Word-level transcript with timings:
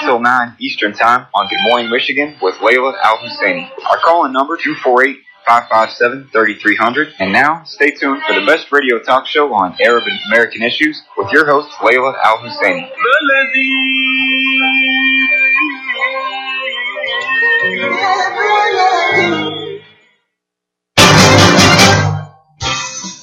until 0.00 0.20
9 0.20 0.56
Eastern 0.60 0.92
Time 0.92 1.26
on 1.34 1.48
Good 1.48 1.62
Morning 1.62 1.90
Michigan 1.90 2.36
with 2.42 2.56
Layla 2.56 2.94
Al 3.02 3.16
Husseini. 3.18 3.70
Our 3.90 3.98
call-in 3.98 4.32
number 4.32 4.56
248 4.56 5.16
557 5.46 6.28
3300. 6.32 7.14
And 7.18 7.32
now, 7.32 7.64
stay 7.64 7.92
tuned 7.92 8.22
for 8.26 8.34
the 8.34 8.44
best 8.44 8.70
radio 8.72 8.98
talk 8.98 9.26
show 9.26 9.54
on 9.54 9.76
Arab 9.80 10.04
and 10.06 10.18
American 10.28 10.62
issues 10.62 11.02
with 11.16 11.32
your 11.32 11.46
host, 11.46 11.70
Layla 11.80 12.14
Al 12.22 12.38
Husseini. 12.38 12.90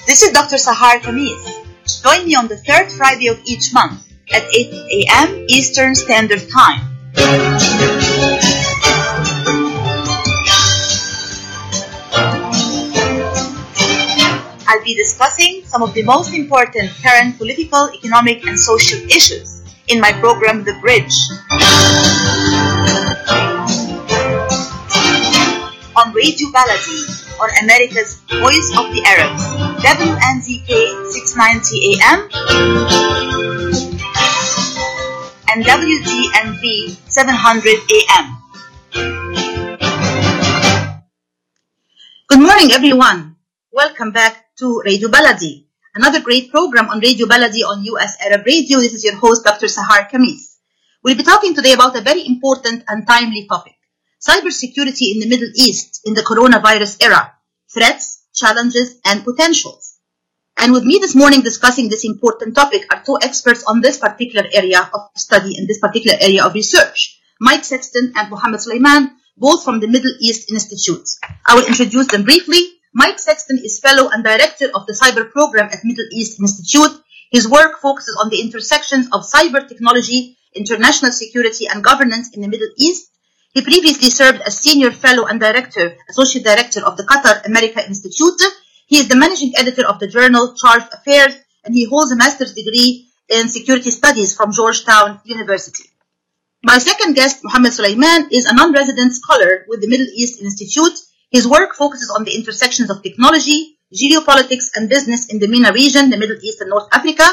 This 0.07 0.23
is 0.23 0.31
Dr. 0.31 0.57
Sahar 0.57 1.01
Khamis. 1.01 2.01
Join 2.03 2.25
me 2.25 2.35
on 2.35 2.47
the 2.47 2.57
third 2.57 2.91
Friday 2.91 3.27
of 3.27 3.39
each 3.45 3.73
month 3.73 4.12
at 4.33 4.43
8 4.51 4.73
a.m. 4.73 5.45
Eastern 5.47 5.93
Standard 5.93 6.41
Time. 6.49 6.81
I'll 14.67 14.83
be 14.83 14.95
discussing 14.95 15.61
some 15.65 15.83
of 15.83 15.93
the 15.93 16.01
most 16.03 16.33
important 16.33 16.89
current 17.03 17.37
political, 17.37 17.91
economic, 17.93 18.45
and 18.47 18.59
social 18.59 18.99
issues 19.05 19.61
in 19.87 20.01
my 20.01 20.11
program, 20.13 20.63
The 20.63 20.73
Bridge. 20.81 21.13
On 25.95 26.11
Radio 26.11 26.49
Baladi, 26.49 27.05
on 27.39 27.49
America's 27.63 28.17
Voice 28.41 28.73
of 28.81 28.89
the 28.89 29.03
Arabs, 29.05 29.45
WNZK 29.85 31.05
690 31.11 32.01
AM 32.01 33.52
and 35.53 35.63
WTNV 35.65 36.97
700 37.05 37.77
AM. 37.93 38.25
Good 42.27 42.41
morning, 42.41 42.71
everyone. 42.71 43.35
Welcome 43.71 44.11
back 44.11 44.47
to 44.57 44.81
Radio 44.83 45.09
Baladi, 45.09 45.67
another 45.93 46.21
great 46.21 46.49
program 46.49 46.89
on 46.89 47.01
Radio 47.01 47.27
Baladi 47.27 47.61
on 47.61 47.83
US 47.83 48.17
Arab 48.25 48.47
Radio. 48.47 48.79
This 48.79 48.93
is 48.93 49.03
your 49.03 49.15
host, 49.17 49.45
Dr. 49.45 49.67
Sahar 49.67 50.09
Khamis. 50.09 50.57
We'll 51.03 51.17
be 51.17 51.23
talking 51.23 51.53
today 51.53 51.73
about 51.73 51.95
a 51.95 52.01
very 52.01 52.25
important 52.25 52.85
and 52.87 53.05
timely 53.05 53.45
topic 53.45 53.75
cybersecurity 54.27 55.13
in 55.13 55.19
the 55.19 55.27
Middle 55.29 55.51
East 55.53 56.01
in 56.05 56.15
the 56.15 56.21
coronavirus 56.21 57.03
era 57.03 57.31
threats, 57.71 58.23
challenges, 58.33 58.99
and 59.05 59.23
potentials. 59.23 59.92
And 60.57 60.71
with 60.71 60.83
me 60.83 60.99
this 60.99 61.15
morning 61.15 61.41
discussing 61.41 61.89
this 61.89 62.05
important 62.05 62.55
topic 62.55 62.85
are 62.91 63.03
two 63.03 63.17
experts 63.21 63.63
on 63.65 63.81
this 63.81 63.97
particular 63.97 64.47
area 64.53 64.89
of 64.93 65.01
study 65.15 65.57
and 65.57 65.67
this 65.67 65.79
particular 65.79 66.17
area 66.21 66.45
of 66.45 66.53
research 66.53 67.19
Mike 67.39 67.65
Sexton 67.65 68.13
and 68.15 68.29
Mohammed 68.29 68.61
Soliman, 68.61 69.11
both 69.37 69.65
from 69.65 69.81
the 69.81 69.87
Middle 69.87 70.13
East 70.21 70.49
Institute. 70.49 71.09
I 71.45 71.55
will 71.55 71.65
introduce 71.65 72.07
them 72.07 72.23
briefly. 72.23 72.61
Mike 72.93 73.19
Sexton 73.19 73.59
is 73.63 73.79
fellow 73.79 74.09
and 74.09 74.23
director 74.23 74.69
of 74.73 74.85
the 74.85 74.93
cyber 74.93 75.29
program 75.29 75.67
at 75.71 75.83
Middle 75.83 76.05
East 76.13 76.39
Institute. 76.39 77.01
His 77.31 77.49
work 77.49 77.81
focuses 77.81 78.15
on 78.21 78.29
the 78.29 78.39
intersections 78.39 79.07
of 79.11 79.27
cyber 79.27 79.67
technology, 79.67 80.37
international 80.55 81.11
security, 81.11 81.67
and 81.67 81.83
governance 81.83 82.29
in 82.33 82.41
the 82.41 82.47
Middle 82.47 82.69
East. 82.77 83.09
He 83.53 83.61
previously 83.61 84.09
served 84.09 84.41
as 84.41 84.59
senior 84.59 84.91
fellow 84.91 85.25
and 85.25 85.39
director, 85.39 85.97
associate 86.09 86.45
director 86.45 86.85
of 86.85 86.95
the 86.95 87.03
Qatar 87.03 87.45
America 87.45 87.85
Institute. 87.85 88.41
He 88.93 88.99
is 88.99 89.07
the 89.07 89.15
managing 89.15 89.53
editor 89.57 89.87
of 89.87 89.97
the 89.97 90.05
journal 90.05 90.53
Charged 90.53 90.93
Affairs, 90.93 91.35
and 91.65 91.73
he 91.73 91.85
holds 91.85 92.11
a 92.11 92.15
master's 92.15 92.53
degree 92.53 93.09
in 93.27 93.49
security 93.49 93.89
studies 93.89 94.35
from 94.35 94.53
Georgetown 94.53 95.19
University. 95.25 95.89
My 96.63 96.77
second 96.77 97.15
guest, 97.15 97.39
Mohammed 97.43 97.71
Soliman, 97.71 98.27
is 98.31 98.45
a 98.45 98.53
non-resident 98.53 99.11
scholar 99.13 99.65
with 99.67 99.81
the 99.81 99.87
Middle 99.87 100.05
East 100.13 100.39
Institute. 100.39 100.93
His 101.31 101.47
work 101.47 101.73
focuses 101.73 102.11
on 102.15 102.23
the 102.23 102.35
intersections 102.35 102.91
of 102.91 103.01
technology, 103.01 103.79
geopolitics, 103.91 104.69
and 104.75 104.87
business 104.87 105.25
in 105.25 105.39
the 105.39 105.47
MENA 105.47 105.73
region, 105.73 106.11
the 106.11 106.17
Middle 106.17 106.37
East 106.43 106.61
and 106.61 106.69
North 106.69 106.89
Africa. 106.91 107.27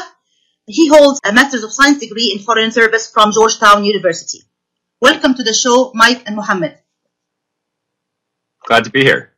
He 0.65 0.87
holds 0.87 1.21
a 1.23 1.31
Master's 1.31 1.63
of 1.63 1.71
Science 1.71 1.99
degree 1.99 2.33
in 2.35 2.43
Foreign 2.43 2.71
Service 2.71 3.11
from 3.11 3.33
Georgetown 3.33 3.85
University. 3.85 4.39
Welcome 4.99 5.35
to 5.35 5.43
the 5.43 5.53
show, 5.53 5.91
Mike 5.93 6.23
and 6.25 6.35
Mohammed. 6.35 6.79
Glad 8.65 8.85
to 8.85 8.89
be 8.89 9.03
here. 9.03 9.30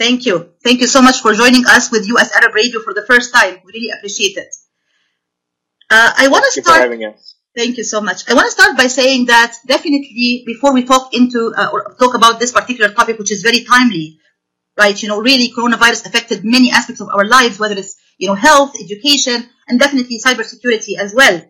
Thank 0.00 0.24
you. 0.24 0.54
Thank 0.64 0.80
you 0.80 0.86
so 0.86 1.02
much 1.02 1.20
for 1.20 1.34
joining 1.34 1.66
us 1.66 1.92
with 1.92 2.08
US 2.08 2.34
Arab 2.34 2.54
Radio 2.54 2.80
for 2.80 2.94
the 2.94 3.04
first 3.06 3.34
time. 3.34 3.60
We 3.66 3.72
really 3.74 3.90
appreciate 3.90 4.34
it. 4.38 4.48
Uh, 5.90 6.10
I 6.16 6.28
want 6.28 6.46
to 6.46 6.62
start. 6.62 6.80
having 6.80 7.04
us. 7.04 7.34
Thank 7.54 7.76
you 7.76 7.84
so 7.84 8.00
much. 8.00 8.26
I 8.26 8.32
want 8.32 8.46
to 8.46 8.50
start 8.50 8.78
by 8.78 8.86
saying 8.86 9.26
that 9.26 9.54
definitely 9.66 10.44
before 10.46 10.72
we 10.72 10.84
talk 10.84 11.12
into 11.12 11.52
uh, 11.54 11.68
or 11.70 11.94
talk 12.00 12.14
about 12.14 12.40
this 12.40 12.50
particular 12.50 12.90
topic, 12.94 13.18
which 13.18 13.30
is 13.30 13.42
very 13.42 13.62
timely, 13.64 14.18
right? 14.78 14.96
You 15.02 15.08
know, 15.08 15.20
really 15.20 15.52
coronavirus 15.52 16.06
affected 16.06 16.44
many 16.44 16.70
aspects 16.70 17.02
of 17.02 17.10
our 17.10 17.26
lives, 17.26 17.58
whether 17.58 17.76
it's, 17.76 17.96
you 18.16 18.28
know, 18.28 18.34
health, 18.34 18.72
education, 18.80 19.50
and 19.68 19.78
definitely 19.78 20.18
cybersecurity 20.18 20.96
as 20.96 21.12
well. 21.12 21.42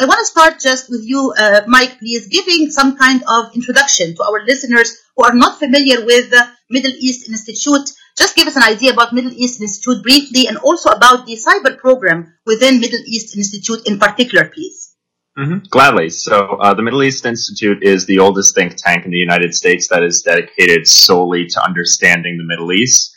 I 0.00 0.04
want 0.04 0.20
to 0.20 0.26
start 0.26 0.60
just 0.60 0.88
with 0.88 1.02
you, 1.02 1.34
uh, 1.36 1.62
Mike, 1.66 1.98
please, 1.98 2.28
giving 2.28 2.70
some 2.70 2.96
kind 2.96 3.20
of 3.26 3.52
introduction 3.56 4.14
to 4.14 4.22
our 4.22 4.44
listeners 4.46 4.96
who 5.16 5.24
are 5.24 5.34
not 5.34 5.58
familiar 5.58 6.04
with 6.06 6.30
the 6.30 6.48
Middle 6.70 6.92
East 7.00 7.28
Institute. 7.28 7.90
Just 8.16 8.36
give 8.36 8.46
us 8.46 8.54
an 8.54 8.62
idea 8.62 8.92
about 8.92 9.12
Middle 9.12 9.32
East 9.32 9.60
Institute 9.60 10.04
briefly 10.04 10.46
and 10.46 10.56
also 10.58 10.90
about 10.90 11.26
the 11.26 11.34
cyber 11.34 11.76
program 11.76 12.32
within 12.46 12.78
Middle 12.78 13.00
East 13.06 13.36
Institute 13.36 13.88
in 13.88 13.98
particular, 13.98 14.48
please. 14.48 14.94
hmm 15.36 15.58
Gladly. 15.68 16.10
So, 16.10 16.36
uh, 16.62 16.74
the 16.74 16.82
Middle 16.82 17.02
East 17.02 17.26
Institute 17.26 17.82
is 17.82 18.06
the 18.06 18.20
oldest 18.20 18.54
think 18.54 18.76
tank 18.76 19.04
in 19.04 19.10
the 19.10 19.24
United 19.28 19.52
States 19.52 19.88
that 19.88 20.04
is 20.04 20.22
dedicated 20.22 20.86
solely 20.86 21.46
to 21.46 21.64
understanding 21.64 22.38
the 22.38 22.46
Middle 22.46 22.70
East. 22.72 23.16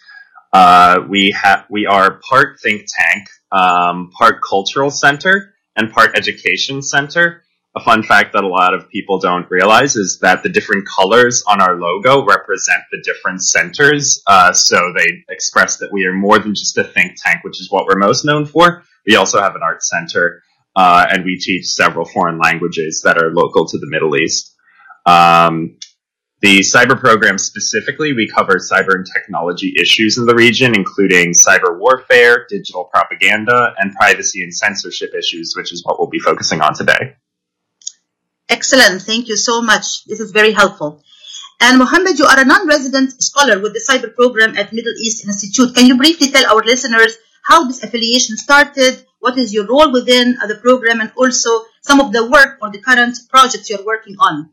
Uh, 0.51 1.01
we 1.07 1.35
have 1.39 1.65
we 1.69 1.85
are 1.85 2.19
part 2.27 2.59
think 2.59 2.87
tank, 2.89 3.27
um, 3.51 4.09
part 4.17 4.39
cultural 4.41 4.89
center, 4.89 5.50
and 5.75 5.91
part 5.91 6.17
education 6.17 6.81
center. 6.81 7.43
A 7.75 7.79
fun 7.79 8.03
fact 8.03 8.33
that 8.33 8.43
a 8.43 8.47
lot 8.47 8.73
of 8.73 8.89
people 8.89 9.19
don't 9.19 9.49
realize 9.49 9.95
is 9.95 10.19
that 10.19 10.43
the 10.43 10.49
different 10.49 10.85
colors 10.85 11.41
on 11.47 11.61
our 11.61 11.75
logo 11.75 12.25
represent 12.25 12.83
the 12.91 13.01
different 13.01 13.41
centers. 13.41 14.21
Uh, 14.27 14.51
so 14.51 14.91
they 14.97 15.23
express 15.29 15.77
that 15.77 15.91
we 15.91 16.05
are 16.05 16.13
more 16.13 16.37
than 16.37 16.53
just 16.53 16.77
a 16.77 16.83
think 16.83 17.13
tank, 17.15 17.43
which 17.43 17.61
is 17.61 17.71
what 17.71 17.85
we're 17.85 17.97
most 17.97 18.25
known 18.25 18.45
for. 18.45 18.83
We 19.07 19.15
also 19.15 19.39
have 19.39 19.55
an 19.55 19.61
art 19.63 19.83
center 19.83 20.43
uh, 20.75 21.05
and 21.09 21.23
we 21.23 21.37
teach 21.37 21.65
several 21.65 22.05
foreign 22.05 22.39
languages 22.39 23.01
that 23.05 23.17
are 23.17 23.31
local 23.31 23.67
to 23.67 23.77
the 23.77 23.87
Middle 23.87 24.17
East. 24.17 24.55
Um, 25.05 25.77
the 26.41 26.59
cyber 26.59 26.99
program 26.99 27.37
specifically, 27.37 28.13
we 28.13 28.27
cover 28.27 28.55
cyber 28.55 28.95
and 28.95 29.05
technology 29.05 29.75
issues 29.79 30.17
in 30.17 30.25
the 30.25 30.33
region, 30.33 30.75
including 30.75 31.33
cyber 31.33 31.77
warfare, 31.77 32.47
digital 32.49 32.85
propaganda, 32.85 33.73
and 33.77 33.93
privacy 33.93 34.41
and 34.41 34.53
censorship 34.53 35.11
issues, 35.17 35.53
which 35.55 35.71
is 35.71 35.85
what 35.85 35.99
we'll 35.99 36.09
be 36.09 36.19
focusing 36.19 36.61
on 36.61 36.73
today. 36.73 37.15
Excellent. 38.49 39.03
Thank 39.03 39.27
you 39.27 39.37
so 39.37 39.61
much. 39.61 40.05
This 40.05 40.19
is 40.19 40.31
very 40.31 40.51
helpful. 40.51 41.03
And 41.61 41.77
Mohammed, 41.77 42.17
you 42.17 42.25
are 42.25 42.39
a 42.39 42.43
non-resident 42.43 43.21
scholar 43.21 43.59
with 43.59 43.73
the 43.73 43.85
cyber 43.87 44.13
program 44.15 44.57
at 44.57 44.73
Middle 44.73 44.93
East 44.99 45.23
Institute. 45.23 45.75
Can 45.75 45.85
you 45.85 45.95
briefly 45.95 46.31
tell 46.31 46.51
our 46.51 46.63
listeners 46.63 47.17
how 47.47 47.67
this 47.67 47.83
affiliation 47.83 48.35
started? 48.35 49.05
What 49.19 49.37
is 49.37 49.53
your 49.53 49.67
role 49.67 49.91
within 49.93 50.37
the 50.47 50.55
program 50.55 51.01
and 51.01 51.11
also 51.15 51.65
some 51.83 52.01
of 52.01 52.11
the 52.11 52.25
work 52.27 52.57
or 52.63 52.71
the 52.71 52.81
current 52.81 53.15
projects 53.29 53.69
you're 53.69 53.85
working 53.85 54.15
on? 54.19 54.49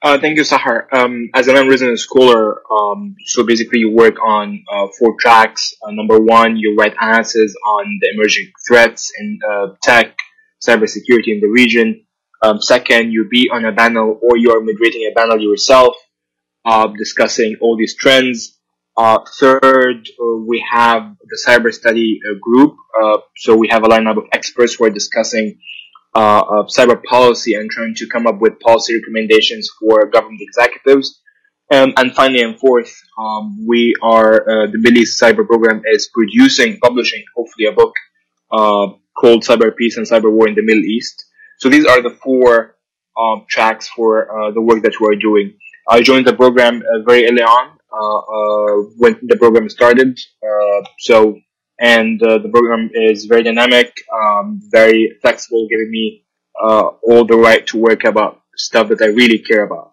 Uh, 0.00 0.16
thank 0.18 0.36
you, 0.36 0.44
Sahar. 0.44 0.86
Um, 0.92 1.28
as 1.34 1.48
a 1.48 1.52
non-resident 1.52 1.98
scholar, 1.98 2.62
um, 2.72 3.16
so 3.26 3.42
basically 3.44 3.80
you 3.80 3.90
work 3.90 4.14
on 4.24 4.62
uh, 4.72 4.86
four 4.96 5.16
tracks. 5.18 5.74
Uh, 5.82 5.90
number 5.90 6.20
one, 6.20 6.56
you 6.56 6.76
write 6.78 6.94
analysis 7.00 7.52
on 7.66 7.98
the 8.00 8.10
emerging 8.14 8.52
threats 8.66 9.10
in 9.18 9.38
uh, 9.48 9.66
tech, 9.82 10.16
cybersecurity 10.64 11.28
in 11.34 11.40
the 11.40 11.48
region. 11.48 12.04
Um, 12.42 12.60
second, 12.60 13.10
you 13.10 13.26
be 13.28 13.50
on 13.52 13.64
a 13.64 13.72
panel 13.72 14.20
or 14.22 14.36
you 14.36 14.52
are 14.52 14.60
moderating 14.60 15.10
a 15.10 15.14
panel 15.18 15.40
yourself, 15.40 15.96
uh, 16.64 16.86
discussing 16.96 17.56
all 17.60 17.76
these 17.76 17.96
trends. 17.96 18.56
Uh, 18.96 19.18
third, 19.40 20.08
we 20.46 20.64
have 20.70 21.16
the 21.22 21.38
cyber 21.46 21.72
study 21.72 22.20
group. 22.40 22.76
So 23.36 23.56
we 23.56 23.68
have 23.68 23.84
a 23.84 23.88
lineup 23.88 24.18
of 24.18 24.24
experts 24.32 24.74
who 24.74 24.84
are 24.84 24.90
discussing 24.90 25.58
uh, 26.14 26.42
of 26.48 26.66
cyber 26.68 27.02
policy 27.02 27.54
and 27.54 27.70
trying 27.70 27.94
to 27.96 28.08
come 28.08 28.26
up 28.26 28.40
with 28.40 28.60
policy 28.60 28.96
recommendations 28.96 29.70
for 29.78 30.06
government 30.06 30.40
executives. 30.40 31.20
Um, 31.70 31.92
and 31.96 32.14
finally, 32.14 32.42
and 32.42 32.58
fourth, 32.58 32.94
um, 33.18 33.66
we 33.66 33.94
are 34.02 34.40
uh, 34.40 34.66
the 34.68 34.78
Middle 34.78 34.98
East 34.98 35.20
Cyber 35.20 35.46
Program 35.46 35.82
is 35.84 36.08
producing, 36.14 36.78
publishing, 36.78 37.24
hopefully, 37.36 37.66
a 37.66 37.72
book 37.72 37.92
uh, 38.50 38.96
called 39.18 39.42
Cyber 39.42 39.76
Peace 39.76 39.98
and 39.98 40.06
Cyber 40.06 40.32
War 40.32 40.48
in 40.48 40.54
the 40.54 40.62
Middle 40.62 40.84
East. 40.84 41.26
So 41.58 41.68
these 41.68 41.84
are 41.84 42.00
the 42.00 42.16
four 42.22 42.76
um, 43.18 43.44
tracks 43.48 43.88
for 43.88 44.30
uh, 44.30 44.50
the 44.52 44.62
work 44.62 44.82
that 44.82 44.94
we're 45.00 45.16
doing. 45.16 45.58
I 45.88 46.02
joined 46.02 46.26
the 46.26 46.34
program 46.34 46.82
uh, 46.82 47.02
very 47.06 47.26
early 47.28 47.42
on 47.42 47.78
uh, 47.92 48.18
uh, 48.18 48.90
when 48.96 49.18
the 49.22 49.36
program 49.36 49.68
started. 49.68 50.18
so 50.98 51.38
and 51.78 52.20
the 52.20 52.48
program 52.52 52.90
is 52.92 53.26
very 53.26 53.42
dynamic, 53.42 53.94
um, 54.12 54.60
very 54.62 55.16
flexible, 55.20 55.66
giving 55.70 55.90
me 55.90 56.24
all 56.60 57.24
the 57.24 57.36
right 57.36 57.66
to 57.68 57.78
work 57.78 58.04
about 58.04 58.42
stuff 58.56 58.88
that 58.88 59.00
I 59.00 59.06
really 59.06 59.38
care 59.38 59.64
about. 59.64 59.92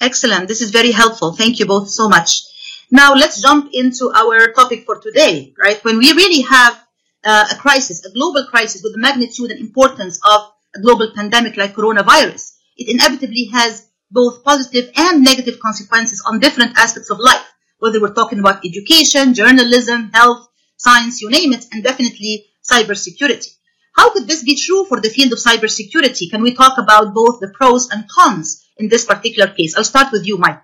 Excellent. 0.00 0.48
This 0.48 0.60
is 0.60 0.70
very 0.70 0.92
helpful. 0.92 1.32
Thank 1.32 1.58
you 1.58 1.66
both 1.66 1.88
so 1.88 2.08
much. 2.08 2.42
Now 2.90 3.14
let's 3.14 3.42
jump 3.42 3.70
into 3.72 4.10
our 4.14 4.52
topic 4.52 4.84
for 4.84 4.98
today, 5.00 5.54
right? 5.58 5.82
When 5.84 5.98
we 5.98 6.12
really 6.12 6.42
have 6.42 6.80
uh, 7.24 7.46
a 7.52 7.56
crisis, 7.56 8.04
a 8.04 8.12
global 8.12 8.46
crisis 8.46 8.82
with 8.82 8.94
the 8.94 9.00
magnitude 9.00 9.50
and 9.50 9.60
importance 9.60 10.20
of 10.24 10.52
a 10.74 10.80
global 10.80 11.12
pandemic 11.14 11.56
like 11.56 11.74
coronavirus, 11.74 12.52
it 12.76 12.88
inevitably 12.88 13.50
has 13.52 13.88
both 14.10 14.42
positive 14.42 14.90
and 14.96 15.22
negative 15.22 15.60
consequences 15.60 16.22
on 16.26 16.40
different 16.40 16.78
aspects 16.78 17.10
of 17.10 17.18
life, 17.18 17.44
whether 17.78 18.00
we're 18.00 18.14
talking 18.14 18.38
about 18.38 18.64
education, 18.64 19.34
journalism, 19.34 20.10
health, 20.14 20.47
science, 20.78 21.20
you 21.20 21.30
name 21.30 21.52
it, 21.52 21.66
and 21.70 21.84
definitely 21.84 22.46
cybersecurity. 22.64 23.54
How 23.94 24.12
could 24.12 24.26
this 24.26 24.42
be 24.42 24.56
true 24.56 24.84
for 24.86 25.00
the 25.00 25.10
field 25.10 25.32
of 25.32 25.38
cybersecurity? 25.38 26.30
Can 26.30 26.42
we 26.42 26.54
talk 26.54 26.78
about 26.78 27.12
both 27.12 27.40
the 27.40 27.52
pros 27.52 27.90
and 27.90 28.08
cons 28.08 28.64
in 28.76 28.88
this 28.88 29.04
particular 29.04 29.52
case? 29.52 29.76
I'll 29.76 29.84
start 29.84 30.12
with 30.12 30.26
you, 30.26 30.38
Mike. 30.38 30.62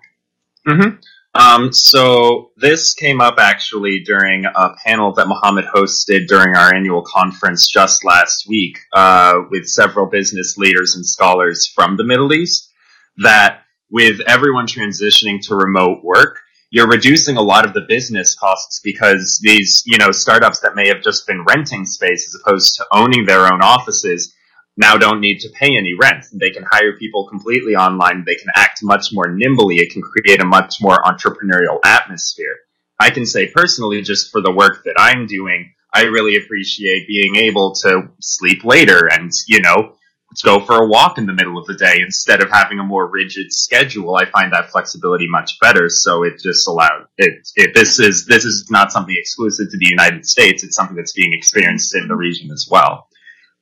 Mm-hmm. 0.67 0.97
Um, 1.35 1.73
so 1.73 2.51
this 2.55 2.93
came 2.93 3.19
up 3.19 3.35
actually 3.39 3.99
during 4.05 4.45
a 4.45 4.69
panel 4.85 5.11
that 5.15 5.27
Mohammed 5.27 5.65
hosted 5.65 6.27
during 6.27 6.55
our 6.55 6.73
annual 6.73 7.03
conference 7.03 7.67
just 7.67 8.05
last 8.05 8.47
week 8.47 8.79
uh, 8.93 9.41
with 9.51 9.67
several 9.67 10.05
business 10.05 10.57
leaders 10.57 10.95
and 10.95 11.05
scholars 11.05 11.67
from 11.67 11.97
the 11.97 12.05
Middle 12.05 12.31
East. 12.31 12.71
That 13.17 13.63
with 13.91 14.21
everyone 14.25 14.65
transitioning 14.65 15.41
to 15.47 15.55
remote 15.55 16.03
work, 16.03 16.39
you're 16.71 16.87
reducing 16.87 17.37
a 17.37 17.41
lot 17.41 17.65
of 17.65 17.73
the 17.73 17.85
business 17.87 18.35
costs 18.35 18.81
because 18.83 19.39
these, 19.41 19.83
you 19.85 19.97
know, 19.97 20.11
startups 20.11 20.59
that 20.61 20.75
may 20.75 20.87
have 20.87 21.01
just 21.01 21.27
been 21.27 21.45
renting 21.47 21.85
space 21.85 22.27
as 22.27 22.41
opposed 22.41 22.75
to 22.75 22.85
owning 22.91 23.25
their 23.25 23.45
own 23.51 23.61
offices 23.61 24.33
now 24.77 24.97
don't 24.97 25.21
need 25.21 25.39
to 25.39 25.49
pay 25.49 25.77
any 25.77 25.93
rent. 25.93 26.25
They 26.33 26.49
can 26.49 26.65
hire 26.69 26.97
people 26.97 27.27
completely 27.27 27.75
online. 27.75 28.23
They 28.25 28.35
can 28.35 28.49
act 28.55 28.79
much 28.83 29.13
more 29.13 29.29
nimbly. 29.29 29.77
It 29.77 29.91
can 29.91 30.01
create 30.01 30.41
a 30.41 30.45
much 30.45 30.81
more 30.81 30.97
entrepreneurial 30.97 31.79
atmosphere. 31.85 32.57
I 32.99 33.09
can 33.09 33.25
say 33.25 33.47
personally, 33.47 34.01
just 34.01 34.31
for 34.31 34.41
the 34.41 34.51
work 34.51 34.83
that 34.83 34.95
I'm 34.97 35.27
doing, 35.27 35.73
I 35.93 36.03
really 36.03 36.35
appreciate 36.35 37.07
being 37.07 37.37
able 37.37 37.73
to 37.83 38.09
sleep 38.19 38.65
later 38.65 39.07
and, 39.09 39.31
you 39.47 39.61
know, 39.61 39.95
go 40.43 40.59
for 40.59 40.83
a 40.83 40.87
walk 40.87 41.17
in 41.17 41.25
the 41.25 41.33
middle 41.33 41.57
of 41.57 41.65
the 41.65 41.75
day 41.75 41.99
instead 42.01 42.41
of 42.41 42.49
having 42.49 42.79
a 42.79 42.83
more 42.83 43.09
rigid 43.09 43.51
schedule. 43.51 44.15
I 44.15 44.25
find 44.25 44.53
that 44.53 44.71
flexibility 44.71 45.27
much 45.27 45.59
better. 45.59 45.89
So 45.89 46.23
it 46.23 46.39
just 46.41 46.67
allowed 46.67 47.05
it, 47.17 47.47
it. 47.55 47.73
This 47.73 47.99
is 47.99 48.25
this 48.25 48.45
is 48.45 48.67
not 48.69 48.91
something 48.91 49.15
exclusive 49.17 49.67
to 49.71 49.77
the 49.77 49.87
United 49.89 50.25
States. 50.25 50.63
It's 50.63 50.75
something 50.75 50.95
that's 50.95 51.13
being 51.13 51.33
experienced 51.33 51.95
in 51.95 52.07
the 52.07 52.15
region 52.15 52.51
as 52.51 52.67
well. 52.69 53.07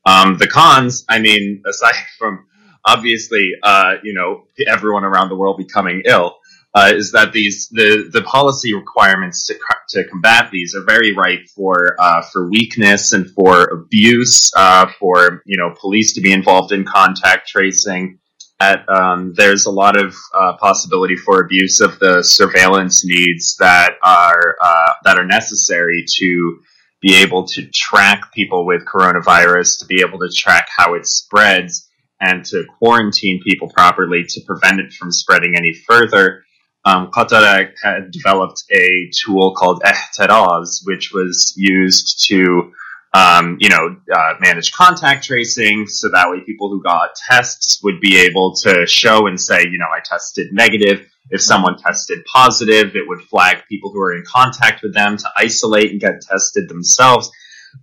Um, 0.05 0.37
the 0.37 0.47
cons, 0.47 1.05
I 1.07 1.19
mean, 1.19 1.63
aside 1.67 1.95
from 2.19 2.45
obviously, 2.85 3.51
uh, 3.61 3.95
you 4.03 4.13
know, 4.13 4.43
everyone 4.67 5.03
around 5.03 5.29
the 5.29 5.35
world 5.35 5.57
becoming 5.57 6.03
ill, 6.05 6.37
uh, 6.75 6.91
is 6.93 7.11
that 7.11 7.33
these 7.33 7.69
the 7.69 8.09
the 8.11 8.23
policy 8.23 8.73
requirements 8.73 9.45
to 9.45 9.55
to 9.89 10.03
combat 10.09 10.49
these 10.51 10.75
are 10.75 10.83
very 10.83 11.13
ripe 11.13 11.47
for 11.55 11.95
uh, 11.99 12.21
for 12.31 12.49
weakness 12.49 13.13
and 13.13 13.29
for 13.31 13.63
abuse, 13.65 14.51
uh, 14.57 14.87
for 14.99 15.43
you 15.45 15.57
know 15.57 15.73
police 15.79 16.13
to 16.13 16.21
be 16.21 16.33
involved 16.33 16.71
in 16.71 16.83
contact 16.83 17.47
tracing. 17.47 18.19
At, 18.59 18.87
um, 18.87 19.33
there's 19.35 19.65
a 19.65 19.71
lot 19.71 20.01
of 20.01 20.15
uh, 20.33 20.53
possibility 20.57 21.15
for 21.17 21.41
abuse 21.41 21.81
of 21.81 21.99
the 21.99 22.23
surveillance 22.23 23.03
needs 23.05 23.57
that 23.57 23.95
are 24.03 24.55
uh, 24.61 24.93
that 25.03 25.19
are 25.19 25.25
necessary 25.25 26.05
to 26.19 26.59
be 27.01 27.15
able 27.15 27.45
to 27.45 27.67
track 27.73 28.31
people 28.33 28.65
with 28.65 28.85
coronavirus, 28.85 29.79
to 29.79 29.85
be 29.85 30.01
able 30.01 30.19
to 30.19 30.29
track 30.33 30.69
how 30.75 30.93
it 30.93 31.05
spreads, 31.05 31.89
and 32.21 32.45
to 32.45 32.63
quarantine 32.79 33.41
people 33.45 33.69
properly 33.69 34.23
to 34.29 34.41
prevent 34.47 34.79
it 34.79 34.93
from 34.93 35.11
spreading 35.11 35.55
any 35.57 35.73
further 35.73 36.43
um, 36.85 37.11
Qatar 37.11 37.71
had 37.81 38.11
developed 38.11 38.63
a 38.71 39.09
tool 39.23 39.53
called 39.55 39.81
Ehteraz, 39.83 40.81
which 40.85 41.11
was 41.13 41.53
used 41.55 42.25
to, 42.27 42.73
um, 43.13 43.57
you 43.59 43.69
know, 43.69 43.95
uh, 44.13 44.33
manage 44.41 44.73
contact 44.73 45.25
tracing, 45.25 45.87
so 45.87 46.09
that 46.09 46.29
way 46.29 46.41
people 46.45 46.69
who 46.69 46.83
got 46.83 47.11
tests 47.29 47.81
would 47.83 48.01
be 48.01 48.17
able 48.17 48.53
to 48.63 48.85
show 48.85 49.27
and 49.27 49.39
say, 49.39 49.63
you 49.63 49.77
know, 49.77 49.87
I 49.93 49.99
tested 50.03 50.51
negative. 50.51 51.07
If 51.29 51.41
someone 51.41 51.77
tested 51.77 52.25
positive, 52.33 52.95
it 52.95 53.07
would 53.07 53.21
flag 53.21 53.63
people 53.69 53.91
who 53.91 54.01
are 54.01 54.15
in 54.15 54.23
contact 54.27 54.83
with 54.83 54.93
them 54.93 55.15
to 55.17 55.29
isolate 55.37 55.91
and 55.91 55.99
get 56.01 56.21
tested 56.21 56.67
themselves. 56.67 57.31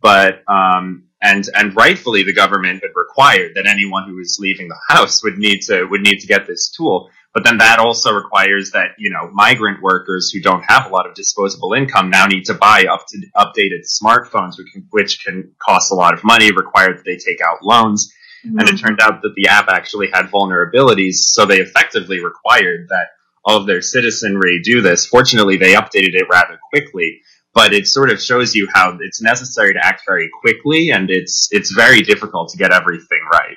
But 0.03 0.43
um, 0.47 1.05
and 1.23 1.45
and 1.55 1.75
rightfully, 1.75 2.23
the 2.23 2.35
government 2.35 2.83
had 2.83 2.91
required 2.95 3.53
that 3.55 3.67
anyone 3.67 4.09
who 4.09 4.17
was 4.17 4.39
leaving 4.41 4.69
the 4.69 4.79
house 4.89 5.23
would 5.23 5.39
need 5.39 5.61
to 5.63 5.85
would 5.87 6.03
need 6.03 6.21
to 6.21 6.27
get 6.27 6.47
this 6.47 6.71
tool. 6.71 7.11
But 7.33 7.45
then 7.45 7.59
that 7.59 7.79
also 7.79 8.13
requires 8.13 8.73
that, 8.73 8.97
you 8.99 9.11
know, 9.11 9.31
migrant 9.33 9.83
workers 9.83 10.31
who 10.31 10.41
don't 10.41 10.65
have 10.67 10.87
a 10.87 10.89
lot 10.89 11.07
of 11.07 11.15
disposable 11.15 11.75
income 11.75 12.11
now 12.11 12.27
need 12.27 12.47
to 12.47 12.55
buy 12.55 12.87
up 12.91 13.07
to 13.09 13.19
updated 13.37 13.87
smartphones, 13.87 14.59
which 14.59 14.73
can, 14.73 14.87
which 14.91 15.25
can 15.25 15.53
cost 15.65 15.93
a 15.93 15.95
lot 15.95 16.13
of 16.15 16.25
money, 16.25 16.51
require 16.51 16.93
that 16.93 17.05
they 17.05 17.17
take 17.17 17.41
out 17.41 17.63
loans. 17.63 18.13
Mm-hmm. 18.45 18.59
And 18.59 18.69
it 18.69 18.75
mm-hmm. 18.75 18.87
turned 18.87 19.01
out 19.01 19.23
that 19.23 19.35
the 19.37 19.49
app 19.49 19.69
actually 19.69 20.09
had 20.13 20.27
vulnerabilities, 20.27 21.15
so 21.15 21.47
they 21.47 21.61
effectively 21.61 22.25
required 22.25 22.89
that 22.89 23.09
all 23.45 23.59
of 23.59 23.67
their 23.67 23.83
citizenry 23.83 24.61
do 24.63 24.81
this. 24.81 25.07
Fortunately, 25.07 25.57
they 25.57 25.75
updated 25.75 26.15
it 26.15 26.27
rather 26.31 26.59
quickly, 26.71 27.21
but 27.55 27.73
it 27.73 27.87
sort 27.87 28.11
of 28.11 28.21
shows 28.21 28.55
you 28.55 28.69
how 28.73 28.97
it's 29.01 29.23
necessary 29.23 29.75
to 29.75 29.85
act 29.85 30.03
very 30.07 30.31
quickly, 30.41 30.91
and 30.91 31.11
it's 31.11 31.49
it's 31.51 31.71
very 31.71 32.03
difficult 32.03 32.51
to 32.51 32.59
get 32.59 32.73
everything 32.73 33.21
right. 33.33 33.57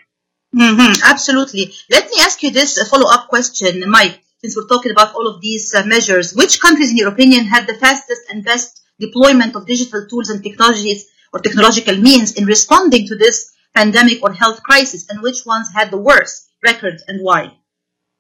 Mm-hmm, 0.56 1.02
absolutely. 1.04 1.74
Let 1.90 2.10
me 2.10 2.18
ask 2.22 2.42
you 2.44 2.52
this 2.52 2.78
follow-up 2.90 3.28
question, 3.28 3.84
Mike. 3.90 4.20
Since 4.40 4.56
we're 4.56 4.68
talking 4.68 4.92
about 4.92 5.16
all 5.16 5.28
of 5.28 5.42
these 5.42 5.74
uh, 5.74 5.86
measures, 5.86 6.34
which 6.36 6.60
countries, 6.60 6.92
in 6.92 6.98
your 6.98 7.10
opinion, 7.10 7.46
had 7.46 7.66
the 7.66 7.74
fastest 7.74 8.22
and 8.30 8.44
best 8.44 8.82
deployment 9.00 9.56
of 9.56 9.66
digital 9.66 10.06
tools 10.08 10.30
and 10.30 10.44
technologies 10.44 11.08
or 11.32 11.40
technological 11.40 11.98
means 11.98 12.34
in 12.34 12.46
responding 12.46 13.08
to 13.08 13.16
this 13.16 13.52
pandemic 13.74 14.22
or 14.22 14.32
health 14.32 14.62
crisis, 14.62 15.10
and 15.10 15.22
which 15.22 15.46
ones 15.46 15.70
had 15.74 15.90
the 15.90 15.98
worst 15.98 16.50
record 16.64 17.02
and 17.08 17.20
why? 17.22 17.58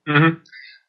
Mm-hmm. 0.08 0.40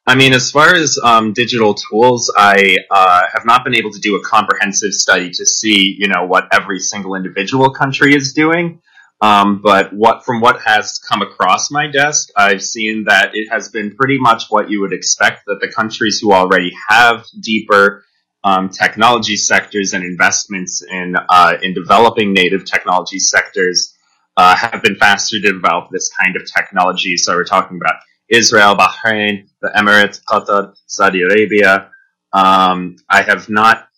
I 0.06 0.14
mean, 0.14 0.32
as 0.32 0.50
far 0.50 0.74
as 0.74 0.98
um, 1.02 1.32
digital 1.32 1.74
tools, 1.74 2.32
I 2.36 2.76
uh, 2.90 3.22
have 3.32 3.44
not 3.44 3.64
been 3.64 3.74
able 3.74 3.90
to 3.90 4.00
do 4.00 4.16
a 4.16 4.22
comprehensive 4.22 4.92
study 4.92 5.30
to 5.30 5.46
see, 5.46 5.96
you 5.98 6.08
know, 6.08 6.26
what 6.26 6.48
every 6.52 6.78
single 6.78 7.14
individual 7.14 7.70
country 7.70 8.14
is 8.14 8.34
doing. 8.34 8.82
Um, 9.24 9.62
but 9.62 9.94
what 9.94 10.22
from 10.26 10.42
what 10.42 10.60
has 10.66 10.98
come 10.98 11.22
across 11.22 11.70
my 11.70 11.86
desk, 11.90 12.28
I've 12.36 12.62
seen 12.62 13.04
that 13.04 13.30
it 13.32 13.48
has 13.50 13.70
been 13.70 13.96
pretty 13.96 14.18
much 14.18 14.50
what 14.50 14.68
you 14.68 14.82
would 14.82 14.92
expect 14.92 15.46
that 15.46 15.60
the 15.62 15.72
countries 15.72 16.18
who 16.20 16.34
already 16.34 16.72
have 16.90 17.24
deeper 17.40 18.04
um, 18.42 18.68
technology 18.68 19.36
sectors 19.36 19.94
and 19.94 20.04
investments 20.04 20.82
in 20.82 21.14
uh, 21.16 21.54
in 21.62 21.72
developing 21.72 22.34
native 22.34 22.66
technology 22.66 23.18
sectors 23.18 23.94
uh, 24.36 24.54
have 24.56 24.82
been 24.82 24.96
faster 24.96 25.40
to 25.40 25.52
develop 25.52 25.88
this 25.90 26.10
kind 26.10 26.36
of 26.36 26.42
technology. 26.52 27.16
So 27.16 27.34
we're 27.34 27.44
talking 27.44 27.78
about 27.82 27.96
Israel, 28.28 28.74
Bahrain, 28.74 29.48
the 29.62 29.70
Emirates, 29.74 30.20
Qatar, 30.28 30.74
Saudi 30.86 31.22
Arabia. 31.22 31.90
Um, 32.34 32.96
I 33.08 33.22
have 33.22 33.48
not 33.48 33.88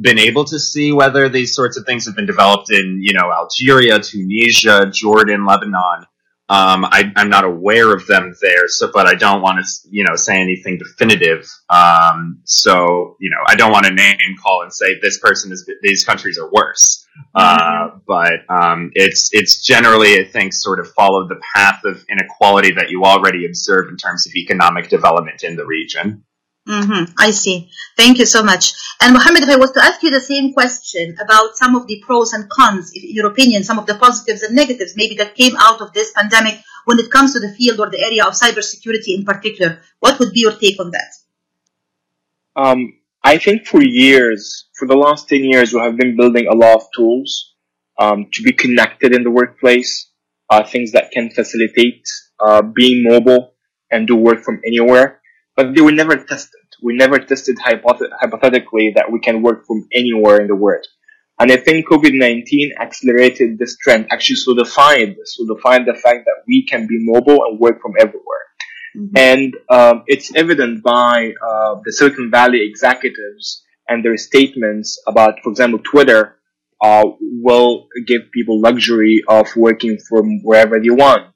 been 0.00 0.18
able 0.18 0.44
to 0.44 0.58
see 0.58 0.92
whether 0.92 1.28
these 1.28 1.54
sorts 1.54 1.76
of 1.76 1.84
things 1.84 2.06
have 2.06 2.16
been 2.16 2.26
developed 2.26 2.70
in, 2.70 2.98
you 3.02 3.12
know, 3.12 3.32
Algeria, 3.32 3.98
Tunisia, 3.98 4.90
Jordan, 4.92 5.44
Lebanon. 5.44 6.06
Um, 6.50 6.86
I, 6.86 7.12
am 7.16 7.28
not 7.28 7.44
aware 7.44 7.92
of 7.94 8.06
them 8.06 8.34
there, 8.40 8.68
so 8.68 8.90
but 8.90 9.06
I 9.06 9.14
don't 9.14 9.42
want 9.42 9.62
to, 9.62 9.88
you 9.90 10.02
know, 10.04 10.16
say 10.16 10.40
anything 10.40 10.78
definitive. 10.78 11.46
Um, 11.68 12.40
so 12.44 13.16
you 13.20 13.28
know, 13.28 13.44
I 13.46 13.54
don't 13.54 13.70
want 13.70 13.84
to 13.84 13.92
name 13.92 14.16
call 14.42 14.62
and 14.62 14.72
say 14.72 14.98
this 15.02 15.18
person 15.18 15.52
is 15.52 15.68
these 15.82 16.04
countries 16.04 16.38
are 16.38 16.50
worse. 16.50 17.06
Uh, 17.34 17.90
but 18.06 18.32
um, 18.48 18.92
it's 18.94 19.28
it's 19.32 19.62
generally, 19.62 20.18
I 20.18 20.24
think, 20.24 20.54
sort 20.54 20.80
of 20.80 20.88
followed 20.92 21.28
the 21.28 21.40
path 21.54 21.84
of 21.84 22.02
inequality 22.08 22.72
that 22.72 22.88
you 22.88 23.04
already 23.04 23.44
observe 23.44 23.88
in 23.90 23.98
terms 23.98 24.26
of 24.26 24.34
economic 24.34 24.88
development 24.88 25.42
in 25.42 25.56
the 25.56 25.66
region. 25.66 26.24
Hmm 26.68 27.04
I 27.18 27.30
see. 27.30 27.70
Thank 27.96 28.18
you 28.18 28.26
so 28.26 28.42
much. 28.42 28.74
And 29.00 29.14
Mohammed, 29.14 29.44
if 29.44 29.48
I 29.48 29.56
was 29.56 29.72
to 29.72 29.82
ask 29.82 30.02
you 30.02 30.10
the 30.10 30.20
same 30.20 30.52
question 30.52 31.16
about 31.18 31.56
some 31.56 31.74
of 31.74 31.86
the 31.86 32.02
pros 32.04 32.34
and 32.34 32.48
cons, 32.50 32.92
in 32.94 33.14
your 33.14 33.26
opinion, 33.26 33.64
some 33.64 33.78
of 33.78 33.86
the 33.86 33.94
positives 33.94 34.42
and 34.42 34.54
negatives 34.54 34.94
maybe 34.94 35.14
that 35.16 35.34
came 35.34 35.56
out 35.58 35.80
of 35.80 35.94
this 35.94 36.12
pandemic 36.12 36.60
when 36.84 36.98
it 36.98 37.10
comes 37.10 37.32
to 37.32 37.40
the 37.40 37.54
field 37.54 37.80
or 37.80 37.90
the 37.90 38.02
area 38.02 38.24
of 38.24 38.34
cybersecurity 38.34 39.16
in 39.16 39.24
particular, 39.24 39.80
what 40.00 40.18
would 40.18 40.32
be 40.32 40.40
your 40.40 40.52
take 40.52 40.78
on 40.78 40.90
that? 40.90 41.12
Um, 42.54 42.94
I 43.22 43.38
think 43.38 43.66
for 43.66 43.82
years, 43.82 44.68
for 44.78 44.86
the 44.86 44.96
last 44.96 45.28
10 45.28 45.44
years, 45.44 45.72
we 45.72 45.80
have 45.80 45.96
been 45.96 46.16
building 46.16 46.46
a 46.46 46.54
lot 46.54 46.76
of 46.76 46.86
tools 46.94 47.54
um, 47.98 48.26
to 48.32 48.42
be 48.42 48.52
connected 48.52 49.14
in 49.14 49.22
the 49.22 49.30
workplace, 49.30 50.10
uh, 50.50 50.64
things 50.64 50.92
that 50.92 51.10
can 51.12 51.30
facilitate 51.30 52.04
uh, 52.40 52.62
being 52.62 53.04
mobile 53.04 53.54
and 53.90 54.06
do 54.06 54.16
work 54.16 54.42
from 54.42 54.60
anywhere. 54.66 55.20
But 55.56 55.74
they 55.74 55.80
were 55.80 55.92
never 55.92 56.16
tested. 56.16 56.57
We 56.82 56.94
never 56.96 57.18
tested 57.18 57.56
hypoth- 57.58 58.10
hypothetically 58.20 58.92
that 58.96 59.10
we 59.10 59.20
can 59.20 59.42
work 59.42 59.66
from 59.66 59.88
anywhere 59.92 60.40
in 60.40 60.46
the 60.46 60.54
world. 60.54 60.86
And 61.40 61.52
I 61.52 61.56
think 61.56 61.86
COVID-19 61.88 62.70
accelerated 62.80 63.58
this 63.58 63.76
trend, 63.76 64.08
actually 64.10 64.36
solidified, 64.36 65.16
solidified 65.24 65.86
the 65.86 65.94
fact 65.94 66.24
that 66.24 66.42
we 66.46 66.66
can 66.66 66.86
be 66.86 66.98
mobile 67.00 67.44
and 67.44 67.60
work 67.60 67.80
from 67.80 67.92
everywhere. 67.98 68.38
And 69.14 69.54
um, 69.70 70.02
it's 70.06 70.34
evident 70.34 70.82
by 70.82 71.32
uh, 71.46 71.76
the 71.84 71.92
Silicon 71.92 72.30
Valley 72.30 72.66
executives 72.66 73.64
and 73.86 74.04
their 74.04 74.16
statements 74.16 75.00
about, 75.06 75.40
for 75.42 75.50
example, 75.50 75.78
Twitter 75.78 76.38
uh, 76.82 77.04
will 77.20 77.86
give 78.06 78.32
people 78.32 78.60
luxury 78.60 79.22
of 79.28 79.54
working 79.56 79.98
from 80.08 80.40
wherever 80.42 80.80
they 80.80 80.90
want. 80.90 81.32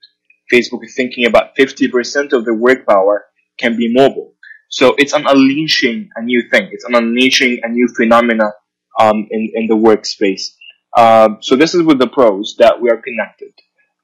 Facebook 0.53 0.85
is 0.85 0.95
thinking 0.97 1.27
about 1.27 1.57
50% 1.57 2.33
of 2.33 2.45
their 2.45 2.55
work 2.55 2.87
power 2.87 3.27
can 3.59 3.77
be 3.77 3.93
mobile. 3.93 4.32
So 4.73 4.95
it's 4.97 5.13
an 5.13 5.27
unleashing 5.27 6.09
a 6.17 6.23
new 6.23 6.49
thing. 6.51 6.71
It's 6.73 6.85
an 6.87 6.95
unleashing 6.95 7.61
a 7.63 7.69
new 7.69 7.89
phenomena 7.95 8.53
um, 8.99 9.29
in, 9.31 9.51
in 9.55 9.67
the 9.67 9.77
workspace. 9.77 10.55
Um, 10.97 11.39
so 11.43 11.57
this 11.57 11.75
is 11.75 11.83
with 11.83 11.99
the 11.99 12.07
pros 12.07 12.57
that 12.59 12.81
we 12.81 12.89
are 12.89 12.97
connected. 12.97 13.53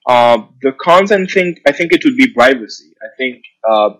Uh, 0.06 0.42
the 0.60 0.72
cons, 0.72 1.10
I 1.10 1.24
think, 1.24 1.60
I 1.66 1.72
think 1.72 1.94
it 1.94 2.04
would 2.04 2.16
be 2.16 2.34
privacy. 2.34 2.92
I 3.02 3.08
think 3.16 3.42
uh, 3.66 3.90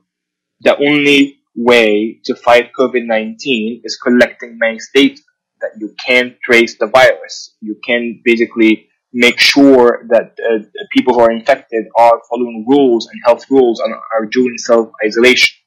the 0.61 0.77
only 0.77 1.39
way 1.57 2.21
to 2.27 2.35
fight 2.35 2.71
COVID-19 2.79 3.81
is 3.85 3.97
collecting 3.97 4.59
nice 4.59 4.91
data 4.95 5.23
that 5.63 5.71
you 5.79 5.95
can 6.07 6.37
trace 6.45 6.77
the 6.77 6.87
virus. 6.87 7.57
You 7.63 7.77
can 7.83 8.21
basically 8.23 8.89
make 9.15 9.41
sure 9.41 10.05
that 10.11 10.37
uh, 10.39 10.65
people 10.93 11.15
who 11.15 11.21
are 11.21 11.31
infected 11.31 11.87
are 11.97 12.21
following 12.29 12.67
rules 12.69 13.07
and 13.07 13.19
health 13.25 13.51
rules 13.51 13.81
and 13.81 13.95
are 13.95 14.27
doing 14.27 14.59
self-isolation. 14.59 15.58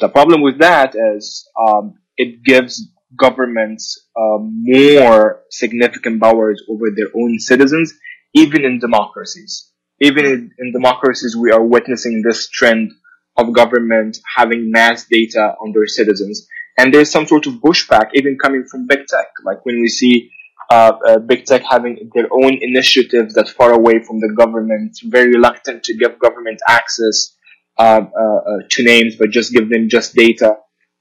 The 0.00 0.08
problem 0.08 0.42
with 0.42 0.58
that 0.58 0.94
is 1.16 1.48
um, 1.58 1.94
it 2.16 2.42
gives 2.42 2.88
governments 3.16 4.08
uh, 4.16 4.38
more 4.40 5.42
significant 5.50 6.20
powers 6.20 6.62
over 6.68 6.86
their 6.90 7.08
own 7.14 7.38
citizens 7.38 7.94
even 8.34 8.64
in 8.64 8.80
democracies. 8.80 9.70
Even 10.00 10.24
in, 10.24 10.50
in, 10.58 10.72
democracies, 10.72 11.36
we 11.36 11.52
are 11.52 11.64
witnessing 11.64 12.22
this 12.22 12.48
trend 12.48 12.92
of 13.36 13.52
government 13.52 14.18
having 14.36 14.70
mass 14.70 15.06
data 15.06 15.54
on 15.60 15.72
their 15.72 15.86
citizens. 15.86 16.46
And 16.76 16.92
there's 16.92 17.10
some 17.10 17.26
sort 17.26 17.46
of 17.46 17.54
pushback 17.54 18.10
even 18.14 18.36
coming 18.42 18.64
from 18.68 18.88
big 18.88 19.06
tech. 19.06 19.28
Like 19.44 19.64
when 19.64 19.80
we 19.80 19.88
see 19.88 20.30
uh, 20.70 20.92
uh, 21.06 21.18
big 21.20 21.44
tech 21.44 21.62
having 21.62 22.10
their 22.14 22.26
own 22.32 22.58
initiatives 22.60 23.34
that 23.34 23.48
far 23.48 23.72
away 23.72 24.02
from 24.04 24.18
the 24.18 24.34
government, 24.36 24.98
very 25.04 25.28
reluctant 25.28 25.84
to 25.84 25.96
give 25.96 26.18
government 26.18 26.60
access 26.68 27.36
Uh, 27.76 28.06
uh, 28.16 28.22
uh, 28.22 28.58
to 28.70 28.84
names, 28.84 29.16
but 29.16 29.30
just 29.30 29.52
give 29.52 29.68
them 29.68 29.88
just 29.88 30.14
data. 30.14 30.58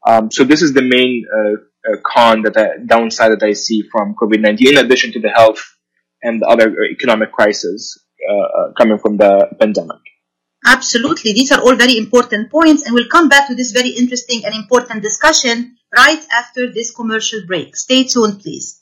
Um, 0.07 0.31
so 0.31 0.43
this 0.43 0.63
is 0.63 0.73
the 0.73 0.81
main 0.81 1.23
con 2.01 2.41
that 2.41 2.57
I, 2.57 2.83
downside 2.83 3.31
that 3.31 3.43
I 3.43 3.53
see 3.53 3.83
from 3.91 4.15
COVID-19, 4.15 4.71
in 4.71 4.77
addition 4.77 5.11
to 5.11 5.19
the 5.19 5.29
health 5.29 5.61
and 6.23 6.41
the 6.41 6.47
other 6.47 6.73
economic 6.85 7.31
crisis 7.31 8.03
uh, 8.27 8.71
coming 8.75 8.97
from 8.97 9.17
the 9.17 9.49
pandemic. 9.59 9.99
Absolutely. 10.65 11.33
These 11.33 11.51
are 11.51 11.61
all 11.61 11.75
very 11.75 11.95
important 11.95 12.49
points, 12.49 12.87
and 12.87 12.95
we'll 12.95 13.07
come 13.07 13.29
back 13.29 13.49
to 13.49 13.55
this 13.55 13.71
very 13.71 13.89
interesting 13.89 14.43
and 14.43 14.55
important 14.55 15.03
discussion 15.03 15.77
right 15.95 16.25
after 16.31 16.73
this 16.73 16.89
commercial 16.89 17.41
break. 17.45 17.75
Stay 17.75 18.05
tuned, 18.05 18.39
please. 18.41 18.81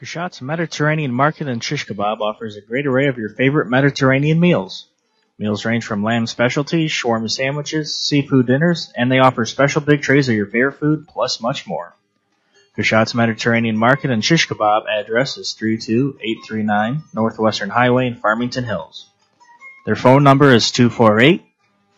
Kashat's 0.00 0.42
Mediterranean 0.42 1.12
Market 1.12 1.46
and 1.46 1.62
Shish 1.62 1.86
Kebab 1.86 2.20
offers 2.20 2.56
a 2.56 2.60
great 2.60 2.88
array 2.88 3.06
of 3.06 3.18
your 3.18 3.28
favorite 3.28 3.70
Mediterranean 3.70 4.40
meals. 4.40 4.88
Meals 5.36 5.64
range 5.64 5.84
from 5.84 6.04
lamb 6.04 6.26
specialties, 6.28 6.92
shawarma 6.92 7.28
sandwiches, 7.28 7.94
seafood 7.96 8.46
dinners, 8.46 8.92
and 8.96 9.10
they 9.10 9.18
offer 9.18 9.44
special 9.44 9.80
big 9.80 10.00
trays 10.00 10.28
of 10.28 10.36
your 10.36 10.46
favorite 10.46 10.78
food, 10.78 11.08
plus 11.08 11.40
much 11.40 11.66
more. 11.66 11.94
Kashat's 12.76 13.14
Mediterranean 13.14 13.76
Market 13.76 14.10
and 14.10 14.24
Shish 14.24 14.48
Kebab 14.48 14.86
address 14.88 15.36
is 15.36 15.52
32839 15.54 17.02
Northwestern 17.14 17.70
Highway 17.70 18.06
in 18.06 18.16
Farmington 18.16 18.64
Hills. 18.64 19.06
Their 19.86 19.96
phone 19.96 20.22
number 20.22 20.52
is 20.52 20.70
248 20.70 21.44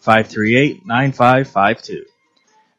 538 0.01 0.87
9552. 0.87 2.05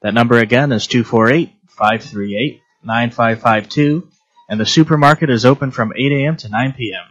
That 0.01 0.13
number 0.13 0.39
again 0.39 0.71
is 0.71 0.87
248 0.87 1.53
538 1.69 2.61
9552, 2.83 4.07
and 4.49 4.59
the 4.59 4.65
supermarket 4.65 5.29
is 5.29 5.45
open 5.45 5.71
from 5.71 5.93
8 5.95 6.11
a.m. 6.11 6.37
to 6.37 6.49
9 6.49 6.73
p.m. 6.73 7.05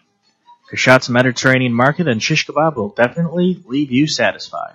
Kashat's 0.70 1.08
Mediterranean 1.08 1.72
Market 1.72 2.08
and 2.08 2.20
Shish 2.22 2.46
Kebab 2.46 2.74
will 2.74 2.88
definitely 2.88 3.62
leave 3.66 3.92
you 3.92 4.08
satisfied. 4.08 4.74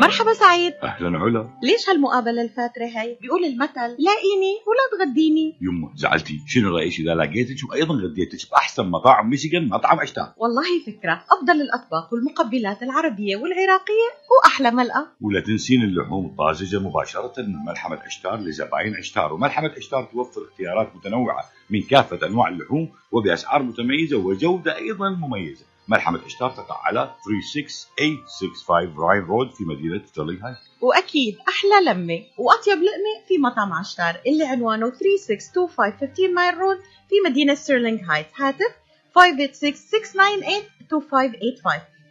مرحبا 0.00 0.32
سعيد. 0.32 0.72
أهلا 0.82 1.18
علا. 1.18 1.58
ليش 1.62 1.88
هالمقابلة 1.88 2.42
الفاترة 2.42 2.84
هي؟ 2.84 3.16
بيقول 3.20 3.44
المثل 3.44 3.96
لاقيني 3.98 4.54
ولا 4.66 5.04
تغديني. 5.04 5.58
يمه 5.60 5.92
زعلتي. 5.96 6.40
شنو 6.46 6.76
رأيك 6.76 7.00
إذا 7.00 7.14
لقيتك 7.14 7.70
وأيضا 7.70 7.94
غديتك 7.94 8.50
بأحسن 8.50 8.86
مطاعم 8.86 9.30
ميشيغان 9.30 9.68
مطعم 9.68 10.00
اشتار 10.00 10.32
والله 10.36 10.62
فكرة. 10.86 11.24
أفضل 11.30 11.60
الأطباق 11.60 12.14
والمقبلات 12.14 12.82
العربية 12.82 13.36
والعراقية 13.36 14.10
وأحلى 14.30 14.70
ملقا 14.70 15.06
ولا 15.20 15.40
تنسين 15.40 15.82
اللحوم 15.82 16.26
الطازجة 16.26 16.78
مباشرة 16.78 17.34
من 17.38 17.64
ملحمه 17.64 18.06
أشتار 18.06 18.40
لزباين 18.40 18.96
أشتار. 18.96 19.32
وملحمه 19.32 19.76
أشتار 19.76 20.04
توفر 20.12 20.40
اختيارات 20.50 20.96
متنوعة 20.96 21.44
من 21.70 21.82
كافة 21.82 22.26
أنواع 22.26 22.48
اللحوم 22.48 22.88
وبأسعار 23.12 23.62
متميزة 23.62 24.16
وجودة 24.16 24.76
أيضا 24.76 25.10
مميزة. 25.10 25.69
ملحمة 25.90 26.26
إشتار 26.26 26.50
تقع 26.50 26.80
على 26.86 27.14
36865 27.24 28.98
راين 28.98 29.22
رود 29.22 29.50
في 29.50 29.64
مدينة 29.64 30.06
ستيرلينغ 30.06 30.46
هايت 30.46 30.56
وأكيد 30.80 31.38
أحلى 31.48 31.84
لمة 31.90 32.22
وأطيب 32.38 32.78
لقمة 32.78 33.26
في 33.28 33.38
مطعم 33.38 33.72
عشتار 33.72 34.20
اللي 34.26 34.44
عنوانه 34.44 34.90
3625 34.90 35.92
15 35.98 36.32
مايل 36.34 36.58
رود 36.58 36.76
في 37.08 37.14
مدينة 37.30 37.54
ستيرلينغ 37.54 38.00
هايت 38.12 38.26
هاتف 38.36 38.74
586-698-2585 39.18 39.20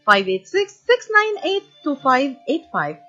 586-698-2585 0.10 0.16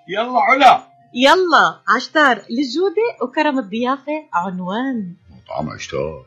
يلا 0.09 0.41
علا! 0.41 0.91
يلا 1.15 1.81
عشتار 1.89 2.37
للجودة 2.37 3.17
وكرم 3.23 3.59
الضيافة 3.59 4.13
عنوان. 4.33 5.17
مطعم 5.31 5.75
إشتار 5.75 6.27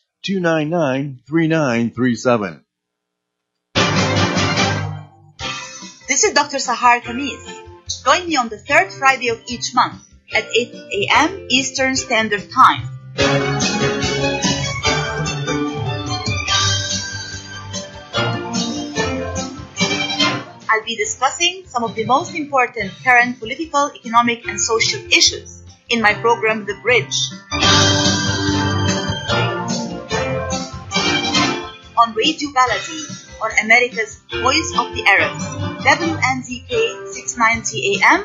248-299-3937. 0.23 2.61
This 6.07 6.23
is 6.23 6.33
Dr. 6.33 6.57
Sahar 6.57 7.01
Khamis. 7.01 7.43
Join 8.03 8.27
me 8.27 8.35
on 8.35 8.49
the 8.49 8.57
third 8.57 8.91
Friday 8.93 9.29
of 9.29 9.41
each 9.47 9.73
month 9.73 10.03
at 10.33 10.45
8 10.45 10.75
a.m. 10.75 11.47
Eastern 11.49 11.95
Standard 11.95 12.49
Time. 12.51 12.89
I'll 20.69 20.85
be 20.85 20.95
discussing 20.95 21.63
some 21.65 21.83
of 21.83 21.95
the 21.95 22.05
most 22.05 22.35
important 22.35 22.91
current 23.03 23.39
political, 23.39 23.91
economic, 23.95 24.47
and 24.47 24.59
social 24.59 25.01
issues 25.07 25.63
in 25.89 26.01
my 26.01 26.13
program, 26.13 26.65
The 26.65 26.75
Bridge. 26.81 27.90
On 32.01 32.15
Radio 32.15 32.49
Baladi, 32.49 33.01
on 33.43 33.51
America's 33.63 34.21
Voice 34.41 34.73
of 34.75 34.89
the 34.95 35.05
Arabs, 35.05 35.45
WNZK 35.85 37.07
690 37.13 38.01
AM 38.01 38.21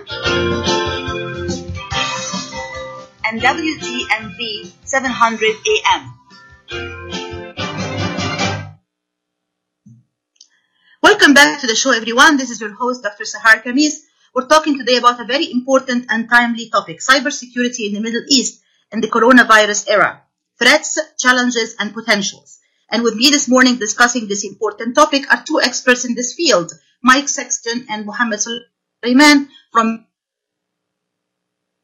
and 3.26 3.42
WTMV 3.42 4.72
700 4.82 5.56
AM. 5.74 6.02
Welcome 11.02 11.34
back 11.34 11.60
to 11.60 11.66
the 11.66 11.74
show, 11.74 11.92
everyone. 11.92 12.38
This 12.38 12.48
is 12.48 12.58
your 12.62 12.72
host, 12.72 13.02
Dr. 13.02 13.24
Sahar 13.24 13.62
Khamis. 13.62 14.00
We're 14.34 14.46
talking 14.46 14.78
today 14.78 14.96
about 14.96 15.20
a 15.20 15.26
very 15.26 15.52
important 15.52 16.06
and 16.08 16.30
timely 16.30 16.70
topic 16.70 17.00
cybersecurity 17.00 17.88
in 17.88 17.92
the 17.92 18.00
Middle 18.00 18.24
East 18.28 18.62
and 18.90 19.02
the 19.02 19.08
coronavirus 19.08 19.84
era 19.90 20.22
threats, 20.58 20.98
challenges, 21.18 21.76
and 21.78 21.92
potentials. 21.92 22.60
And 22.90 23.02
with 23.02 23.16
me 23.16 23.30
this 23.30 23.48
morning 23.48 23.76
discussing 23.76 24.28
this 24.28 24.44
important 24.44 24.94
topic 24.94 25.30
are 25.32 25.42
two 25.44 25.60
experts 25.60 26.04
in 26.04 26.14
this 26.14 26.34
field, 26.34 26.72
Mike 27.02 27.28
Sexton 27.28 27.86
and 27.88 28.06
Mohammed 28.06 28.40
Soliman 28.40 29.48
from. 29.72 30.06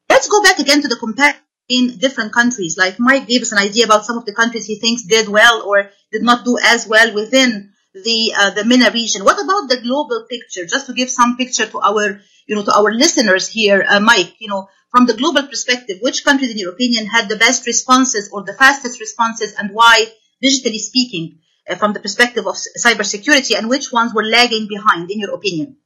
Let's 0.09 0.27
go 0.29 0.41
back 0.41 0.59
again 0.59 0.81
to 0.81 0.87
the 0.87 0.95
comparison 0.95 1.41
in 1.69 1.97
different 1.97 2.33
countries. 2.33 2.77
Like 2.77 2.99
Mike 2.99 3.27
gave 3.27 3.41
us 3.41 3.51
an 3.51 3.57
idea 3.57 3.85
about 3.85 4.05
some 4.05 4.17
of 4.17 4.25
the 4.25 4.33
countries 4.33 4.65
he 4.65 4.79
thinks 4.79 5.03
did 5.03 5.27
well 5.27 5.63
or 5.65 5.89
did 6.11 6.23
not 6.23 6.45
do 6.45 6.57
as 6.61 6.87
well 6.87 7.13
within 7.13 7.71
the 7.93 8.33
uh, 8.37 8.51
the 8.51 8.65
MENA 8.65 8.91
region. 8.91 9.23
What 9.23 9.41
about 9.41 9.69
the 9.69 9.81
global 9.81 10.25
picture? 10.29 10.65
Just 10.65 10.87
to 10.87 10.93
give 10.93 11.09
some 11.09 11.37
picture 11.37 11.65
to 11.65 11.79
our 11.79 12.21
you 12.47 12.55
know 12.55 12.63
to 12.63 12.75
our 12.75 12.91
listeners 12.93 13.47
here, 13.47 13.85
uh, 13.87 13.99
Mike. 13.99 14.35
You 14.39 14.49
know 14.49 14.69
from 14.93 15.07
the 15.07 15.15
global 15.15 15.47
perspective, 15.47 15.97
which 16.01 16.23
countries, 16.23 16.51
in 16.51 16.57
your 16.57 16.71
opinion, 16.71 17.07
had 17.07 17.27
the 17.27 17.35
best 17.35 17.65
responses 17.65 18.29
or 18.31 18.43
the 18.43 18.53
fastest 18.53 18.99
responses, 18.99 19.53
and 19.57 19.71
why, 19.71 20.05
digitally 20.43 20.79
speaking, 20.79 21.39
uh, 21.69 21.75
from 21.75 21.93
the 21.93 21.99
perspective 21.99 22.45
of 22.47 22.55
cybersecurity, 22.55 23.57
and 23.57 23.69
which 23.69 23.91
ones 23.91 24.13
were 24.13 24.23
lagging 24.23 24.67
behind, 24.67 25.09
in 25.11 25.19
your 25.19 25.33
opinion? 25.33 25.77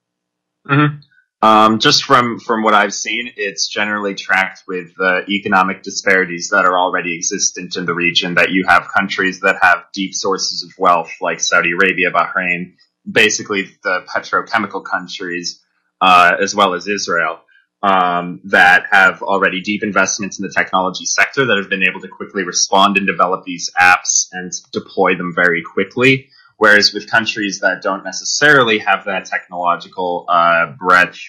Mm-hmm. 0.67 0.97
Um, 1.39 1.77
just 1.77 2.03
from 2.03 2.39
from 2.39 2.63
what 2.63 2.73
I've 2.73 2.93
seen, 2.93 3.31
it's 3.35 3.67
generally 3.67 4.15
tracked 4.15 4.63
with 4.67 4.95
the 4.95 5.23
economic 5.29 5.83
disparities 5.83 6.49
that 6.49 6.65
are 6.65 6.79
already 6.79 7.15
existent 7.15 7.75
in 7.77 7.85
the 7.85 7.93
region. 7.93 8.35
That 8.35 8.49
you 8.49 8.65
have 8.67 8.87
countries 8.87 9.41
that 9.41 9.59
have 9.61 9.85
deep 9.93 10.15
sources 10.15 10.63
of 10.63 10.71
wealth, 10.79 11.11
like 11.21 11.39
Saudi 11.39 11.73
Arabia, 11.73 12.09
Bahrain, 12.11 12.73
basically 13.09 13.69
the 13.83 14.05
petrochemical 14.07 14.83
countries, 14.83 15.63
uh, 16.01 16.37
as 16.41 16.55
well 16.55 16.73
as 16.73 16.87
Israel, 16.87 17.41
um, 17.83 18.41
that 18.45 18.85
have 18.91 19.21
already 19.21 19.61
deep 19.61 19.83
investments 19.83 20.39
in 20.39 20.43
the 20.43 20.53
technology 20.53 21.05
sector 21.05 21.45
that 21.45 21.57
have 21.57 21.69
been 21.69 21.83
able 21.83 22.01
to 22.01 22.07
quickly 22.07 22.43
respond 22.43 22.97
and 22.97 23.05
develop 23.05 23.43
these 23.45 23.69
apps 23.79 24.27
and 24.31 24.51
deploy 24.71 25.15
them 25.15 25.33
very 25.35 25.61
quickly. 25.61 26.29
Whereas 26.57 26.91
with 26.91 27.09
countries 27.09 27.59
that 27.59 27.83
don't 27.83 28.03
necessarily 28.03 28.79
have 28.79 29.05
that 29.05 29.25
technological 29.25 30.25
uh, 30.27 30.73
breadth, 30.77 31.19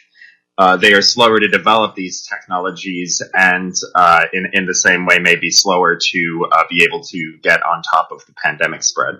uh, 0.56 0.76
they 0.78 0.94
are 0.94 1.02
slower 1.02 1.38
to 1.38 1.48
develop 1.48 1.94
these 1.94 2.26
technologies 2.26 3.22
and 3.34 3.74
uh, 3.94 4.24
in, 4.32 4.46
in 4.54 4.66
the 4.66 4.74
same 4.74 5.06
way 5.06 5.18
may 5.18 5.36
be 5.36 5.50
slower 5.50 5.98
to 6.00 6.48
uh, 6.50 6.64
be 6.70 6.82
able 6.84 7.02
to 7.04 7.38
get 7.42 7.62
on 7.62 7.82
top 7.82 8.08
of 8.10 8.24
the 8.26 8.32
pandemic 8.42 8.82
spread. 8.82 9.16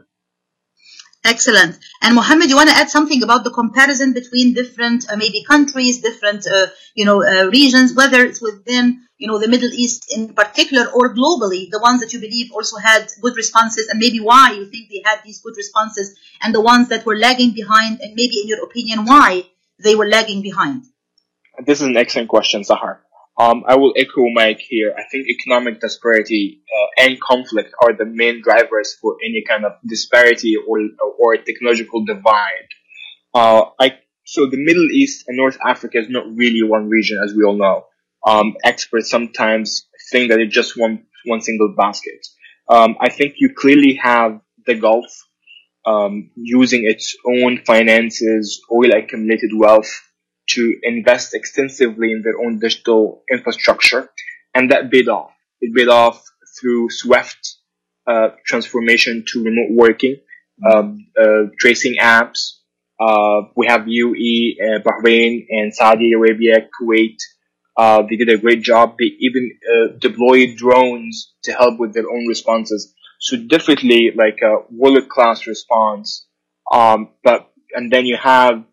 Excellent. 1.25 1.79
And 2.01 2.15
Mohammed, 2.15 2.49
you 2.49 2.57
want 2.57 2.71
to 2.71 2.77
add 2.77 2.89
something 2.91 3.23
about 3.23 3.43
the 3.43 3.51
comparison 3.51 4.13
between 4.15 4.55
different 4.55 5.05
uh, 5.11 5.17
maybe 5.17 5.45
countries, 5.45 6.01
different 6.01 6.47
uh, 6.47 6.67
you 6.95 7.05
know 7.05 7.23
uh, 7.23 7.47
regions, 7.49 7.95
whether 7.95 8.25
it's 8.25 8.41
within 8.41 9.03
you 9.19 9.27
know 9.27 9.39
the 9.39 9.49
Middle 9.49 9.71
East 9.73 10.15
in 10.17 10.33
particular 10.33 10.87
or 10.87 11.15
globally, 11.15 11.69
the 11.71 11.81
ones 11.83 12.01
that 12.01 12.13
you 12.13 12.21
believe 12.21 12.53
also 12.53 12.77
had 12.79 13.11
good 13.21 13.37
responses, 13.37 13.89
and 13.89 13.99
maybe 13.99 14.21
why 14.21 14.53
you 14.53 14.67
think 14.67 14.89
they 14.89 15.03
had 15.05 15.19
these 15.25 15.41
good 15.41 15.57
responses, 15.57 16.17
and 16.41 16.55
the 16.55 16.61
ones 16.61 16.89
that 16.89 17.05
were 17.05 17.17
lagging 17.17 17.53
behind, 17.53 18.01
and 18.01 18.15
maybe 18.15 18.41
in 18.41 18.47
your 18.47 18.63
opinion 18.65 19.05
why 19.05 19.45
they 19.83 19.97
were 19.97 20.07
lagging 20.07 20.41
behind. 20.41 20.85
This 21.67 21.81
is 21.81 21.89
an 21.89 21.97
excellent 21.97 22.29
question, 22.29 22.63
Sahar. 22.63 22.99
Um, 23.39 23.63
I 23.69 23.77
will 23.77 23.95
echo 23.97 24.29
Mike 24.35 24.59
here. 24.59 24.93
I 24.99 25.05
think 25.11 25.29
economic 25.29 25.81
disparity 25.81 26.61
uh, 26.67 27.05
and 27.05 27.21
conflict 27.21 27.73
are 27.83 27.97
the 27.97 28.05
main 28.05 28.43
drivers 28.43 28.97
for 29.01 29.17
any 29.25 29.45
kind 29.47 29.65
of 29.65 29.73
disparity 29.87 30.57
or 30.57 30.81
or 31.21 31.37
technological 31.37 32.05
divide. 32.05 32.69
Uh, 33.33 33.67
I, 33.79 33.99
so 34.25 34.47
the 34.47 34.57
Middle 34.57 34.89
East 34.91 35.25
and 35.29 35.37
North 35.37 35.59
Africa 35.65 35.99
is 35.99 36.09
not 36.09 36.25
really 36.35 36.65
one 36.65 36.89
region, 36.89 37.19
as 37.25 37.33
we 37.33 37.45
all 37.45 37.57
know. 37.57 37.87
Um, 38.27 38.57
experts 38.65 39.09
sometimes 39.09 39.87
think 40.11 40.31
that 40.31 40.41
it's 40.41 40.55
just 40.55 40.77
one 40.77 41.05
one 41.25 41.41
single 41.41 41.75
basket. 41.77 42.27
Um, 42.69 42.97
I 43.01 43.09
think 43.09 43.35
you 43.39 43.55
clearly 43.55 43.95
have 44.03 44.41
the 44.67 44.75
Gulf 44.75 45.07
um, 45.87 46.31
using 46.35 46.85
its 46.85 47.17
own 47.25 47.63
finances, 47.65 48.61
oil 48.71 48.93
accumulated 48.93 49.51
wealth 49.55 49.91
to 50.49 50.75
invest 50.83 51.35
extensively 51.35 52.13
in 52.13 52.23
their 52.23 52.39
own 52.39 52.59
digital 52.59 53.23
infrastructure, 53.31 54.11
and 54.55 54.71
that 54.71 54.91
paid 54.91 55.09
off. 55.09 55.33
It 55.61 55.75
paid 55.75 55.89
off 55.89 56.23
through 56.59 56.91
swift 56.91 57.57
uh, 58.07 58.31
transformation 58.47 59.25
to 59.29 59.45
remote 59.45 59.71
working, 59.71 60.17
um, 60.71 61.07
uh, 61.21 61.51
tracing 61.59 61.97
apps. 62.01 62.55
Uh, 62.99 63.49
we 63.55 63.67
have 63.67 63.83
UAE, 63.83 64.57
uh, 64.61 64.83
Bahrain, 64.83 65.47
and 65.51 65.75
Saudi 65.75 66.13
Arabia, 66.13 66.67
Kuwait. 66.81 67.17
Uh, 67.77 68.03
they 68.09 68.17
did 68.17 68.29
a 68.29 68.39
great 68.39 68.63
job. 68.63 68.97
They 68.99 69.13
even 69.21 69.51
uh, 69.71 69.99
deployed 69.99 70.57
drones 70.57 71.35
to 71.45 71.53
help 71.53 71.79
with 71.79 71.95
their 71.95 72.11
own 72.11 72.27
responses. 72.27 72.93
So 73.21 73.37
definitely 73.37 74.11
like 74.17 74.39
a 74.43 74.65
world 74.71 75.09
class 75.09 75.47
response. 75.47 76.27
Um, 76.73 77.11
but 77.23 77.51
and 77.75 77.93
then 77.93 78.07
you 78.07 78.17
have 78.17 78.65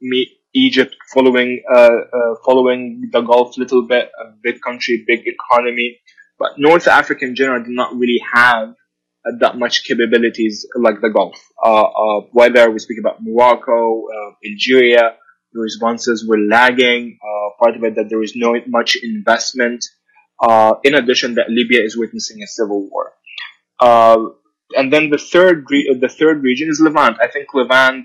me 0.00 0.37
Egypt 0.66 0.94
following 1.14 1.62
uh, 1.74 1.98
uh, 2.18 2.34
following 2.44 3.08
the 3.12 3.20
Gulf 3.20 3.56
a 3.56 3.60
little 3.60 3.86
bit, 3.86 4.10
a 4.24 4.32
big 4.42 4.60
country, 4.60 5.04
big 5.06 5.20
economy. 5.26 5.98
But 6.38 6.58
North 6.58 6.86
Africa 6.86 7.24
in 7.24 7.34
general 7.34 7.62
did 7.62 7.74
not 7.82 7.94
really 7.94 8.22
have 8.32 8.68
uh, 8.70 9.32
that 9.40 9.58
much 9.58 9.84
capabilities 9.84 10.66
like 10.76 11.00
the 11.00 11.10
Gulf. 11.10 11.36
Uh, 11.64 11.82
uh, 11.82 12.20
whether 12.32 12.70
we 12.70 12.78
speak 12.78 12.98
about 13.00 13.18
Morocco, 13.20 14.04
uh, 14.06 14.30
Algeria, 14.48 15.16
the 15.52 15.60
responses 15.60 16.26
were 16.28 16.38
lagging. 16.38 17.18
part 17.58 17.76
of 17.76 17.82
it 17.82 17.96
that 17.96 18.08
there 18.08 18.22
is 18.22 18.34
no 18.36 18.54
much 18.66 18.96
investment. 19.02 19.84
in 20.84 20.94
addition, 20.94 21.34
that 21.34 21.50
Libya 21.50 21.82
is 21.82 21.96
witnessing 21.96 22.42
a 22.42 22.46
civil 22.46 22.88
war. 22.90 23.06
and 24.80 24.92
then 24.92 25.04
the 25.10 25.18
third 25.32 25.64
re- 25.70 25.96
the 26.04 26.12
third 26.20 26.42
region 26.48 26.68
is 26.68 26.78
Levant. 26.86 27.16
I 27.26 27.28
think 27.34 27.46
Levant, 27.54 28.04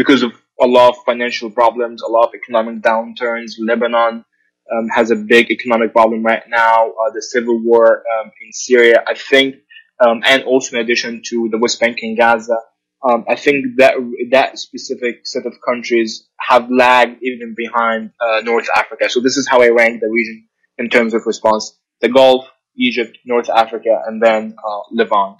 because 0.00 0.22
of 0.22 0.32
a 0.60 0.66
lot 0.66 0.90
of 0.90 1.04
financial 1.04 1.50
problems, 1.50 2.02
a 2.02 2.08
lot 2.08 2.28
of 2.28 2.34
economic 2.34 2.82
downturns. 2.82 3.52
Lebanon 3.58 4.24
um, 4.72 4.88
has 4.88 5.10
a 5.10 5.16
big 5.16 5.50
economic 5.50 5.92
problem 5.92 6.22
right 6.22 6.42
now. 6.48 6.88
Uh, 6.90 7.10
the 7.12 7.22
civil 7.22 7.62
war 7.62 8.02
um, 8.18 8.30
in 8.40 8.52
Syria, 8.52 9.02
I 9.06 9.14
think, 9.14 9.56
um, 10.00 10.22
and 10.24 10.42
also 10.44 10.76
in 10.76 10.82
addition 10.82 11.22
to 11.26 11.48
the 11.50 11.58
West 11.58 11.80
Bank 11.80 11.98
and 12.02 12.16
Gaza, 12.16 12.58
um, 13.02 13.24
I 13.28 13.36
think 13.36 13.76
that 13.76 13.94
that 14.30 14.58
specific 14.58 15.20
set 15.24 15.46
of 15.46 15.54
countries 15.64 16.28
have 16.40 16.68
lagged 16.70 17.22
even 17.22 17.54
behind 17.56 18.10
uh, 18.20 18.40
North 18.40 18.68
Africa. 18.74 19.08
So 19.08 19.20
this 19.20 19.36
is 19.36 19.48
how 19.48 19.62
I 19.62 19.68
rank 19.68 20.00
the 20.00 20.08
region 20.08 20.48
in 20.78 20.88
terms 20.88 21.14
of 21.14 21.22
response: 21.24 21.78
the 22.00 22.08
Gulf, 22.08 22.48
Egypt, 22.76 23.16
North 23.24 23.48
Africa, 23.48 24.02
and 24.06 24.20
then 24.20 24.56
uh, 24.64 24.80
Levant. 24.90 25.36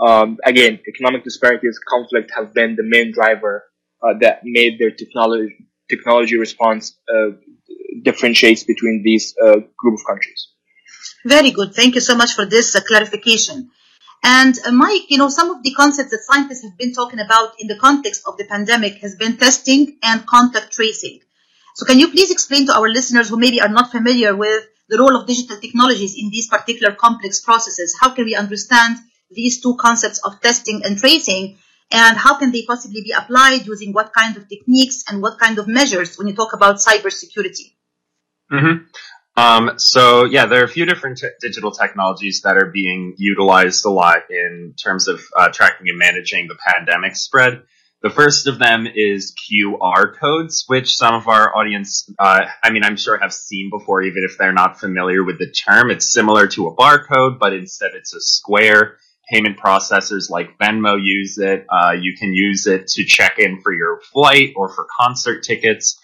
Um, 0.00 0.38
again, 0.44 0.80
economic 0.88 1.24
disparities, 1.24 1.78
conflict 1.88 2.32
have 2.36 2.52
been 2.52 2.76
the 2.76 2.82
main 2.82 3.12
driver 3.12 3.64
uh, 4.04 4.14
that 4.20 4.40
made 4.44 4.78
their 4.78 4.90
technology 4.90 5.56
technology 5.88 6.36
response 6.38 6.98
uh, 7.08 7.30
differentiates 8.02 8.64
between 8.64 9.02
these 9.04 9.34
uh, 9.42 9.56
group 9.76 9.94
of 9.98 10.06
countries. 10.06 10.48
Very 11.24 11.50
good. 11.50 11.74
Thank 11.74 11.94
you 11.94 12.00
so 12.00 12.14
much 12.16 12.32
for 12.32 12.46
this 12.46 12.74
uh, 12.74 12.80
clarification. 12.80 13.70
And 14.22 14.54
uh, 14.66 14.72
Mike, 14.72 15.10
you 15.10 15.18
know, 15.18 15.28
some 15.28 15.50
of 15.50 15.62
the 15.62 15.74
concepts 15.74 16.10
that 16.10 16.20
scientists 16.20 16.64
have 16.64 16.78
been 16.78 16.94
talking 16.94 17.20
about 17.20 17.54
in 17.58 17.66
the 17.66 17.76
context 17.76 18.22
of 18.26 18.38
the 18.38 18.44
pandemic 18.44 18.94
has 18.98 19.16
been 19.16 19.36
testing 19.36 19.98
and 20.02 20.26
contact 20.26 20.72
tracing. 20.72 21.20
So 21.76 21.84
can 21.84 21.98
you 21.98 22.08
please 22.10 22.30
explain 22.30 22.66
to 22.66 22.74
our 22.74 22.88
listeners 22.88 23.28
who 23.28 23.36
maybe 23.36 23.60
are 23.60 23.68
not 23.68 23.90
familiar 23.90 24.34
with 24.34 24.64
the 24.88 24.98
role 24.98 25.16
of 25.16 25.26
digital 25.26 25.58
technologies 25.58 26.14
in 26.16 26.30
these 26.30 26.48
particular 26.48 26.94
complex 26.94 27.40
processes? 27.40 27.96
How 28.00 28.14
can 28.14 28.24
we 28.24 28.34
understand 28.34 28.96
these 29.30 29.60
two 29.60 29.76
concepts 29.76 30.18
of 30.24 30.40
testing 30.40 30.82
and 30.84 30.96
tracing? 30.96 31.58
And 31.90 32.16
how 32.16 32.38
can 32.38 32.50
they 32.50 32.64
possibly 32.66 33.02
be 33.02 33.12
applied 33.12 33.66
using 33.66 33.92
what 33.92 34.12
kind 34.12 34.36
of 34.36 34.48
techniques 34.48 35.04
and 35.08 35.22
what 35.22 35.38
kind 35.38 35.58
of 35.58 35.68
measures 35.68 36.16
when 36.16 36.26
you 36.28 36.34
talk 36.34 36.52
about 36.52 36.76
cybersecurity? 36.76 37.76
Mm-hmm. 38.50 38.84
Um, 39.36 39.78
so 39.78 40.24
yeah, 40.24 40.46
there 40.46 40.60
are 40.60 40.64
a 40.64 40.68
few 40.68 40.86
different 40.86 41.18
t- 41.18 41.28
digital 41.40 41.72
technologies 41.72 42.42
that 42.42 42.56
are 42.56 42.70
being 42.70 43.14
utilized 43.18 43.84
a 43.84 43.90
lot 43.90 44.18
in 44.30 44.74
terms 44.82 45.08
of 45.08 45.20
uh, 45.36 45.48
tracking 45.48 45.88
and 45.88 45.98
managing 45.98 46.46
the 46.48 46.56
pandemic 46.56 47.16
spread. 47.16 47.62
The 48.02 48.10
first 48.10 48.46
of 48.46 48.58
them 48.58 48.86
is 48.86 49.34
QR 49.34 50.14
codes, 50.14 50.64
which 50.66 50.94
some 50.94 51.14
of 51.14 51.26
our 51.26 51.56
audience, 51.56 52.08
uh, 52.18 52.42
I 52.62 52.70
mean, 52.70 52.84
I'm 52.84 52.98
sure 52.98 53.18
have 53.18 53.32
seen 53.32 53.70
before, 53.70 54.02
even 54.02 54.24
if 54.28 54.36
they're 54.36 54.52
not 54.52 54.78
familiar 54.78 55.24
with 55.24 55.38
the 55.38 55.50
term. 55.50 55.90
It's 55.90 56.12
similar 56.12 56.46
to 56.48 56.66
a 56.66 56.76
barcode, 56.76 57.38
but 57.38 57.54
instead 57.54 57.92
it's 57.94 58.14
a 58.14 58.20
square. 58.20 58.98
Payment 59.30 59.58
processors 59.58 60.30
like 60.30 60.58
Venmo 60.58 60.96
use 61.02 61.38
it. 61.38 61.66
Uh, 61.70 61.92
you 61.98 62.14
can 62.18 62.32
use 62.34 62.66
it 62.66 62.88
to 62.88 63.04
check 63.04 63.38
in 63.38 63.60
for 63.62 63.72
your 63.72 64.00
flight 64.12 64.52
or 64.56 64.68
for 64.68 64.86
concert 65.00 65.42
tickets. 65.42 66.00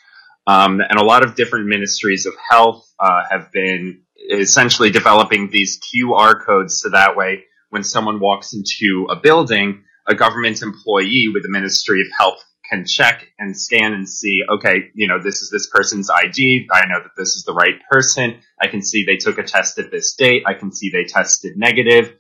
Um, 0.46 0.80
and 0.80 0.98
a 0.98 1.04
lot 1.04 1.22
of 1.22 1.34
different 1.34 1.66
ministries 1.66 2.26
of 2.26 2.34
health 2.48 2.90
uh, 2.98 3.22
have 3.30 3.52
been 3.52 4.02
essentially 4.30 4.90
developing 4.90 5.50
these 5.50 5.78
QR 5.80 6.44
codes 6.44 6.80
so 6.80 6.90
that 6.90 7.16
way 7.16 7.44
when 7.70 7.84
someone 7.84 8.20
walks 8.20 8.52
into 8.52 9.06
a 9.10 9.16
building, 9.16 9.84
a 10.06 10.14
government 10.14 10.60
employee 10.62 11.26
with 11.32 11.42
the 11.42 11.48
Ministry 11.48 12.00
of 12.00 12.08
Health 12.18 12.42
can 12.68 12.84
check 12.86 13.26
and 13.38 13.56
scan 13.56 13.92
and 13.92 14.08
see, 14.08 14.42
okay, 14.48 14.90
you 14.94 15.08
know, 15.08 15.20
this 15.22 15.42
is 15.42 15.50
this 15.50 15.68
person's 15.68 16.08
ID. 16.10 16.68
I 16.72 16.86
know 16.86 17.00
that 17.02 17.16
this 17.16 17.34
is 17.36 17.44
the 17.44 17.52
right 17.52 17.80
person. 17.90 18.40
I 18.60 18.68
can 18.68 18.82
see 18.82 19.04
they 19.04 19.16
took 19.16 19.38
a 19.38 19.42
test 19.42 19.78
at 19.78 19.90
this 19.90 20.14
date. 20.14 20.44
I 20.46 20.54
can 20.54 20.72
see 20.72 20.90
they 20.90 21.04
tested 21.04 21.56
negative. 21.56 22.14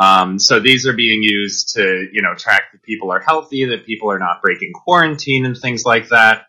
Um, 0.00 0.38
so 0.38 0.60
these 0.60 0.86
are 0.86 0.94
being 0.94 1.22
used 1.22 1.74
to, 1.74 2.08
you 2.10 2.22
know, 2.22 2.34
track 2.34 2.72
that 2.72 2.82
people 2.82 3.12
are 3.12 3.20
healthy, 3.20 3.66
that 3.66 3.84
people 3.84 4.10
are 4.10 4.18
not 4.18 4.40
breaking 4.40 4.72
quarantine 4.72 5.44
and 5.44 5.56
things 5.56 5.84
like 5.84 6.08
that. 6.08 6.46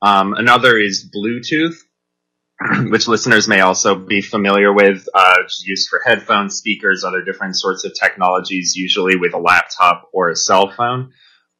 Um, 0.00 0.34
another 0.34 0.78
is 0.78 1.10
Bluetooth, 1.12 1.74
which 2.90 3.08
listeners 3.08 3.48
may 3.48 3.60
also 3.60 3.96
be 3.96 4.22
familiar 4.22 4.72
with, 4.72 5.08
uh, 5.12 5.36
used 5.64 5.88
for 5.88 6.00
headphones, 6.04 6.54
speakers, 6.54 7.02
other 7.02 7.24
different 7.24 7.56
sorts 7.56 7.84
of 7.84 7.92
technologies, 7.98 8.76
usually 8.76 9.16
with 9.16 9.34
a 9.34 9.38
laptop 9.38 10.08
or 10.12 10.28
a 10.28 10.36
cell 10.36 10.70
phone. 10.70 11.12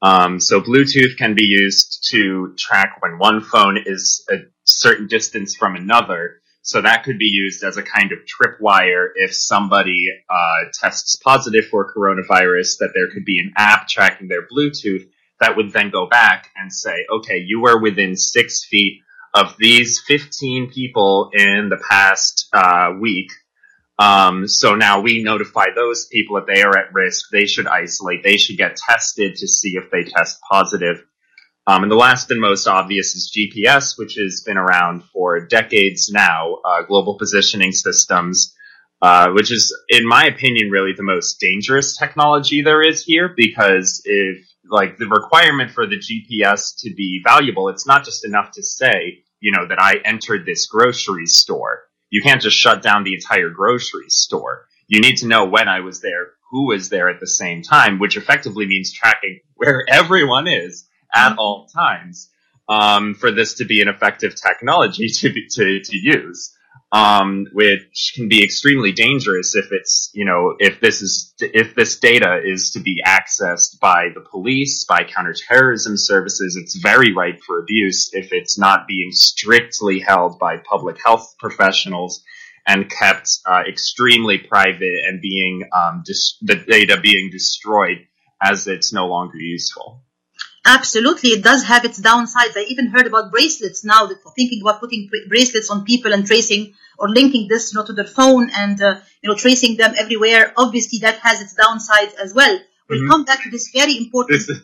Um, 0.03 0.38
so 0.38 0.61
Bluetooth 0.61 1.16
can 1.18 1.35
be 1.35 1.44
used 1.44 2.07
to 2.11 2.55
track 2.57 2.99
when 3.01 3.18
one 3.18 3.40
phone 3.40 3.79
is 3.85 4.25
a 4.31 4.37
certain 4.64 5.09
distance 5.09 5.57
from 5.57 5.75
another. 5.75 6.42
So 6.64 6.81
that 6.81 7.05
could 7.05 7.18
be 7.18 7.27
used 7.27 7.62
as 7.62 7.77
a 7.77 7.83
kind 7.83 8.11
of 8.11 8.20
tripwire 8.20 9.09
if 9.14 9.35
somebody 9.35 10.07
uh, 10.31 10.70
tests 10.72 11.14
positive 11.16 11.66
for 11.66 11.92
coronavirus, 11.94 12.79
that 12.79 12.92
there 12.94 13.11
could 13.12 13.27
be 13.27 13.38
an 13.38 13.53
app 13.55 13.87
tracking 13.87 14.29
their 14.29 14.46
Bluetooth 14.48 15.07
that 15.40 15.57
would 15.59 15.72
then 15.72 15.90
go 15.90 16.07
back 16.09 16.48
and 16.57 16.72
say, 16.72 17.05
okay, 17.12 17.37
you 17.37 17.61
were 17.61 17.79
within 17.79 18.16
six 18.16 18.64
feet 18.64 19.03
of 19.35 19.57
these 19.59 20.00
15 20.07 20.70
people 20.70 21.31
in 21.35 21.68
the 21.68 21.83
past 21.90 22.48
uh, 22.55 22.92
week. 22.98 23.31
Um, 23.98 24.48
so 24.48 24.74
now 24.74 25.00
we 25.00 25.22
notify 25.22 25.66
those 25.74 26.07
people 26.07 26.37
that 26.37 26.46
they 26.46 26.62
are 26.62 26.79
at 26.79 26.94
risk. 26.94 27.29
They 27.31 27.44
should 27.44 27.66
isolate. 27.66 28.22
They 28.22 28.38
should 28.38 28.57
get 28.57 28.77
tested 28.77 29.37
to 29.37 29.48
see 29.48 29.77
if 29.77 29.90
they 29.90 30.05
test 30.05 30.38
positive. 30.50 31.05
Um, 31.66 31.83
and 31.83 31.90
the 31.90 31.96
last 31.96 32.31
and 32.31 32.40
most 32.40 32.66
obvious 32.66 33.14
is 33.14 33.35
GPS, 33.35 33.98
which 33.98 34.16
has 34.16 34.42
been 34.44 34.59
around 34.59 35.03
for 35.05 35.46
decades 35.46 36.11
now, 36.12 36.57
uh, 36.64 36.83
global 36.83 37.16
positioning 37.16 37.72
systems, 37.72 38.55
uh, 39.00 39.31
which 39.31 39.50
is, 39.50 39.74
in 39.88 40.07
my 40.07 40.27
opinion, 40.27 40.70
really 40.70 40.92
the 40.94 41.03
most 41.03 41.40
dangerous 41.40 41.96
technology 41.96 42.62
there 42.62 42.83
is 42.83 43.03
here 43.05 43.33
because 43.35 44.03
if 44.05 44.46
like 44.70 44.98
the 44.98 45.07
requirement 45.07 45.70
for 45.70 45.87
the 45.87 45.98
GPS 45.98 46.74
to 46.79 46.94
be 46.94 47.22
valuable, 47.24 47.68
it's 47.68 47.87
not 47.87 48.05
just 48.05 48.27
enough 48.27 48.50
to 48.53 48.62
say, 48.62 49.22
you 49.40 49.53
know, 49.53 49.66
that 49.66 49.81
I 49.81 49.96
entered 50.05 50.44
this 50.44 50.66
grocery 50.66 51.27
store. 51.27 51.85
You 52.11 52.22
can't 52.22 52.42
just 52.42 52.57
shut 52.57 52.83
down 52.83 53.05
the 53.05 53.14
entire 53.14 53.50
grocery 53.50 54.09
store. 54.09 54.66
You 54.87 55.00
need 55.00 55.16
to 55.18 55.27
know 55.27 55.46
when 55.46 55.68
I 55.68 55.81
was 55.81 56.00
there, 56.00 56.29
who 56.50 56.68
was 56.68 56.88
there 56.88 57.09
at 57.09 57.20
the 57.20 57.27
same 57.27 57.62
time, 57.62 57.98
which 57.98 58.16
effectively 58.16 58.66
means 58.66 58.92
tracking 58.92 59.40
where 59.55 59.85
everyone 59.88 60.46
is 60.46 60.87
at 61.14 61.37
all 61.38 61.66
times 61.66 62.31
um, 62.68 63.14
for 63.14 63.31
this 63.31 63.55
to 63.55 63.64
be 63.64 63.81
an 63.81 63.88
effective 63.88 64.35
technology 64.35 65.09
to 65.20 65.33
to, 65.50 65.81
to 65.81 65.96
use 65.96 66.55
um, 66.94 67.46
which 67.53 68.12
can 68.14 68.29
be 68.29 68.44
extremely 68.44 68.92
dangerous 68.92 69.57
if 69.57 69.66
it's 69.72 70.11
you 70.14 70.24
know 70.24 70.55
if 70.61 70.81
this 70.81 71.03
is 71.03 71.35
if 71.40 71.74
this 71.74 71.98
data 71.98 72.40
is 72.44 72.70
to 72.70 72.81
be 72.81 73.03
accessed 73.05 73.81
by 73.81 74.11
the 74.14 74.20
police 74.20 74.85
by 74.85 75.03
counterterrorism 75.03 75.96
services 75.96 76.57
it's 76.57 76.77
very 76.77 77.12
ripe 77.12 77.40
for 77.44 77.59
abuse 77.59 78.11
if 78.12 78.33
it's 78.33 78.57
not 78.59 78.87
being 78.87 79.11
strictly 79.11 79.98
held 79.98 80.38
by 80.38 80.57
public 80.57 80.96
health 81.05 81.35
professionals 81.38 82.22
and 82.66 82.88
kept 82.88 83.29
uh, 83.44 83.62
extremely 83.68 84.38
private 84.38 85.00
and 85.07 85.20
being 85.20 85.68
um, 85.72 86.03
dis- 86.07 86.38
the 86.42 86.55
data 86.55 86.98
being 87.03 87.29
destroyed 87.31 88.07
as 88.40 88.68
it's 88.68 88.92
no 88.92 89.07
longer 89.07 89.38
useful 89.38 90.03
Absolutely, 90.66 91.31
it 91.31 91.44
does 91.44 91.64
have 91.64 91.85
its 91.85 92.00
downsides. 92.00 92.57
I 92.57 92.64
even 92.68 92.87
heard 92.87 93.07
about 93.07 93.31
bracelets 93.31 93.85
now. 93.85 94.07
That 94.07 94.18
thinking 94.35 94.62
about 94.62 94.81
putting 94.81 95.11
bracelets 95.29 95.70
on 95.70 95.85
people 95.85 96.12
and 96.12 96.27
tracing 96.27 96.74
or 96.98 97.11
linking 97.11 97.48
this, 97.48 97.72
you 97.72 97.79
know, 97.79 97.85
to 97.85 97.92
their 97.92 98.07
phone 98.07 98.50
and 98.55 98.81
uh, 98.81 99.00
you 99.22 99.29
know 99.29 99.37
tracing 99.37 99.77
them 99.77 99.94
everywhere. 99.98 100.55
Obviously, 100.57 101.00
that 101.00 101.18
has 101.18 101.42
its 101.42 101.55
downsides 101.55 102.14
as 102.14 102.33
well. 102.33 102.59
We'll 102.88 103.00
mm-hmm. 103.00 103.11
come 103.11 103.24
back 103.24 103.42
to 103.42 103.50
this 103.50 103.70
very 103.74 103.96
important. 103.98 104.38
This 104.38 104.48
is, 104.48 104.62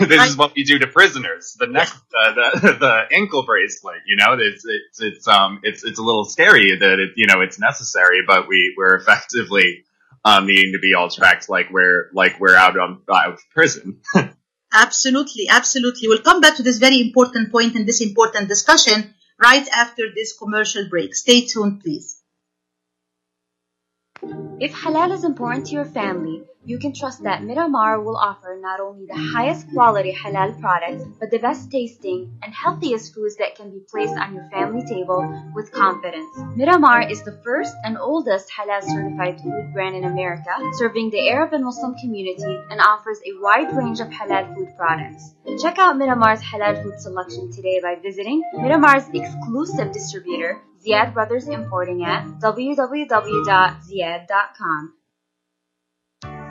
this 0.08 0.30
is 0.30 0.36
what 0.36 0.54
we 0.54 0.64
do 0.64 0.78
to 0.80 0.86
prisoners. 0.86 1.56
The 1.58 1.66
neck, 1.66 1.88
uh, 1.88 2.34
the 2.34 2.72
the 2.80 3.16
ankle 3.16 3.44
bracelet. 3.44 4.02
You 4.06 4.16
know, 4.16 4.36
it's 4.38 4.64
it's 4.66 5.00
it's 5.00 5.28
um 5.28 5.60
it's 5.62 5.82
it's 5.82 5.98
a 5.98 6.02
little 6.02 6.24
scary 6.24 6.76
that 6.76 6.98
it 6.98 7.10
you 7.16 7.26
know 7.26 7.40
it's 7.40 7.58
necessary, 7.58 8.20
but 8.26 8.48
we 8.48 8.74
we're 8.76 8.96
effectively 8.96 9.84
um, 10.24 10.46
needing 10.46 10.72
to 10.72 10.78
be 10.78 10.94
all 10.94 11.08
tracked 11.08 11.48
like 11.48 11.70
we're 11.70 12.10
like 12.12 12.38
we're 12.38 12.56
out 12.56 12.78
on 12.78 13.00
out 13.10 13.32
of 13.32 13.40
prison. 13.54 14.00
Absolutely, 14.72 15.48
absolutely. 15.48 16.08
We'll 16.08 16.22
come 16.22 16.40
back 16.40 16.56
to 16.56 16.62
this 16.62 16.78
very 16.78 17.00
important 17.00 17.50
point 17.50 17.76
in 17.76 17.84
this 17.84 18.00
important 18.00 18.48
discussion 18.48 19.14
right 19.38 19.66
after 19.68 20.04
this 20.14 20.36
commercial 20.36 20.88
break. 20.88 21.14
Stay 21.14 21.46
tuned, 21.46 21.80
please. 21.80 22.17
If 24.60 24.74
halal 24.74 25.12
is 25.12 25.22
important 25.22 25.66
to 25.66 25.74
your 25.74 25.84
family, 25.84 26.42
you 26.64 26.80
can 26.80 26.92
trust 26.92 27.22
that 27.22 27.44
Miramar 27.44 28.00
will 28.00 28.16
offer 28.16 28.58
not 28.60 28.80
only 28.80 29.06
the 29.06 29.14
highest 29.14 29.70
quality 29.72 30.12
halal 30.12 30.60
products, 30.60 31.04
but 31.20 31.30
the 31.30 31.38
best 31.38 31.70
tasting 31.70 32.36
and 32.42 32.52
healthiest 32.52 33.14
foods 33.14 33.36
that 33.36 33.54
can 33.54 33.70
be 33.70 33.78
placed 33.88 34.18
on 34.18 34.34
your 34.34 34.50
family 34.50 34.84
table 34.84 35.22
with 35.54 35.70
confidence. 35.70 36.28
Miramar 36.56 37.08
is 37.08 37.22
the 37.22 37.40
first 37.44 37.72
and 37.84 37.96
oldest 37.98 38.50
halal 38.50 38.82
certified 38.82 39.40
food 39.40 39.72
brand 39.72 39.94
in 39.94 40.04
America, 40.04 40.50
serving 40.72 41.10
the 41.10 41.30
Arab 41.30 41.52
and 41.52 41.64
Muslim 41.64 41.94
community 41.94 42.58
and 42.70 42.80
offers 42.80 43.20
a 43.24 43.40
wide 43.40 43.72
range 43.76 44.00
of 44.00 44.08
halal 44.08 44.52
food 44.56 44.74
products. 44.76 45.36
Check 45.62 45.78
out 45.78 45.96
Miramar's 45.96 46.42
halal 46.42 46.82
food 46.82 46.98
selection 46.98 47.52
today 47.52 47.78
by 47.80 47.94
visiting 48.02 48.42
Miramar's 48.54 49.08
exclusive 49.14 49.92
distributor, 49.92 50.60
Ziyad 50.80 51.12
Brothers 51.12 51.48
Importing 51.48 52.04
at 52.04 52.24
www.ziad.com. 52.40 52.98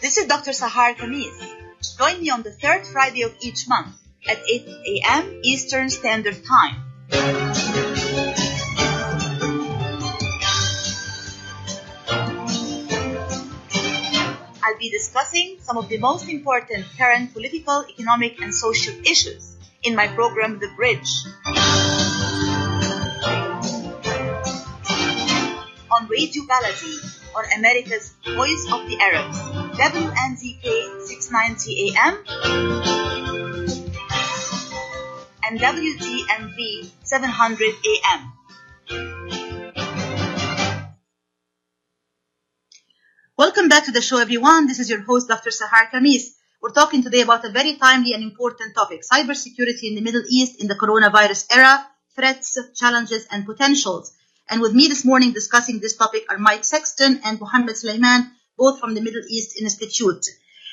This 0.02 0.18
is 0.18 0.26
Dr. 0.26 0.50
Sahar 0.50 0.96
Khamis. 0.96 1.32
Join 1.96 2.20
me 2.20 2.28
on 2.30 2.42
the 2.42 2.50
third 2.50 2.84
Friday 2.86 3.22
of 3.22 3.34
each 3.40 3.66
month 3.68 3.96
at 4.28 4.38
8 4.38 4.68
a.m. 4.68 5.40
Eastern 5.44 5.88
Standard 5.88 6.44
Time. 6.44 6.89
I'll 14.62 14.78
be 14.78 14.90
discussing 14.90 15.56
some 15.60 15.76
of 15.76 15.88
the 15.88 15.98
most 15.98 16.28
important 16.28 16.86
current 16.96 17.32
political, 17.32 17.84
economic, 17.88 18.40
and 18.40 18.54
social 18.54 18.94
issues 19.04 19.56
in 19.82 19.96
my 19.96 20.06
program, 20.06 20.60
The 20.60 20.68
Bridge. 20.76 21.10
On 25.90 26.06
Radio 26.06 26.44
Baladi, 26.44 26.94
on 27.34 27.44
America's 27.58 28.14
Voice 28.24 28.66
of 28.70 28.86
the 28.86 28.96
Arabs, 29.00 29.38
WNZK 29.76 31.02
690 31.02 31.94
AM 31.96 33.29
and 35.50 35.58
WDMV 35.58 36.90
700 37.02 37.74
AM. 37.90 38.32
Welcome 43.36 43.68
back 43.68 43.86
to 43.86 43.90
the 43.90 44.00
show, 44.00 44.18
everyone. 44.18 44.68
This 44.68 44.78
is 44.78 44.88
your 44.88 45.00
host, 45.00 45.26
Dr. 45.26 45.50
Sahar 45.50 45.90
Khamis. 45.92 46.36
We're 46.62 46.70
talking 46.70 47.02
today 47.02 47.22
about 47.22 47.44
a 47.44 47.50
very 47.50 47.74
timely 47.74 48.12
and 48.14 48.22
important 48.22 48.76
topic 48.76 49.00
cybersecurity 49.02 49.88
in 49.88 49.96
the 49.96 50.02
Middle 50.02 50.22
East 50.30 50.60
in 50.60 50.68
the 50.68 50.76
coronavirus 50.76 51.46
era, 51.50 51.84
threats, 52.14 52.56
challenges, 52.76 53.26
and 53.32 53.44
potentials. 53.44 54.12
And 54.48 54.60
with 54.60 54.72
me 54.72 54.86
this 54.86 55.04
morning 55.04 55.32
discussing 55.32 55.80
this 55.80 55.96
topic 55.96 56.26
are 56.30 56.38
Mike 56.38 56.62
Sexton 56.62 57.22
and 57.24 57.40
Mohammed 57.40 57.74
Soliman, 57.74 58.30
both 58.56 58.78
from 58.78 58.94
the 58.94 59.00
Middle 59.00 59.22
East 59.28 59.60
Institute. 59.60 60.26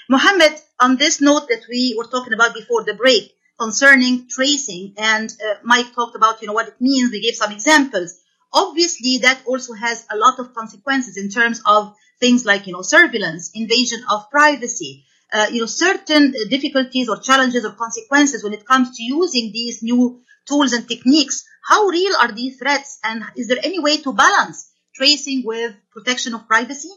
Mohammed, 0.08 0.54
on 0.80 0.98
this 0.98 1.20
note 1.20 1.48
that 1.50 1.64
we 1.68 1.96
were 1.98 2.06
talking 2.06 2.34
about 2.34 2.54
before 2.54 2.84
the 2.84 2.94
break 2.94 3.37
concerning 3.60 4.28
tracing, 4.30 4.94
and 4.98 5.30
uh, 5.32 5.56
Mike 5.64 5.94
talked 5.94 6.16
about, 6.16 6.42
you 6.42 6.48
know, 6.48 6.54
what 6.54 6.68
it 6.68 6.80
means. 6.80 7.12
We 7.12 7.22
gave 7.22 7.36
some 7.36 7.52
examples. 7.52 8.20
Obviously, 8.54 9.20
that 9.20 9.42
also 9.46 9.74
has 9.74 10.06
a 10.10 10.18
lot 10.18 10.40
of 10.40 10.54
consequences 10.54 11.18
in 11.18 11.30
terms 11.30 11.62
of 11.66 11.96
things 12.20 12.46
like, 12.46 12.68
you 12.68 12.74
know, 12.74 12.82
surveillance, 12.82 13.52
invasion 13.54 14.02
of 14.12 14.30
privacy, 14.30 15.04
uh, 15.34 15.48
you 15.52 15.60
know, 15.60 15.66
certain 15.66 16.34
difficulties 16.50 17.10
or 17.10 17.18
challenges 17.18 17.66
or 17.66 17.72
consequences 17.72 18.44
when 18.44 18.54
it 18.54 18.66
comes 18.66 18.96
to 18.98 19.04
using 19.04 19.52
these 19.52 19.84
new 19.84 20.22
tools 20.48 20.74
and 20.74 20.88
techniques. 20.88 21.46
How 21.68 21.88
real 21.88 22.14
are 22.20 22.32
these 22.32 22.58
threats? 22.58 23.00
And 23.04 23.24
is 23.36 23.48
there 23.48 23.60
any 23.62 23.80
way 23.80 23.98
to 23.98 24.14
balance 24.14 24.72
tracing 24.96 25.44
with 25.46 25.76
protection 25.92 26.34
of 26.34 26.48
privacy? 26.48 26.90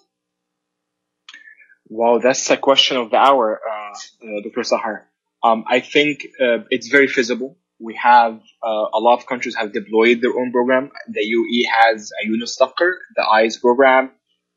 Wow, 1.88 2.18
that's 2.18 2.49
a 2.51 2.57
question 2.57 2.99
of 2.99 3.11
the 3.11 3.16
hour, 3.16 3.61
uh, 3.68 3.92
uh, 3.92 4.40
Dr. 4.44 4.61
Sahar. 4.61 5.10
Um, 5.42 5.64
I 5.66 5.81
think 5.81 6.26
uh, 6.40 6.64
it's 6.70 6.88
very 6.88 7.09
feasible. 7.09 7.57
We 7.79 7.94
have 8.03 8.40
uh, 8.62 8.87
a 8.92 9.00
lot 9.00 9.18
of 9.18 9.26
countries 9.26 9.57
have 9.57 9.72
deployed 9.72 10.20
their 10.20 10.38
own 10.38 10.53
program. 10.53 10.90
The 11.09 11.20
UAE 11.20 11.62
has 11.81 12.11
a 12.22 12.26
Yunus 12.26 12.57
Tucker, 12.57 12.98
the 13.16 13.22
EYES 13.22 13.59
program. 13.61 14.11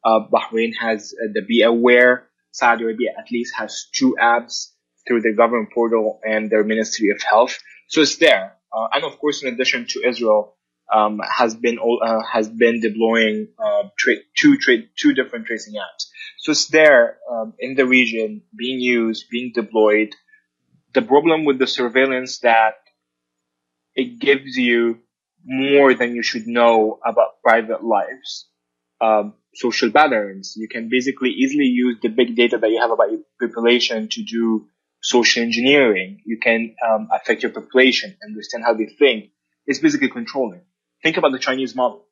Uh, 0.03 0.19
Bahrain 0.31 0.73
has 0.79 1.13
uh, 1.13 1.27
the 1.33 1.41
Be 1.41 1.61
Aware. 1.61 2.27
Saudi 2.51 2.83
Arabia 2.83 3.11
at 3.17 3.31
least 3.31 3.55
has 3.57 3.87
two 3.93 4.15
apps 4.21 4.67
through 5.07 5.21
their 5.21 5.33
government 5.33 5.69
portal 5.73 6.19
and 6.23 6.49
their 6.49 6.63
Ministry 6.63 7.09
of 7.09 7.21
Health. 7.23 7.57
So 7.87 8.01
it's 8.01 8.17
there. 8.17 8.57
Uh, 8.71 8.87
and 8.93 9.03
of 9.05 9.17
course, 9.19 9.41
in 9.43 9.53
addition 9.53 9.85
to 9.89 10.07
Israel, 10.07 10.55
um, 10.93 11.21
has 11.27 11.55
been 11.55 11.79
uh, 11.79 12.19
has 12.31 12.49
been 12.49 12.81
deploying 12.81 13.47
uh, 13.57 13.83
tra- 13.97 14.23
two 14.37 14.57
tra- 14.57 14.83
two 14.97 15.13
different 15.13 15.45
tracing 15.45 15.75
apps. 15.75 16.07
So 16.39 16.51
it's 16.51 16.67
there 16.67 17.17
um, 17.31 17.53
in 17.57 17.75
the 17.75 17.85
region, 17.85 18.41
being 18.55 18.79
used, 18.79 19.25
being 19.31 19.51
deployed. 19.55 20.13
The 20.93 21.01
problem 21.01 21.45
with 21.45 21.59
the 21.59 21.67
surveillance 21.67 22.39
that 22.39 22.75
it 23.95 24.19
gives 24.19 24.57
you 24.57 24.99
more 25.45 25.93
than 25.93 26.15
you 26.15 26.23
should 26.23 26.47
know 26.47 26.99
about 27.05 27.41
private 27.43 27.83
lives. 27.83 28.47
Um, 29.01 29.33
social 29.55 29.91
patterns. 29.91 30.55
You 30.55 30.67
can 30.67 30.89
basically 30.89 31.29
easily 31.31 31.65
use 31.65 31.97
the 32.01 32.09
big 32.09 32.35
data 32.35 32.57
that 32.57 32.69
you 32.69 32.79
have 32.79 32.91
about 32.91 33.11
your 33.11 33.21
population 33.39 34.07
to 34.11 34.23
do 34.23 34.67
social 35.01 35.43
engineering. 35.43 36.21
You 36.25 36.39
can 36.39 36.75
um, 36.87 37.09
affect 37.11 37.43
your 37.43 37.51
population, 37.51 38.15
understand 38.23 38.63
how 38.63 38.73
they 38.73 38.85
think. 38.85 39.31
It's 39.65 39.79
basically 39.79 40.09
controlling. 40.09 40.61
Think 41.03 41.17
about 41.17 41.33
the 41.33 41.39
Chinese 41.39 41.75
model. 41.75 42.05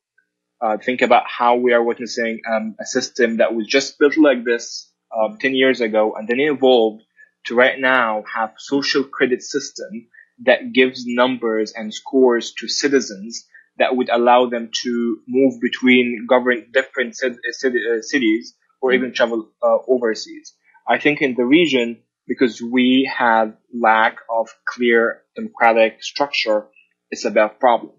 Uh, 0.60 0.76
think 0.78 1.02
about 1.02 1.24
how 1.26 1.56
we 1.56 1.72
are 1.72 1.82
witnessing 1.82 2.40
um, 2.48 2.76
a 2.80 2.86
system 2.86 3.38
that 3.38 3.54
was 3.54 3.66
just 3.66 3.98
built 3.98 4.16
like 4.16 4.44
this 4.44 4.90
um, 5.16 5.38
10 5.40 5.54
years 5.54 5.80
ago 5.80 6.14
and 6.16 6.28
then 6.28 6.38
evolved 6.38 7.02
to 7.46 7.54
right 7.54 7.78
now 7.78 8.24
have 8.34 8.54
social 8.58 9.04
credit 9.04 9.42
system 9.42 10.08
that 10.44 10.72
gives 10.72 11.04
numbers 11.06 11.72
and 11.74 11.92
scores 11.92 12.52
to 12.58 12.68
citizens 12.68 13.46
that 13.78 13.96
would 13.96 14.08
allow 14.08 14.46
them 14.46 14.70
to 14.82 15.20
move 15.26 15.60
between 15.60 16.26
govern 16.28 16.66
different 16.72 17.16
uh, 17.24 17.28
uh, 17.28 18.02
cities 18.02 18.54
or 18.80 18.92
even 18.92 19.12
travel 19.12 19.48
uh, 19.62 19.78
overseas. 19.88 20.54
I 20.86 20.98
think 20.98 21.22
in 21.22 21.34
the 21.34 21.44
region, 21.44 22.02
because 22.26 22.60
we 22.60 23.10
have 23.16 23.54
lack 23.72 24.18
of 24.28 24.48
clear 24.66 25.22
democratic 25.36 26.02
structure, 26.02 26.66
it's 27.10 27.24
a 27.24 27.30
bad 27.30 27.60
problem. 27.60 27.92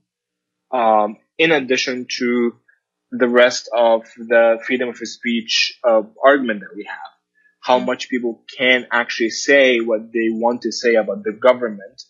Um, 0.72 1.18
in 1.38 1.52
addition 1.52 2.08
to 2.18 2.56
the 3.12 3.28
rest 3.28 3.70
of 3.76 4.04
the 4.18 4.60
freedom 4.66 4.90
of 4.90 4.98
speech 4.98 5.80
uh, 5.84 6.02
argument 6.24 6.62
that 6.62 6.76
we 6.76 6.86
have, 6.90 7.13
how 7.64 7.80
much 7.80 8.10
people 8.10 8.44
can 8.58 8.86
actually 8.92 9.30
say 9.30 9.80
what 9.80 10.12
they 10.14 10.30
want 10.30 10.62
to 10.64 10.72
say 10.72 10.96
about 10.96 11.24
the 11.24 11.32
government 11.32 12.02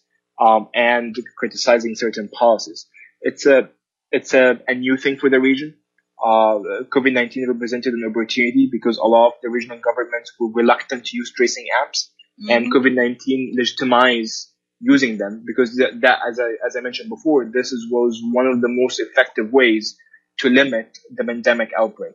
um, 0.41 0.67
and 0.73 1.15
criticizing 1.37 1.95
certain 1.95 2.27
policies. 2.29 2.87
It's 3.21 3.45
a 3.45 3.69
it's 4.11 4.33
a, 4.33 4.59
a 4.67 4.73
new 4.75 4.97
thing 4.97 5.17
for 5.17 5.29
the 5.29 5.39
region. 5.39 5.75
Uh, 6.23 6.85
COVID-19 6.95 7.47
represented 7.47 7.93
an 7.93 8.05
opportunity 8.09 8.69
because 8.71 8.97
a 8.97 9.03
lot 9.03 9.27
of 9.27 9.33
the 9.41 9.49
regional 9.49 9.79
governments 9.79 10.31
were 10.39 10.51
reluctant 10.53 11.05
to 11.05 11.17
use 11.17 11.31
tracing 11.35 11.65
apps, 11.81 12.09
and 12.49 12.65
Mhm. 12.65 12.71
COVID-19 12.73 13.51
legitimized 13.55 14.51
using 14.79 15.17
them 15.17 15.43
because 15.45 15.75
that, 15.77 16.01
that 16.01 16.19
as 16.27 16.39
I 16.39 16.49
as 16.65 16.75
I 16.75 16.81
mentioned 16.81 17.09
before, 17.09 17.45
this 17.45 17.71
is, 17.71 17.87
was 17.91 18.21
one 18.31 18.47
of 18.47 18.61
the 18.61 18.69
most 18.69 18.99
effective 18.99 19.51
ways 19.51 19.97
to 20.39 20.49
limit 20.49 20.97
the 21.15 21.23
pandemic 21.23 21.71
outbreak. 21.77 22.13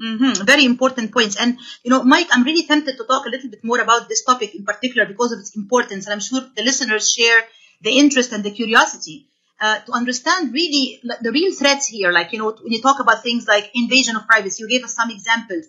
Hmm 0.00 0.32
Very 0.44 0.64
important 0.64 1.12
points. 1.12 1.36
And, 1.36 1.58
you 1.82 1.90
know, 1.90 2.02
Mike, 2.04 2.28
I'm 2.30 2.44
really 2.44 2.66
tempted 2.66 2.96
to 2.96 3.04
talk 3.04 3.26
a 3.26 3.30
little 3.30 3.50
bit 3.50 3.64
more 3.64 3.80
about 3.80 4.08
this 4.08 4.24
topic 4.24 4.54
in 4.54 4.64
particular 4.64 5.06
because 5.06 5.32
of 5.32 5.40
its 5.40 5.56
importance. 5.56 6.06
And 6.06 6.12
I'm 6.14 6.20
sure 6.20 6.40
the 6.56 6.62
listeners 6.62 7.10
share 7.10 7.40
the 7.82 7.98
interest 7.98 8.32
and 8.32 8.44
the 8.44 8.50
curiosity 8.52 9.26
uh, 9.60 9.80
to 9.80 9.92
understand 9.92 10.52
really 10.52 11.00
the 11.22 11.32
real 11.32 11.52
threats 11.52 11.86
here. 11.88 12.12
Like, 12.12 12.32
you 12.32 12.38
know, 12.38 12.50
when 12.62 12.72
you 12.72 12.80
talk 12.80 13.00
about 13.00 13.22
things 13.24 13.46
like 13.48 13.70
invasion 13.74 14.14
of 14.16 14.26
privacy, 14.26 14.62
you 14.62 14.68
gave 14.68 14.84
us 14.84 14.94
some 14.94 15.10
examples. 15.10 15.66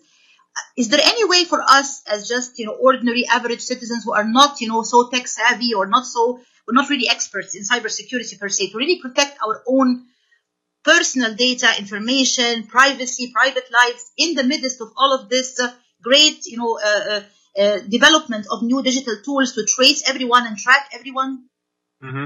Is 0.76 0.88
there 0.88 1.00
any 1.02 1.24
way 1.24 1.44
for 1.44 1.60
us 1.62 2.02
as 2.06 2.28
just, 2.28 2.58
you 2.58 2.66
know, 2.66 2.72
ordinary 2.74 3.26
average 3.26 3.60
citizens 3.62 4.04
who 4.04 4.12
are 4.12 4.24
not, 4.24 4.60
you 4.60 4.68
know, 4.68 4.82
so 4.82 5.08
tech 5.08 5.26
savvy 5.28 5.74
or 5.74 5.86
not 5.86 6.06
so, 6.06 6.40
we're 6.66 6.74
not 6.74 6.88
really 6.90 7.08
experts 7.08 7.54
in 7.56 7.62
cybersecurity 7.64 8.38
per 8.38 8.48
se, 8.48 8.70
to 8.70 8.78
really 8.78 9.00
protect 9.00 9.38
our 9.44 9.62
own 9.66 10.06
personal 10.84 11.34
data, 11.34 11.68
information, 11.78 12.66
privacy, 12.66 13.30
private 13.32 13.68
lives 13.72 14.10
in 14.16 14.34
the 14.34 14.44
midst 14.44 14.80
of 14.80 14.88
all 14.96 15.14
of 15.14 15.28
this 15.28 15.58
uh, 15.60 15.72
great, 16.02 16.46
you 16.46 16.56
know, 16.56 16.78
uh, 16.82 17.22
uh, 17.58 17.78
development 17.88 18.46
of 18.50 18.62
new 18.62 18.82
digital 18.82 19.16
tools 19.24 19.52
to 19.54 19.64
trace 19.64 20.08
everyone 20.08 20.46
and 20.46 20.56
track 20.56 20.88
everyone? 20.92 21.44
hmm 22.00 22.24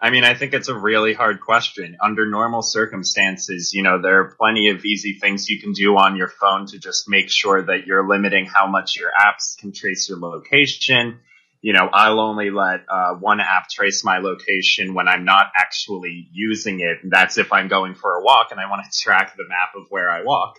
I 0.00 0.10
mean, 0.10 0.24
I 0.24 0.34
think 0.34 0.52
it's 0.52 0.66
a 0.66 0.76
really 0.76 1.14
hard 1.14 1.40
question. 1.40 1.96
Under 2.02 2.28
normal 2.28 2.62
circumstances, 2.62 3.72
you 3.72 3.84
know, 3.84 4.02
there 4.02 4.18
are 4.18 4.34
plenty 4.36 4.70
of 4.70 4.84
easy 4.84 5.12
things 5.12 5.48
you 5.48 5.60
can 5.60 5.74
do 5.74 5.96
on 5.96 6.16
your 6.16 6.26
phone 6.26 6.66
to 6.66 6.80
just 6.80 7.08
make 7.08 7.30
sure 7.30 7.62
that 7.62 7.86
you're 7.86 8.08
limiting 8.08 8.46
how 8.46 8.66
much 8.66 8.98
your 8.98 9.12
apps 9.16 9.56
can 9.56 9.72
trace 9.72 10.08
your 10.08 10.18
location. 10.18 11.20
You 11.62 11.72
know, 11.72 11.88
I'll 11.92 12.20
only 12.20 12.50
let 12.50 12.84
uh, 12.88 13.14
one 13.14 13.40
app 13.40 13.68
trace 13.70 14.04
my 14.04 14.18
location 14.18 14.94
when 14.94 15.08
I'm 15.08 15.24
not 15.24 15.46
actually 15.56 16.28
using 16.32 16.80
it. 16.80 16.98
And 17.02 17.10
That's 17.10 17.38
if 17.38 17.52
I'm 17.52 17.68
going 17.68 17.94
for 17.94 18.16
a 18.16 18.22
walk 18.22 18.48
and 18.50 18.60
I 18.60 18.68
want 18.68 18.82
to 18.84 18.98
track 18.98 19.36
the 19.36 19.44
map 19.48 19.70
of 19.76 19.86
where 19.88 20.10
I 20.10 20.22
walk. 20.24 20.56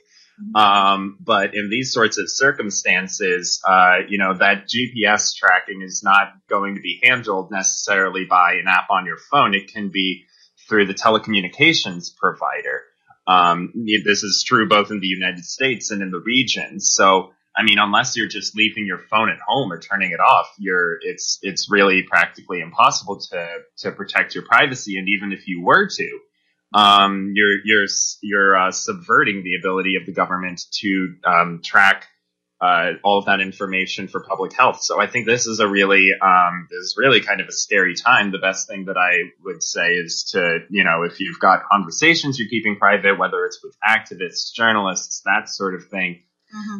Um, 0.55 1.17
but 1.19 1.53
in 1.53 1.69
these 1.69 1.93
sorts 1.93 2.17
of 2.17 2.25
circumstances, 2.27 3.61
uh, 3.67 3.97
you 4.07 4.17
know, 4.17 4.33
that 4.37 4.65
GPS 4.67 5.35
tracking 5.35 5.81
is 5.81 6.01
not 6.03 6.33
going 6.49 6.75
to 6.75 6.81
be 6.81 6.99
handled 7.03 7.51
necessarily 7.51 8.25
by 8.25 8.53
an 8.53 8.65
app 8.67 8.89
on 8.89 9.05
your 9.05 9.17
phone. 9.17 9.53
It 9.53 9.71
can 9.71 9.89
be 9.89 10.25
through 10.67 10.87
the 10.87 10.93
telecommunications 10.93 12.15
provider. 12.15 12.81
Um, 13.27 13.71
this 14.03 14.23
is 14.23 14.43
true 14.45 14.67
both 14.67 14.91
in 14.91 14.99
the 14.99 15.07
United 15.07 15.45
States 15.45 15.91
and 15.91 16.01
in 16.01 16.11
the 16.11 16.19
region. 16.19 16.79
So, 16.79 17.31
I 17.55 17.63
mean, 17.63 17.77
unless 17.79 18.17
you're 18.17 18.27
just 18.27 18.55
leaving 18.55 18.85
your 18.85 18.97
phone 18.97 19.29
at 19.29 19.39
home 19.47 19.71
or 19.71 19.79
turning 19.79 20.11
it 20.11 20.19
off, 20.19 20.53
you're, 20.57 20.97
it's, 21.01 21.39
it's 21.41 21.69
really 21.69 22.03
practically 22.03 22.61
impossible 22.61 23.19
to, 23.31 23.57
to 23.77 23.91
protect 23.91 24.33
your 24.33 24.43
privacy. 24.43 24.97
And 24.97 25.07
even 25.09 25.31
if 25.31 25.47
you 25.47 25.63
were 25.63 25.87
to, 25.87 26.19
um, 26.73 27.33
you're 27.35 27.59
you're 27.63 27.87
you're 28.21 28.57
uh, 28.57 28.71
subverting 28.71 29.43
the 29.43 29.55
ability 29.55 29.95
of 29.99 30.05
the 30.05 30.11
government 30.11 30.61
to 30.79 31.15
um, 31.23 31.61
track 31.63 32.07
uh, 32.61 32.93
all 33.03 33.19
of 33.19 33.25
that 33.25 33.41
information 33.41 34.07
for 34.07 34.23
public 34.23 34.53
health. 34.53 34.81
So 34.81 34.99
I 34.99 35.07
think 35.07 35.25
this 35.25 35.45
is 35.45 35.59
a 35.59 35.67
really 35.67 36.09
um, 36.19 36.67
this 36.71 36.79
is 36.79 36.95
really 36.97 37.21
kind 37.21 37.41
of 37.41 37.47
a 37.47 37.51
scary 37.51 37.93
time. 37.93 38.31
The 38.31 38.39
best 38.39 38.67
thing 38.67 38.85
that 38.85 38.97
I 38.97 39.29
would 39.43 39.61
say 39.61 39.93
is 39.93 40.31
to 40.31 40.59
you 40.69 40.83
know 40.83 41.03
if 41.03 41.19
you've 41.19 41.39
got 41.39 41.69
conversations 41.69 42.39
you're 42.39 42.49
keeping 42.49 42.77
private, 42.77 43.19
whether 43.19 43.45
it's 43.45 43.63
with 43.63 43.75
activists, 43.87 44.53
journalists, 44.53 45.21
that 45.25 45.49
sort 45.49 45.75
of 45.75 45.87
thing, 45.89 46.23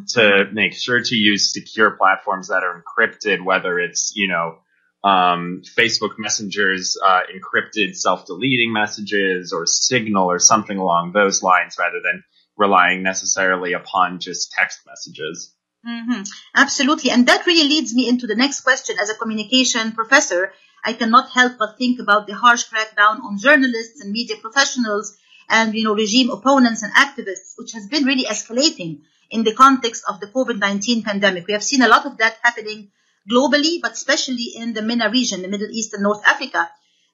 to 0.09 0.45
make 0.51 0.73
sure 0.73 1.01
to 1.01 1.15
use 1.15 1.53
secure 1.53 1.91
platforms 1.91 2.49
that 2.49 2.63
are 2.63 2.83
encrypted, 2.83 3.43
whether 3.43 3.79
it's 3.79 4.13
you 4.15 4.27
know 4.27 4.59
um, 5.03 5.62
Facebook 5.77 6.17
Messenger's 6.17 6.97
uh, 7.03 7.21
encrypted 7.33 7.95
self-deleting 7.95 8.71
messages 8.71 9.51
or 9.51 9.65
Signal 9.65 10.29
or 10.29 10.39
something 10.39 10.77
along 10.77 11.12
those 11.12 11.43
lines, 11.43 11.75
rather 11.77 11.99
than 12.03 12.23
relying 12.57 13.03
necessarily 13.03 13.73
upon 13.73 14.19
just 14.19 14.51
text 14.51 14.79
messages. 14.86 15.53
hmm 15.83 16.21
Absolutely. 16.55 17.12
And 17.12 17.27
that 17.27 17.45
really 17.45 17.67
leads 17.67 17.93
me 17.93 18.07
into 18.07 18.27
the 18.27 18.36
next 18.36 18.62
question. 18.62 18.97
As 19.01 19.09
a 19.09 19.15
communication 19.15 19.91
professor, 19.91 20.53
I 20.86 20.93
cannot 20.93 21.31
help 21.31 21.53
but 21.57 21.77
think 21.77 21.99
about 21.99 22.27
the 22.27 22.36
harsh 22.36 22.65
crackdown 22.69 23.23
on 23.23 23.38
journalists 23.38 24.01
and 24.01 24.12
media 24.12 24.38
professionals 24.38 25.17
and, 25.49 25.73
you 25.73 25.83
know, 25.83 25.95
regime 25.95 26.29
opponents 26.29 26.83
and 26.83 26.93
activists, 26.93 27.53
which 27.57 27.73
has 27.73 27.88
been 27.88 28.05
really 28.05 28.25
escalating 28.25 29.01
in 29.29 29.43
the 29.43 29.53
context 29.53 30.03
of 30.07 30.19
the 30.19 30.27
COVID-19 30.27 31.03
pandemic. 31.03 31.47
We 31.47 31.53
have 31.53 31.63
seen 31.63 31.81
a 31.81 31.88
lot 31.88 32.05
of 32.05 32.17
that 32.17 32.38
happening 32.41 32.91
globally, 33.29 33.81
but 33.81 33.93
especially 33.93 34.53
in 34.55 34.73
the 34.73 34.81
MENA 34.81 35.09
region, 35.09 35.41
the 35.41 35.47
Middle 35.47 35.69
East 35.71 35.93
and 35.93 36.03
North 36.03 36.25
Africa. 36.25 36.69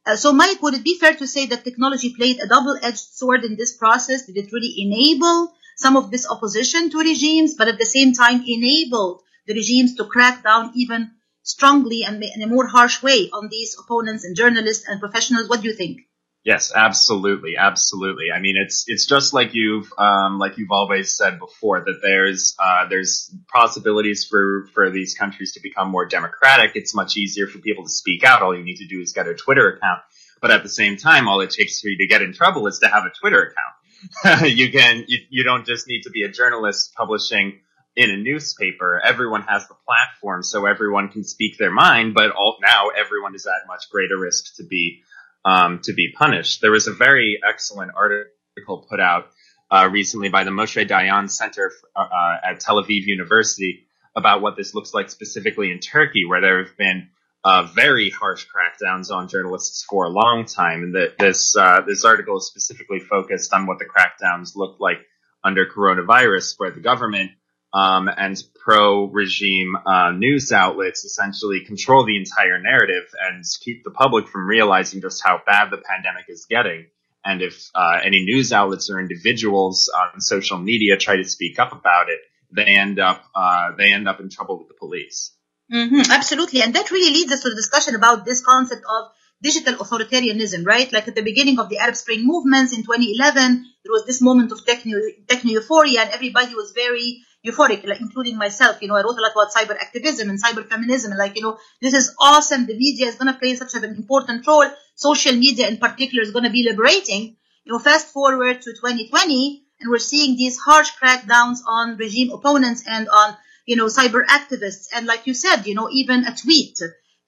Uh, 0.05 0.15
so, 0.15 0.33
Mike, 0.33 0.61
would 0.61 0.73
it 0.73 0.83
be 0.83 0.97
fair 0.97 1.13
to 1.13 1.27
say 1.27 1.45
that 1.47 1.63
technology 1.63 2.13
played 2.13 2.39
a 2.39 2.47
double-edged 2.47 2.97
sword 2.97 3.43
in 3.43 3.55
this 3.55 3.75
process? 3.75 4.25
Did 4.25 4.37
it 4.37 4.51
really 4.51 4.73
enable 4.77 5.53
some 5.75 5.95
of 5.95 6.11
this 6.11 6.27
opposition 6.29 6.89
to 6.89 6.99
regimes, 6.99 7.55
but 7.55 7.67
at 7.67 7.77
the 7.77 7.85
same 7.85 8.13
time 8.13 8.43
enabled 8.45 9.21
the 9.47 9.53
regimes 9.53 9.95
to 9.95 10.05
crack 10.05 10.43
down 10.43 10.71
even 10.75 11.11
strongly 11.43 12.03
and 12.03 12.23
in 12.23 12.41
a 12.41 12.47
more 12.47 12.67
harsh 12.67 13.01
way 13.01 13.29
on 13.31 13.49
these 13.49 13.77
opponents 13.79 14.23
and 14.23 14.35
journalists 14.35 14.87
and 14.87 14.99
professionals? 14.99 15.47
What 15.49 15.61
do 15.61 15.67
you 15.67 15.75
think? 15.75 16.01
Yes, 16.45 16.71
absolutely, 16.73 17.57
absolutely. 17.57 18.27
I 18.33 18.39
mean, 18.39 18.55
it's 18.55 18.85
it's 18.87 19.05
just 19.05 19.33
like 19.33 19.53
you've 19.53 19.91
um, 19.97 20.39
like 20.39 20.57
you've 20.57 20.71
always 20.71 21.13
said 21.15 21.37
before 21.37 21.81
that 21.81 21.99
there's 22.01 22.55
uh, 22.57 22.87
there's 22.87 23.35
possibilities 23.53 24.25
for 24.25 24.67
for 24.73 24.89
these 24.89 25.15
countries 25.15 25.53
to 25.53 25.59
become 25.61 25.89
more 25.89 26.05
democratic. 26.05 26.71
It's 26.75 26.95
much 26.95 27.17
easier 27.17 27.47
for 27.47 27.59
people 27.59 27.83
to 27.83 27.89
speak 27.89 28.23
out. 28.23 28.41
All 28.41 28.57
you 28.57 28.63
need 28.63 28.77
to 28.77 28.87
do 28.87 29.01
is 29.01 29.11
get 29.11 29.27
a 29.27 29.35
Twitter 29.35 29.67
account. 29.67 29.99
But 30.41 30.51
at 30.51 30.63
the 30.63 30.69
same 30.69 30.95
time, 30.95 31.27
all 31.27 31.41
it 31.41 31.49
takes 31.49 31.81
for 31.81 31.89
you 31.89 31.97
to 31.97 32.07
get 32.07 32.21
in 32.21 32.33
trouble 32.33 32.67
is 32.67 32.79
to 32.79 32.87
have 32.87 33.03
a 33.03 33.11
Twitter 33.19 33.51
account. 33.51 34.47
you 34.57 34.71
can 34.71 35.03
you, 35.07 35.19
you 35.29 35.43
don't 35.43 35.65
just 35.65 35.89
need 35.89 36.03
to 36.03 36.09
be 36.09 36.23
a 36.23 36.29
journalist 36.29 36.93
publishing 36.95 37.59
in 37.97 38.09
a 38.11 38.17
newspaper. 38.17 39.01
Everyone 39.03 39.41
has 39.41 39.67
the 39.67 39.75
platform, 39.85 40.43
so 40.43 40.65
everyone 40.65 41.09
can 41.09 41.25
speak 41.25 41.57
their 41.57 41.71
mind. 41.71 42.13
But 42.13 42.31
all, 42.31 42.57
now 42.61 42.89
everyone 42.97 43.35
is 43.35 43.45
at 43.45 43.67
much 43.67 43.89
greater 43.91 44.17
risk 44.17 44.55
to 44.55 44.63
be 44.63 45.01
um, 45.45 45.79
to 45.83 45.93
be 45.93 46.11
punished. 46.17 46.61
There 46.61 46.71
was 46.71 46.87
a 46.87 46.93
very 46.93 47.39
excellent 47.47 47.91
article 47.95 48.85
put 48.89 48.99
out 48.99 49.27
uh, 49.71 49.89
recently 49.91 50.29
by 50.29 50.43
the 50.43 50.51
Moshe 50.51 50.87
Dayan 50.87 51.29
Center 51.29 51.71
uh, 51.95 52.37
at 52.43 52.59
Tel 52.59 52.83
Aviv 52.83 53.05
University 53.05 53.85
about 54.15 54.41
what 54.41 54.57
this 54.57 54.73
looks 54.73 54.93
like 54.93 55.09
specifically 55.09 55.71
in 55.71 55.79
Turkey, 55.79 56.25
where 56.25 56.41
there 56.41 56.63
have 56.63 56.77
been 56.77 57.09
uh, 57.43 57.67
very 57.73 58.09
harsh 58.09 58.45
crackdowns 58.45 59.11
on 59.11 59.29
journalists 59.29 59.85
for 59.89 60.05
a 60.05 60.09
long 60.09 60.45
time, 60.45 60.83
and 60.83 60.95
that 60.95 61.17
this 61.17 61.55
uh, 61.55 61.81
this 61.87 62.03
article 62.03 62.37
is 62.37 62.47
specifically 62.47 62.99
focused 62.99 63.53
on 63.53 63.65
what 63.65 63.79
the 63.79 63.85
crackdowns 63.85 64.55
looked 64.55 64.81
like 64.81 64.97
under 65.43 65.65
coronavirus, 65.65 66.55
where 66.57 66.71
the 66.71 66.81
government 66.81 67.31
um, 67.73 68.09
and 68.15 68.41
pro-regime 68.63 69.75
uh, 69.85 70.11
news 70.11 70.51
outlets 70.51 71.05
essentially 71.05 71.63
control 71.65 72.05
the 72.05 72.17
entire 72.17 72.59
narrative 72.59 73.09
and 73.21 73.43
keep 73.61 73.83
the 73.83 73.91
public 73.91 74.27
from 74.27 74.47
realizing 74.47 75.01
just 75.01 75.23
how 75.23 75.39
bad 75.45 75.69
the 75.71 75.77
pandemic 75.77 76.25
is 76.27 76.45
getting. 76.49 76.87
And 77.23 77.41
if 77.41 77.69
uh, 77.75 77.99
any 78.03 78.23
news 78.23 78.53
outlets 78.53 78.89
or 78.89 78.99
individuals 78.99 79.91
on 79.93 80.21
social 80.21 80.57
media 80.57 80.97
try 80.97 81.17
to 81.17 81.23
speak 81.23 81.59
up 81.59 81.71
about 81.73 82.09
it, 82.09 82.19
they 82.51 82.75
end 82.77 82.99
up 82.99 83.23
uh, 83.35 83.75
they 83.77 83.93
end 83.93 84.07
up 84.07 84.19
in 84.19 84.29
trouble 84.29 84.57
with 84.57 84.67
the 84.67 84.73
police. 84.73 85.35
hmm 85.71 86.01
absolutely. 86.09 86.61
And 86.63 86.73
that 86.73 86.89
really 86.89 87.13
leads 87.13 87.31
us 87.31 87.43
to 87.43 87.49
the 87.49 87.55
discussion 87.55 87.95
about 87.95 88.25
this 88.25 88.41
concept 88.41 88.81
of 88.81 89.11
digital 89.41 89.75
authoritarianism, 89.75 90.65
right? 90.65 90.91
Like 90.91 91.07
at 91.07 91.15
the 91.15 91.21
beginning 91.21 91.59
of 91.59 91.69
the 91.69 91.77
Arab 91.77 91.95
Spring 91.95 92.25
movements 92.25 92.73
in 92.73 92.83
2011, 92.83 93.65
there 93.83 93.91
was 93.91 94.05
this 94.05 94.21
moment 94.21 94.51
of 94.51 94.65
techno, 94.65 94.99
techno 95.27 95.51
euphoria 95.51 96.01
and 96.01 96.11
everybody 96.11 96.55
was 96.55 96.71
very, 96.71 97.23
euphoric, 97.45 97.85
like 97.87 98.01
including 98.01 98.37
myself. 98.37 98.81
You 98.81 98.87
know, 98.87 98.95
I 98.95 99.01
wrote 99.01 99.17
a 99.17 99.21
lot 99.21 99.31
about 99.31 99.53
cyber 99.53 99.77
activism 99.77 100.29
and 100.29 100.41
cyber 100.41 100.67
feminism, 100.67 101.15
like 101.17 101.35
you 101.35 101.43
know, 101.43 101.57
this 101.81 101.93
is 101.93 102.13
awesome. 102.19 102.65
The 102.65 102.77
media 102.77 103.07
is 103.07 103.15
going 103.15 103.31
to 103.31 103.39
play 103.39 103.55
such 103.55 103.73
an 103.75 103.83
important 103.83 104.45
role. 104.45 104.69
Social 104.95 105.33
media, 105.33 105.67
in 105.67 105.77
particular, 105.77 106.21
is 106.21 106.31
going 106.31 106.43
to 106.45 106.49
be 106.49 106.67
liberating. 106.69 107.37
You 107.63 107.73
know, 107.73 107.79
fast 107.79 108.07
forward 108.07 108.61
to 108.61 108.73
2020, 108.73 109.63
and 109.79 109.89
we're 109.89 109.99
seeing 109.99 110.35
these 110.35 110.57
harsh 110.57 110.91
crackdowns 111.01 111.59
on 111.67 111.97
regime 111.97 112.31
opponents 112.31 112.83
and 112.87 113.07
on 113.07 113.37
you 113.65 113.75
know 113.75 113.85
cyber 113.85 114.25
activists. 114.25 114.87
And 114.93 115.05
like 115.05 115.27
you 115.27 115.33
said, 115.33 115.65
you 115.65 115.75
know, 115.75 115.89
even 115.91 116.25
a 116.25 116.35
tweet 116.35 116.77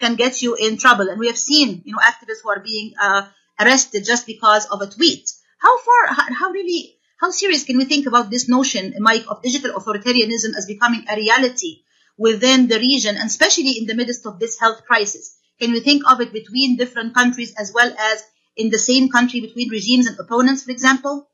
can 0.01 0.15
get 0.15 0.41
you 0.41 0.55
in 0.55 0.77
trouble. 0.77 1.07
And 1.09 1.19
we 1.19 1.27
have 1.27 1.37
seen 1.37 1.83
you 1.85 1.93
know 1.93 1.99
activists 2.11 2.41
who 2.43 2.49
are 2.49 2.59
being 2.59 2.93
uh, 3.01 3.23
arrested 3.59 4.03
just 4.03 4.25
because 4.25 4.65
of 4.65 4.81
a 4.81 4.87
tweet. 4.87 5.31
How 5.59 5.77
far? 5.77 6.01
How, 6.07 6.33
how 6.33 6.49
really? 6.49 6.97
How 7.21 7.29
serious 7.29 7.63
can 7.65 7.77
we 7.77 7.85
think 7.85 8.07
about 8.07 8.31
this 8.31 8.49
notion, 8.49 8.95
Mike, 8.99 9.25
of 9.29 9.43
digital 9.43 9.79
authoritarianism 9.79 10.57
as 10.57 10.65
becoming 10.65 11.05
a 11.07 11.15
reality 11.15 11.83
within 12.17 12.67
the 12.67 12.79
region, 12.79 13.15
and 13.15 13.27
especially 13.27 13.77
in 13.77 13.85
the 13.85 13.93
midst 13.93 14.25
of 14.25 14.39
this 14.39 14.59
health 14.59 14.83
crisis? 14.87 15.37
Can 15.61 15.71
we 15.71 15.81
think 15.81 16.01
of 16.11 16.19
it 16.19 16.33
between 16.33 16.77
different 16.77 17.13
countries 17.13 17.53
as 17.55 17.71
well 17.71 17.93
as 18.11 18.23
in 18.57 18.71
the 18.71 18.79
same 18.79 19.09
country 19.09 19.39
between 19.39 19.69
regimes 19.69 20.07
and 20.07 20.19
opponents, 20.19 20.63
for 20.63 20.71
example? 20.71 21.29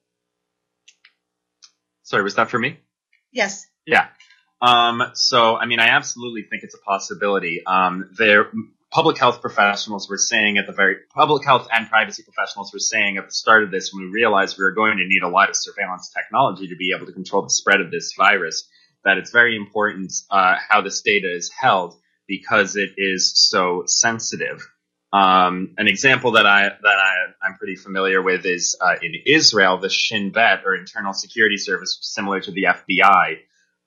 Sorry, 2.04 2.24
was 2.24 2.36
that 2.36 2.50
for 2.50 2.60
me? 2.60 2.80
Yes. 3.32 3.68
Yeah. 3.86 4.08
Um, 4.62 5.04
so, 5.14 5.56
I 5.56 5.66
mean, 5.66 5.80
I 5.80 5.90
absolutely 5.90 6.44
think 6.44 6.64
it's 6.64 6.76
a 6.76 6.80
possibility. 6.80 7.62
Um, 7.66 8.10
there, 8.18 8.52
public 8.92 9.18
health 9.18 9.42
professionals 9.42 10.10
were 10.10 10.18
saying 10.18 10.58
at 10.58 10.66
the 10.66 10.74
very 10.74 10.96
public 11.14 11.46
health 11.46 11.68
and 11.72 11.90
privacy 11.90 12.24
professionals 12.24 12.72
were 12.74 12.80
saying 12.80 13.18
at 13.18 13.26
the 13.26 13.34
start 13.34 13.64
of 13.64 13.72
this 13.72 13.94
when 13.94 14.06
we 14.06 14.12
realized 14.12 14.58
we 14.58 14.64
were 14.64 14.74
going 14.74 14.98
to 14.98 15.06
need 15.06 15.22
a 15.24 15.30
lot 15.30 15.50
of 15.50 15.56
surveillance 15.56 16.12
technology 16.16 16.68
to 16.68 16.76
be 16.76 16.94
able 16.96 17.06
to 17.06 17.12
control 17.12 17.44
the 17.44 17.50
spread 17.50 17.82
of 17.82 17.92
this 17.92 18.14
virus 18.18 18.68
that 19.04 19.18
it's 19.18 19.32
very 19.32 19.56
important 19.56 20.12
uh, 20.30 20.56
how 20.70 20.82
this 20.82 21.02
data 21.02 21.34
is 21.34 21.50
held 21.50 21.96
because 22.28 22.76
it 22.76 22.92
is 22.98 23.32
so 23.36 23.84
sensitive. 23.86 24.68
Um, 25.14 25.74
an 25.78 25.88
example 25.88 26.34
that 26.34 26.46
I 26.46 26.64
that 26.64 26.86
I, 26.86 27.14
I'm 27.42 27.58
pretty 27.58 27.76
familiar 27.76 28.22
with 28.22 28.46
is 28.46 28.76
uh, 28.82 28.96
in 29.02 29.14
Israel, 29.26 29.78
the 29.78 29.90
Shin 29.90 30.32
Bet 30.32 30.64
or 30.66 30.76
Internal 30.76 31.14
Security 31.14 31.56
Service, 31.56 31.98
similar 32.02 32.42
to 32.42 32.52
the 32.52 32.64
FBI, 32.64 33.38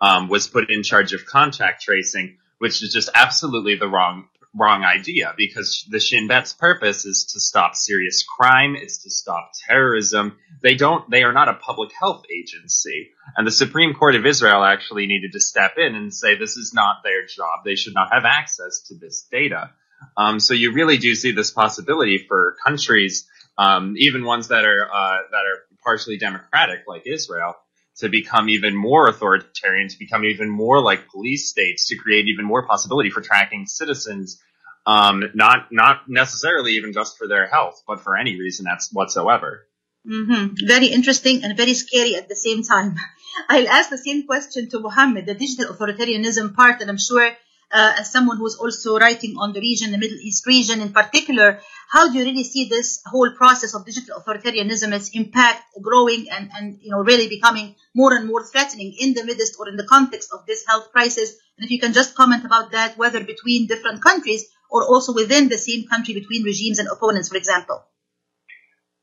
um, 0.01 0.29
was 0.29 0.47
put 0.47 0.71
in 0.71 0.83
charge 0.83 1.13
of 1.13 1.27
contact 1.27 1.83
tracing, 1.83 2.39
which 2.59 2.83
is 2.83 2.93
just 2.93 3.11
absolutely 3.15 3.77
the 3.77 3.89
wrong 3.89 4.29
wrong 4.55 4.83
idea 4.83 5.33
because 5.37 5.87
the 5.91 6.01
Shin 6.01 6.27
Bet's 6.27 6.53
purpose 6.53 7.05
is 7.05 7.25
to 7.33 7.41
stop 7.41 7.77
serious 7.77 8.25
crime, 8.25 8.75
it's 8.77 9.05
to 9.05 9.11
stop 9.11 9.53
terrorism. 9.69 10.39
They 10.63 10.75
don't 10.75 11.09
they 11.11 11.23
are 11.23 11.33
not 11.33 11.49
a 11.49 11.55
public 11.55 11.91
health 11.99 12.25
agency. 12.33 13.11
And 13.37 13.47
the 13.47 13.53
Supreme 13.53 13.95
Court 13.95 14.17
of 14.17 14.27
Israel 14.27 14.65
actually 14.65 15.07
needed 15.07 15.33
to 15.33 15.41
step 15.41 15.75
in 15.79 15.95
and 15.95 16.13
say 16.13 16.37
this 16.37 16.57
is 16.57 16.73
not 16.75 17.03
their 17.05 17.27
job. 17.27 17.65
They 17.65 17.77
should 17.77 17.95
not 17.95 18.13
have 18.13 18.25
access 18.25 18.81
to 18.89 18.95
this 18.97 19.27
data. 19.31 19.71
Um, 20.17 20.41
so 20.41 20.55
you 20.55 20.73
really 20.73 20.97
do 20.97 21.15
see 21.15 21.33
this 21.33 21.51
possibility 21.51 22.25
for 22.27 22.57
countries, 22.65 23.29
um, 23.59 23.95
even 23.99 24.25
ones 24.25 24.49
that 24.49 24.65
are 24.65 24.85
uh, 24.93 25.19
that 25.31 25.45
are 25.47 25.61
partially 25.85 26.19
democratic 26.19 26.81
like 26.89 27.03
Israel, 27.07 27.55
to 28.01 28.09
become 28.09 28.49
even 28.49 28.75
more 28.75 29.09
authoritarian, 29.09 29.89
to 29.89 29.99
become 29.99 30.25
even 30.25 30.49
more 30.49 30.83
like 30.83 31.09
police 31.09 31.49
states, 31.49 31.89
to 31.89 31.97
create 31.97 32.27
even 32.29 32.45
more 32.45 32.67
possibility 32.67 33.11
for 33.11 33.21
tracking 33.21 33.67
citizens, 33.67 34.43
um, 34.87 35.25
not 35.35 35.69
not 35.71 36.09
necessarily 36.09 36.73
even 36.73 36.93
just 36.93 37.17
for 37.17 37.29
their 37.29 37.47
health, 37.47 37.83
but 37.87 38.01
for 38.01 38.17
any 38.17 38.39
reason 38.39 38.65
that's 38.65 38.93
whatsoever. 38.93 39.67
hmm 40.07 40.49
Very 40.67 40.87
interesting 40.87 41.45
and 41.45 41.57
very 41.57 41.75
scary 41.75 42.17
at 42.17 42.29
the 42.29 42.37
same 42.37 42.63
time. 42.63 42.97
I'll 43.49 43.69
ask 43.69 43.91
the 43.91 43.99
same 43.99 44.27
question 44.27 44.69
to 44.71 44.81
Mohammed, 44.81 45.27
the 45.27 45.35
digital 45.35 45.73
authoritarianism 45.75 46.55
part, 46.55 46.81
and 46.81 46.91
I'm 46.91 46.99
sure 46.99 47.31
uh, 47.73 47.95
as 47.99 48.11
someone 48.11 48.37
who's 48.37 48.57
also 48.57 48.99
writing 48.99 49.37
on 49.39 49.53
the 49.53 49.61
region, 49.61 49.93
the 49.93 49.99
Middle 49.99 50.19
East 50.21 50.47
region 50.47 50.81
in 50.81 50.93
particular, 50.93 51.61
how 51.89 52.11
do 52.11 52.19
you 52.19 52.25
really 52.25 52.45
see 52.45 52.69
this 52.69 53.03
whole 53.07 53.31
process 53.37 53.75
of 53.75 53.87
digital 53.87 54.21
authoritarianism, 54.21 54.93
its 54.93 55.11
impact 55.11 55.63
growing 55.81 56.27
and, 56.31 56.51
and 56.57 56.79
you 56.81 56.91
know 56.91 57.03
really 57.03 57.29
becoming 57.29 57.77
more 57.95 58.15
and 58.15 58.27
more 58.27 58.45
threatening 58.45 58.95
in 58.99 59.15
the 59.15 59.25
midst 59.25 59.57
or 59.59 59.69
in 59.69 59.77
the 59.77 59.87
context 59.87 60.31
of 60.33 60.47
this 60.47 60.65
health 60.67 60.91
crisis? 60.93 61.37
And 61.57 61.65
if 61.65 61.71
you 61.71 61.79
can 61.79 61.93
just 61.93 62.15
comment 62.15 62.45
about 62.45 62.73
that, 62.73 62.99
whether 62.99 63.23
between 63.23 63.67
different 63.67 64.03
countries 64.03 64.47
or 64.71 64.85
also 64.85 65.13
within 65.13 65.49
the 65.49 65.59
same 65.59 65.87
country 65.87 66.15
between 66.15 66.43
regimes 66.45 66.79
and 66.79 66.89
opponents, 66.89 67.29
for 67.29 67.37
example. 67.37 67.85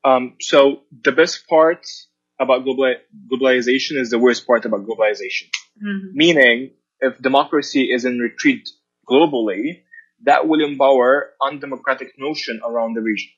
Um, 0.04 0.36
so 0.40 0.84
the 1.04 1.12
best 1.12 1.48
part 1.48 1.86
about 2.40 2.64
globalization 2.66 4.00
is 4.00 4.10
the 4.10 4.20
worst 4.20 4.48
part 4.48 4.66
about 4.66 4.86
globalization. 4.86 5.50
Mhm. 5.84 6.14
Meaning, 6.14 6.72
if 7.00 7.18
democracy 7.20 7.92
is 7.92 8.06
in 8.06 8.20
retreat 8.20 8.70
globally, 9.10 9.84
that 10.24 10.48
will 10.48 10.64
empower 10.66 11.32
undemocratic 11.42 12.14
notion 12.18 12.60
around 12.66 12.96
the 12.96 13.02
region. 13.02 13.30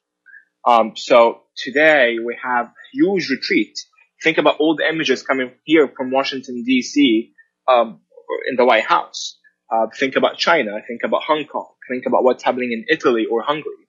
Um, 0.66 0.94
so 0.96 1.42
today 1.58 2.18
we 2.24 2.38
have 2.42 2.72
huge 2.94 3.30
retreat. 3.30 3.78
Think 4.24 4.38
about 4.38 4.58
all 4.60 4.76
the 4.76 4.88
images 4.88 5.24
coming 5.24 5.52
here 5.64 5.92
from 5.96 6.12
Washington 6.12 6.64
D.C. 6.66 7.34
Um, 7.68 8.02
in 8.50 8.56
the 8.56 8.66
White 8.66 8.86
House. 8.86 9.38
Uh, 9.72 9.88
think 9.98 10.16
about 10.16 10.38
China. 10.38 10.72
Think 10.88 11.02
about 11.04 11.24
Hong 11.24 11.46
Kong. 11.46 11.68
Think 11.90 12.06
about 12.06 12.24
what's 12.24 12.44
happening 12.44 12.72
in 12.72 12.86
Italy 12.90 13.26
or 13.30 13.42
Hungary. 13.42 13.88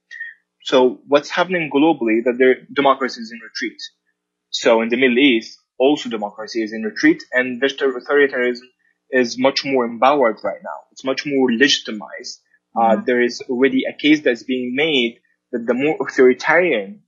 So 0.62 1.00
what's 1.06 1.30
happening 1.30 1.70
globally 1.74 2.22
that 2.24 2.36
their 2.38 2.66
democracy 2.72 3.20
is 3.20 3.32
in 3.32 3.38
retreat. 3.38 3.80
So 4.50 4.82
in 4.82 4.88
the 4.90 4.96
Middle 4.96 5.18
East, 5.18 5.58
also 5.78 6.10
democracy 6.10 6.62
is 6.62 6.72
in 6.72 6.82
retreat 6.82 7.22
and 7.32 7.60
authoritarianism 7.62 8.68
is 9.12 9.38
much 9.38 9.64
more 9.64 9.84
empowered 9.84 10.38
right 10.42 10.60
now. 10.62 10.78
It's 10.92 11.04
much 11.04 11.26
more 11.26 11.50
legitimized. 11.52 12.40
Uh, 12.76 12.96
Mhm. 12.96 13.06
there 13.06 13.20
is 13.20 13.42
already 13.48 13.82
a 13.84 13.92
case 13.92 14.20
that's 14.20 14.44
being 14.44 14.74
made 14.74 15.20
that 15.52 15.66
the 15.66 15.74
more 15.74 15.96
authoritarian 16.00 17.02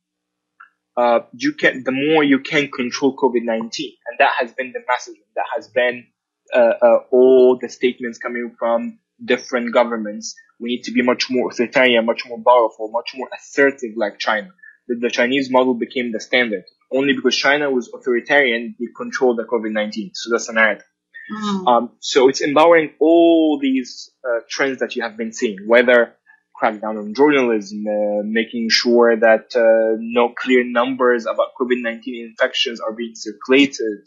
uh, 0.96 1.20
you 1.32 1.54
can, 1.54 1.84
the 1.84 1.92
more 1.92 2.22
you 2.22 2.40
can 2.40 2.70
control 2.70 3.16
COVID-19. 3.16 3.96
And 4.06 4.18
that 4.18 4.32
has 4.38 4.52
been 4.52 4.72
the 4.72 4.80
message. 4.86 5.16
That 5.36 5.46
has 5.54 5.68
been 5.68 6.06
uh, 6.54 6.58
uh, 6.82 6.98
all 7.10 7.58
the 7.58 7.68
statements 7.70 8.18
coming 8.18 8.54
from 8.58 8.98
different 9.24 9.72
governments. 9.72 10.34
We 10.60 10.68
need 10.68 10.82
to 10.84 10.92
be 10.92 11.02
much 11.02 11.30
more 11.30 11.50
authoritarian, 11.50 12.04
much 12.04 12.26
more 12.26 12.42
powerful, 12.44 12.90
much 12.90 13.12
more 13.14 13.28
assertive 13.34 13.92
like 13.96 14.18
China. 14.18 14.50
The, 14.88 14.96
the 14.96 15.10
Chinese 15.10 15.50
model 15.50 15.74
became 15.74 16.12
the 16.12 16.20
standard. 16.20 16.64
Only 16.92 17.14
because 17.14 17.36
China 17.36 17.70
was 17.70 17.90
authoritarian, 17.94 18.74
they 18.78 18.86
controlled 18.94 19.38
the 19.38 19.44
COVID-19. 19.44 20.10
So 20.12 20.30
that's 20.30 20.48
the 20.48 20.52
narrative. 20.52 20.84
Mhm. 21.32 21.66
Um, 21.66 21.90
so 22.00 22.28
it's 22.28 22.40
empowering 22.40 22.92
all 23.00 23.58
these 23.60 24.10
uh, 24.24 24.40
trends 24.48 24.80
that 24.80 24.96
you 24.96 25.02
have 25.02 25.16
been 25.16 25.32
seeing, 25.32 25.58
whether 25.66 26.14
crackdown 26.60 26.98
on 26.98 27.14
journalism, 27.14 27.84
uh, 27.86 28.22
making 28.24 28.68
sure 28.70 29.16
that 29.16 29.56
uh, 29.56 29.96
no 29.98 30.28
clear 30.36 30.62
numbers 30.64 31.26
about 31.26 31.48
COVID-19 31.60 32.02
infections 32.28 32.80
are 32.80 32.92
being 32.92 33.14
circulated, 33.14 34.00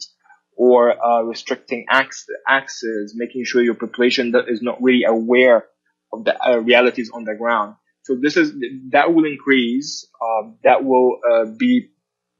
or 0.56 0.80
uh, 1.04 1.22
restricting 1.22 1.84
access, 1.90 2.26
access, 2.48 3.12
making 3.14 3.44
sure 3.44 3.62
your 3.62 3.74
population 3.74 4.32
is 4.48 4.62
not 4.62 4.82
really 4.82 5.04
aware 5.04 5.64
of 6.12 6.24
the 6.24 6.34
uh, 6.42 6.58
realities 6.58 7.10
on 7.12 7.24
the 7.24 7.34
ground. 7.34 7.74
So 8.04 8.16
this 8.20 8.36
is 8.36 8.52
that 8.92 9.12
will 9.12 9.26
increase. 9.26 10.08
Um, 10.22 10.58
that 10.62 10.84
will 10.84 11.18
uh, 11.30 11.44
be 11.58 11.90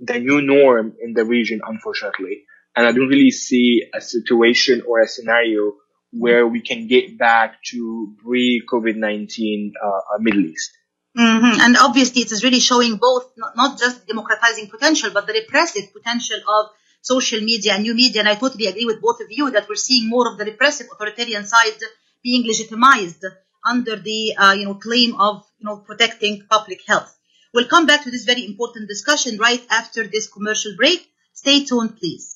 the 0.00 0.18
new 0.18 0.40
norm 0.40 0.94
in 1.00 1.12
the 1.12 1.24
region, 1.24 1.60
unfortunately. 1.66 2.44
And 2.76 2.86
I 2.86 2.92
don't 2.92 3.08
really 3.08 3.30
see 3.30 3.82
a 3.94 4.00
situation 4.00 4.82
or 4.86 5.00
a 5.00 5.08
scenario 5.08 5.72
where 6.12 6.46
we 6.46 6.60
can 6.60 6.86
get 6.86 7.18
back 7.18 7.62
to 7.70 8.14
pre-COVID-19 8.22 9.72
uh, 9.82 9.88
uh, 9.88 10.18
Middle 10.20 10.44
East. 10.44 10.70
Mhm. 11.16 11.58
And 11.64 11.76
obviously, 11.78 12.22
it 12.22 12.30
is 12.30 12.44
really 12.44 12.60
showing 12.60 12.96
both 12.96 13.32
not, 13.36 13.56
not 13.56 13.78
just 13.78 14.06
democratizing 14.06 14.68
potential, 14.68 15.10
but 15.10 15.26
the 15.26 15.32
repressive 15.32 15.90
potential 15.92 16.36
of 16.46 16.66
social 17.00 17.40
media 17.40 17.72
and 17.74 17.84
new 17.84 17.94
media. 17.94 18.20
And 18.20 18.28
I 18.28 18.34
totally 18.34 18.66
agree 18.66 18.84
with 18.84 19.00
both 19.00 19.20
of 19.20 19.28
you 19.30 19.50
that 19.52 19.66
we're 19.68 19.76
seeing 19.88 20.10
more 20.10 20.30
of 20.30 20.36
the 20.36 20.44
repressive 20.44 20.88
authoritarian 20.92 21.46
side 21.46 21.78
being 22.22 22.46
legitimized 22.46 23.24
under 23.64 23.96
the 23.96 24.36
uh, 24.36 24.54
you 24.58 24.66
know 24.66 24.74
claim 24.74 25.18
of 25.18 25.44
you 25.58 25.66
know 25.66 25.78
protecting 25.78 26.42
public 26.50 26.80
health. 26.86 27.16
We'll 27.54 27.66
come 27.68 27.86
back 27.86 28.02
to 28.04 28.10
this 28.10 28.24
very 28.24 28.44
important 28.44 28.88
discussion 28.88 29.38
right 29.38 29.64
after 29.70 30.06
this 30.06 30.28
commercial 30.28 30.76
break. 30.76 31.08
Stay 31.32 31.64
tuned, 31.64 31.96
please. 31.96 32.35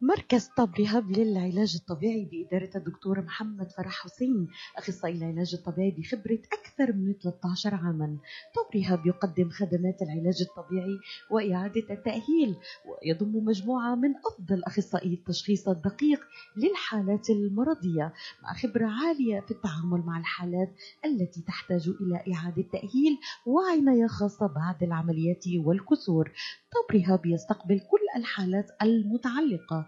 مركز 0.00 0.50
طب 0.56 0.70
رهاب 0.80 1.10
للعلاج 1.10 1.74
الطبيعي 1.80 2.24
بإدارة 2.24 2.70
الدكتور 2.76 3.20
محمد 3.20 3.70
فرح 3.72 3.92
حسين 4.04 4.48
أخصائي 4.76 5.14
العلاج 5.18 5.54
الطبيعي 5.54 5.90
بخبرة 5.90 6.38
أكثر 6.52 6.92
من 6.92 7.12
13 7.22 7.74
عاما. 7.74 8.16
طب 8.54 8.80
رهاب 8.80 9.06
يقدم 9.06 9.50
خدمات 9.50 10.02
العلاج 10.02 10.42
الطبيعي 10.42 10.98
وإعادة 11.30 11.86
التأهيل 11.90 12.56
ويضم 12.86 13.44
مجموعة 13.44 13.94
من 13.94 14.14
أفضل 14.16 14.64
أخصائي 14.64 15.14
التشخيص 15.14 15.68
الدقيق 15.68 16.20
للحالات 16.56 17.30
المرضية 17.30 18.12
مع 18.42 18.52
خبرة 18.52 18.86
عالية 18.86 19.40
في 19.40 19.50
التعامل 19.50 20.00
مع 20.06 20.18
الحالات 20.18 20.74
التي 21.04 21.42
تحتاج 21.42 21.88
إلى 22.00 22.34
إعادة 22.34 22.62
تأهيل 22.72 23.18
وعناية 23.46 24.06
خاصة 24.06 24.46
بعد 24.46 24.82
العمليات 24.82 25.44
والكسور. 25.56 26.32
طب 26.72 26.96
رهاب 26.96 27.26
يستقبل 27.26 27.78
كل 27.78 27.98
الحالات 28.20 28.66
المتعلقة 28.82 29.87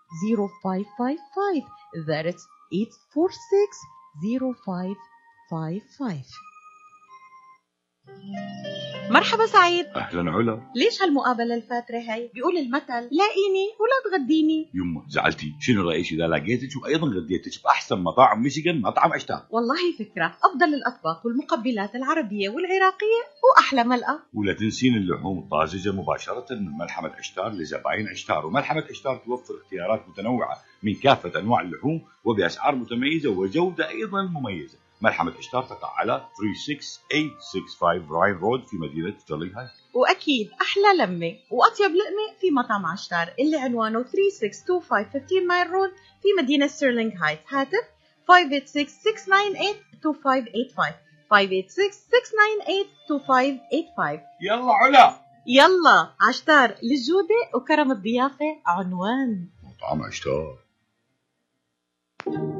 0555 0.19 1.63
That's 2.05 2.47
846 2.71 3.77
0555 4.65 6.50
مرحبا 9.09 9.45
سعيد. 9.45 9.85
أهلا 9.85 10.31
علا. 10.31 10.61
ليش 10.75 11.01
هالمقابلة 11.01 11.55
الفاترة 11.55 11.97
هي؟ 11.97 12.29
بيقول 12.33 12.57
المثل 12.57 13.01
لاقيني 13.11 13.67
ولا 13.79 14.17
تغديني. 14.17 14.69
يما 14.73 15.05
زعلتي. 15.09 15.53
شنو 15.59 15.89
رأيك 15.89 16.11
إذا 16.11 16.27
لقيتك 16.27 16.83
وأيضا 16.83 17.07
غديتك 17.07 17.63
بأحسن 17.63 17.97
مطاعم 17.99 18.41
ميشيغان 18.41 18.81
مطعم 18.81 19.13
اشتار 19.13 19.45
والله 19.49 19.91
فكرة. 19.99 20.37
أفضل 20.43 20.73
الأطباق 20.73 21.25
والمقبلات 21.25 21.95
العربية 21.95 22.49
والعراقية 22.49 23.21
وأحلى 23.43 23.83
ملقا 23.83 24.19
ولا 24.33 24.53
تنسين 24.53 24.95
اللحوم 24.95 25.39
الطازجة 25.39 25.91
مباشرة 25.91 26.45
من 26.51 26.77
ملحمة 26.77 27.19
أشتار 27.19 27.51
لزباين 27.51 28.07
أشتار. 28.07 28.45
وملحمة 28.45 28.83
أشتار 28.89 29.17
توفر 29.25 29.53
اختيارات 29.63 30.09
متنوعة 30.09 30.57
من 30.83 30.95
كافة 30.95 31.39
أنواع 31.39 31.61
اللحوم 31.61 32.01
وبأسعار 32.23 32.75
متميزة 32.75 33.29
وجودة 33.29 33.89
أيضا 33.89 34.21
مميزة. 34.21 34.77
ملحمة 35.01 35.39
اشتار 35.39 35.63
تقع 35.63 35.93
على 35.99 36.25
36865 36.37 38.07
راين 38.11 38.35
رود 38.35 38.65
في 38.65 38.77
مدينة 38.77 39.17
ستيرلينغ 39.17 39.59
هايت 39.59 39.69
وأكيد 39.93 40.51
أحلى 40.61 41.03
لمة 41.05 41.35
وأطيب 41.51 41.91
لقمة 41.95 42.33
في 42.41 42.51
مطعم 42.51 42.85
عشتار 42.85 43.33
اللي 43.39 43.57
عنوانه 43.57 44.03
3625 44.03 45.21
15 45.21 45.45
مايل 45.47 45.69
رود 45.69 45.89
في 46.21 46.27
مدينة 46.41 46.67
ستيرلينغ 46.67 47.11
هايت. 47.23 47.39
هاتف 47.49 47.83
586-698-2585 48.31 48.35
586-698-2585 51.33 51.39
يلا 54.41 54.73
علا. 54.73 55.15
يلا 55.47 56.09
عشتار 56.29 56.69
للجودة 56.83 57.35
وكرم 57.55 57.91
الضيافة 57.91 58.45
عنوان. 58.65 59.47
مطعم 59.63 60.03
اشتار 60.07 60.57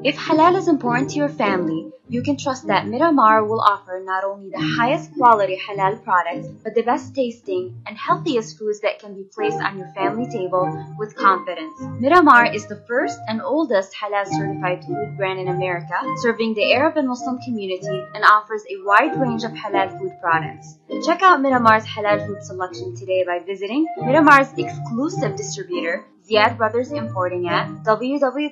If 0.03 0.15
halal 0.27 0.55
is 0.61 0.67
important 0.67 1.09
to 1.11 1.15
your 1.21 1.29
family, 1.29 1.83
you 2.11 2.21
can 2.21 2.35
trust 2.35 2.67
that 2.67 2.83
mm-hmm. 2.83 2.91
Miramar 2.91 3.45
will 3.45 3.61
offer 3.61 4.01
not 4.03 4.25
only 4.25 4.49
the 4.49 4.57
mm-hmm. 4.57 4.79
highest 4.79 5.13
quality 5.13 5.57
halal 5.57 6.03
products, 6.03 6.47
but 6.61 6.75
the 6.75 6.81
best 6.83 7.15
tasting 7.15 7.81
and 7.87 7.97
healthiest 7.97 8.57
foods 8.59 8.81
that 8.81 8.99
can 8.99 9.15
be 9.15 9.23
placed 9.23 9.55
on 9.55 9.77
your 9.77 9.87
family 9.93 10.29
table 10.29 10.67
with 10.99 11.15
confidence. 11.15 11.73
Miramar 11.79 12.53
is 12.53 12.67
the 12.67 12.83
first 12.85 13.17
and 13.29 13.41
oldest 13.41 13.95
halal 13.95 14.27
certified 14.27 14.83
food 14.83 15.15
brand 15.15 15.39
in 15.39 15.47
America, 15.47 15.95
serving 16.17 16.53
the 16.53 16.73
Arab 16.73 16.97
and 16.97 17.07
Muslim 17.07 17.37
community 17.45 18.03
and 18.13 18.25
offers 18.25 18.63
a 18.69 18.75
wide 18.83 19.15
range 19.15 19.45
of 19.45 19.51
halal 19.51 19.97
food 19.97 20.11
products. 20.19 20.77
Check 21.05 21.21
out 21.21 21.39
Miramar's 21.39 21.85
halal 21.85 22.27
food 22.27 22.43
selection 22.43 22.93
today 22.93 23.23
by 23.25 23.39
visiting 23.39 23.87
Miramar's 23.97 24.51
exclusive 24.57 25.37
distributor, 25.37 26.05
Ziyad 26.29 26.57
Brothers 26.57 26.91
Importing 26.91 27.47
at 27.47 27.69
www.ziyad.com. 27.85 28.51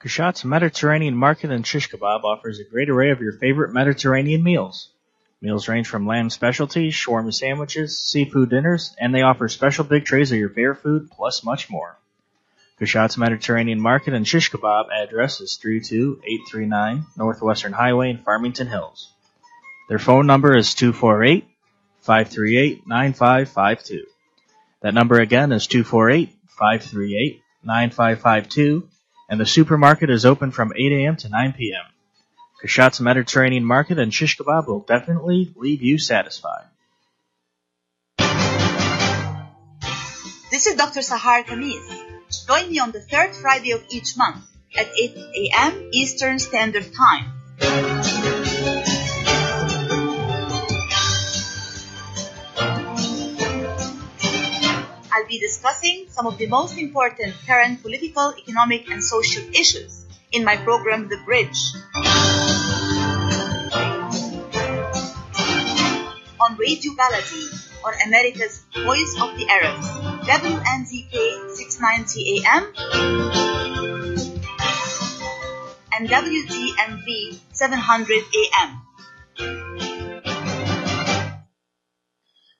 Kashat's 0.00 0.44
Mediterranean 0.44 1.16
Market 1.16 1.50
and 1.50 1.66
Shish 1.66 1.90
Kebab 1.90 2.22
offers 2.22 2.60
a 2.60 2.64
great 2.64 2.88
array 2.88 3.10
of 3.10 3.20
your 3.20 3.32
favorite 3.32 3.72
Mediterranean 3.72 4.44
meals. 4.44 4.90
Meals 5.40 5.66
range 5.66 5.88
from 5.88 6.06
lamb 6.06 6.30
specialties, 6.30 6.94
shawarma 6.94 7.34
sandwiches, 7.34 7.98
seafood 7.98 8.50
dinners, 8.50 8.94
and 9.00 9.12
they 9.12 9.22
offer 9.22 9.48
special 9.48 9.84
big 9.84 10.04
trays 10.04 10.30
of 10.30 10.38
your 10.38 10.50
favorite 10.50 10.76
food, 10.76 11.10
plus 11.10 11.42
much 11.42 11.68
more. 11.68 11.98
Kashat's 12.78 13.18
Mediterranean 13.18 13.80
Market 13.80 14.14
and 14.14 14.26
Shish 14.26 14.52
Kebab 14.52 14.86
address 14.88 15.40
is 15.40 15.56
32839 15.56 17.06
Northwestern 17.16 17.72
Highway 17.72 18.10
in 18.10 18.18
Farmington 18.18 18.68
Hills. 18.68 19.10
Their 19.88 19.98
phone 19.98 20.28
number 20.28 20.56
is 20.56 20.76
248 20.76 21.44
538 22.02 22.86
9552. 22.86 24.06
That 24.82 24.94
number 24.94 25.18
again 25.18 25.50
is 25.50 25.66
248 25.66 26.36
538 26.50 27.42
9552 27.64 28.88
and 29.28 29.38
the 29.38 29.46
supermarket 29.46 30.10
is 30.10 30.24
open 30.24 30.50
from 30.50 30.72
8 30.74 30.92
a.m. 30.92 31.16
to 31.16 31.28
9 31.28 31.52
p.m. 31.52 31.84
Kashat's 32.62 33.00
Mediterranean 33.00 33.64
Market 33.64 33.98
and 33.98 34.12
Shish 34.12 34.36
Kebab 34.36 34.66
will 34.66 34.80
definitely 34.80 35.52
leave 35.56 35.82
you 35.82 35.98
satisfied. 35.98 36.64
This 40.50 40.66
is 40.66 40.76
Dr. 40.76 41.00
Sahar 41.00 41.44
Khamis. 41.44 42.46
Join 42.46 42.70
me 42.70 42.78
on 42.80 42.90
the 42.90 43.00
third 43.00 43.36
Friday 43.36 43.72
of 43.72 43.84
each 43.90 44.16
month 44.16 44.44
at 44.76 44.86
8 44.86 45.16
a.m. 45.16 45.90
Eastern 45.92 46.38
Standard 46.38 46.90
Time. 46.92 48.37
I'll 55.18 55.26
be 55.26 55.40
discussing 55.40 56.06
some 56.10 56.28
of 56.28 56.38
the 56.38 56.46
most 56.46 56.78
important 56.78 57.34
current 57.44 57.82
political, 57.82 58.32
economic, 58.38 58.88
and 58.88 59.02
social 59.02 59.42
issues 59.50 60.06
in 60.30 60.44
my 60.44 60.56
program, 60.56 61.08
The 61.08 61.18
Bridge. 61.26 61.58
On 66.38 66.54
Radio 66.56 66.92
Baladi, 66.92 67.50
on 67.84 67.94
America's 68.06 68.62
Voice 68.72 69.16
of 69.20 69.34
the 69.34 69.48
Arabs, 69.50 69.88
WNZK 70.22 71.50
690 71.50 72.38
AM 72.38 72.72
and 75.98 76.08
WTMV 76.08 77.40
700 77.50 78.22
AM. 78.22 78.87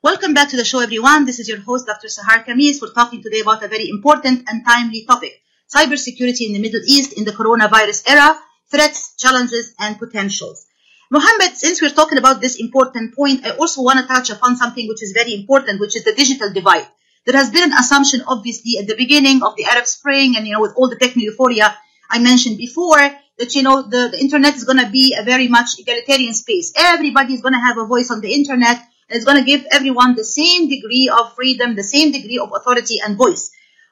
Welcome 0.01 0.33
back 0.33 0.51
to 0.51 0.57
the 0.57 0.65
show, 0.65 0.79
everyone. 0.79 1.27
This 1.27 1.41
is 1.41 1.49
your 1.49 1.59
host, 1.59 1.87
Dr. 1.87 2.07
Sahar 2.07 2.45
Khamis. 2.45 2.81
We're 2.81 2.93
talking 2.93 3.21
today 3.21 3.41
about 3.41 3.65
a 3.65 3.67
very 3.67 3.89
important 3.89 4.49
and 4.49 4.65
timely 4.65 5.05
topic 5.05 5.43
cybersecurity 5.75 6.47
in 6.47 6.53
the 6.53 6.61
Middle 6.61 6.83
East 6.87 7.15
in 7.15 7.25
the 7.25 7.33
coronavirus 7.33 8.09
era, 8.09 8.39
threats, 8.71 9.17
challenges, 9.17 9.75
and 9.81 9.99
potentials. 9.99 10.67
Mohammed, 11.11 11.57
since 11.57 11.83
we're 11.83 11.91
talking 11.91 12.17
about 12.17 12.41
this 12.41 12.61
important 12.61 13.17
point, 13.17 13.45
I 13.45 13.57
also 13.57 13.83
want 13.83 13.99
to 13.99 14.07
touch 14.07 14.31
upon 14.31 14.57
something 14.57 14.87
which 14.87 15.03
is 15.03 15.11
very 15.11 15.35
important, 15.35 15.81
which 15.81 15.97
is 15.97 16.05
the 16.05 16.15
digital 16.15 16.53
divide. 16.53 16.87
There 17.27 17.37
has 17.37 17.51
been 17.51 17.65
an 17.65 17.73
assumption, 17.73 18.23
obviously, 18.25 18.79
at 18.79 18.87
the 18.87 18.95
beginning 18.95 19.43
of 19.43 19.57
the 19.57 19.65
Arab 19.65 19.89
Spring 19.89 20.37
and, 20.37 20.47
you 20.47 20.53
know, 20.53 20.61
with 20.61 20.75
all 20.77 20.89
the 20.89 20.95
techno 20.95 21.25
euphoria 21.25 21.77
I 22.09 22.21
mentioned 22.21 22.57
before, 22.57 23.03
that, 23.39 23.53
you 23.53 23.65
know, 23.65 23.83
the, 23.83 24.11
the 24.13 24.21
internet 24.21 24.55
is 24.55 24.63
going 24.63 24.79
to 24.79 24.89
be 24.89 25.17
a 25.19 25.25
very 25.25 25.49
much 25.49 25.71
egalitarian 25.77 26.35
space. 26.35 26.73
Everybody 26.77 27.35
is 27.35 27.41
going 27.41 27.55
to 27.55 27.61
have 27.61 27.79
a 27.79 27.85
voice 27.85 28.13
on 28.13 28.21
the 28.21 28.33
internet 28.33 28.81
it's 29.09 29.25
going 29.25 29.39
to 29.39 29.45
give 29.45 29.65
everyone 29.71 30.15
the 30.15 30.25
same 30.25 30.69
degree 30.69 31.11
of 31.13 31.35
freedom, 31.35 31.75
the 31.75 31.83
same 31.83 32.13
degree 32.13 32.39
of 32.39 32.53
authority 32.55 32.97
and 33.05 33.17
voice. 33.17 33.51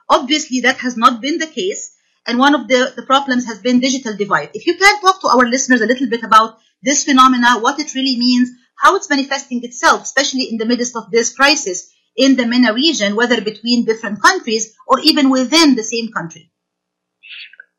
Obviously, 0.09 0.61
that 0.61 0.79
has 0.79 0.97
not 0.97 1.21
been 1.21 1.39
the 1.39 1.47
case. 1.47 1.97
And 2.27 2.39
one 2.39 2.55
of 2.55 2.69
the, 2.69 2.93
the 2.95 3.03
problems 3.03 3.47
has 3.47 3.61
been 3.61 3.81
digital 3.81 4.17
divide. 4.17 4.51
If 4.53 4.67
you 4.67 4.77
can 4.77 5.01
talk 5.01 5.21
to 5.21 5.29
our 5.29 5.47
listeners 5.47 5.81
a 5.81 5.87
little 5.87 6.09
bit 6.09 6.23
about 6.23 6.59
this 6.83 7.05
phenomena, 7.05 7.61
what 7.61 7.79
it 7.79 7.95
really 7.95 8.19
means, 8.19 8.51
how 8.77 8.97
it's 8.97 9.09
manifesting 9.09 9.65
itself, 9.65 10.03
especially 10.03 10.49
in 10.51 10.59
the 10.59 10.67
midst 10.67 10.97
of 10.97 11.11
this 11.11 11.35
crisis 11.35 11.91
in 12.17 12.37
the 12.37 12.47
MENA 12.47 12.73
region, 12.75 13.15
whether 13.15 13.41
between 13.41 13.85
different 13.85 14.21
countries 14.23 14.75
or 14.87 15.01
even 15.01 15.31
within 15.31 15.77
the 15.77 15.83
same 15.83 16.13
country. 16.13 16.51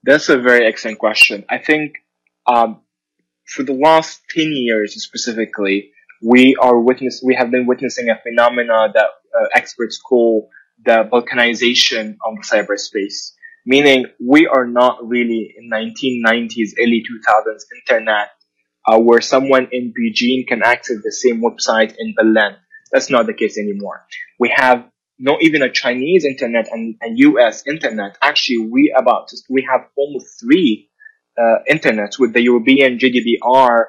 That's 0.03 0.29
a 0.29 0.37
very 0.37 0.65
excellent 0.65 0.99
question. 0.99 1.45
I 1.49 1.57
think 1.57 1.97
um, 2.45 2.81
for 3.45 3.63
the 3.63 3.73
last 3.73 4.21
10 4.33 4.51
years 4.51 5.01
specifically, 5.03 5.91
we 6.21 6.55
are 6.55 6.79
witness 6.79 7.21
we 7.23 7.35
have 7.35 7.51
been 7.51 7.65
witnessing 7.65 8.09
a 8.09 8.19
phenomena 8.21 8.87
that 8.93 9.09
uh, 9.37 9.45
experts 9.53 9.99
call 9.99 10.49
the 10.85 11.07
balkanization 11.11 12.15
of 12.25 12.35
cyberspace 12.43 13.31
meaning 13.65 14.05
we 14.25 14.47
are 14.47 14.65
not 14.65 14.97
really 15.05 15.53
in 15.57 15.69
1990s 15.69 16.71
early 16.79 17.03
2000s 17.03 17.63
internet 17.75 18.29
uh, 18.87 18.97
where 18.99 19.21
someone 19.21 19.67
in 19.71 19.93
Beijing 19.93 20.47
can 20.47 20.63
access 20.63 20.97
the 21.03 21.11
same 21.11 21.41
website 21.41 21.93
in 21.97 22.13
Berlin. 22.15 22.55
That's 22.91 23.09
not 23.09 23.25
the 23.25 23.33
case 23.33 23.57
anymore. 23.57 24.05
We 24.39 24.53
have 24.55 24.85
not 25.19 25.41
even 25.41 25.61
a 25.61 25.71
Chinese 25.71 26.23
internet 26.23 26.69
and 26.71 26.95
a 27.03 27.09
US 27.27 27.67
internet. 27.67 28.17
Actually 28.21 28.69
we 28.69 28.95
about 28.97 29.29
we 29.49 29.67
have 29.69 29.81
almost 29.97 30.39
three 30.39 30.89
uh, 31.37 31.57
internets 31.69 32.17
with 32.17 32.33
the 32.33 32.41
European 32.41 32.97
GDPR 32.97 33.83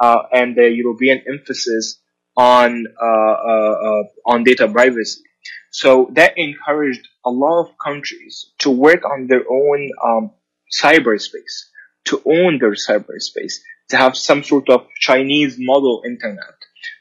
uh, 0.00 0.22
and 0.32 0.56
the 0.56 0.68
European 0.70 1.22
emphasis 1.28 2.00
on 2.36 2.84
uh, 3.00 3.06
uh, 3.06 3.74
uh, 3.88 4.02
on 4.26 4.44
data 4.44 4.68
privacy. 4.68 5.22
So 5.70 6.10
that 6.14 6.34
encouraged 6.36 7.06
a 7.24 7.30
lot 7.30 7.62
of 7.62 7.78
countries 7.78 8.52
to 8.60 8.70
work 8.70 9.04
on 9.04 9.26
their 9.26 9.44
own 9.50 9.90
um, 10.04 10.30
cyberspace, 10.72 11.66
to 12.06 12.22
own 12.26 12.58
their 12.58 12.74
cyberspace, 12.74 13.54
to 13.90 13.96
have 13.96 14.16
some 14.16 14.42
sort 14.42 14.68
of 14.68 14.86
Chinese 15.00 15.56
model 15.58 16.02
internet. 16.06 16.54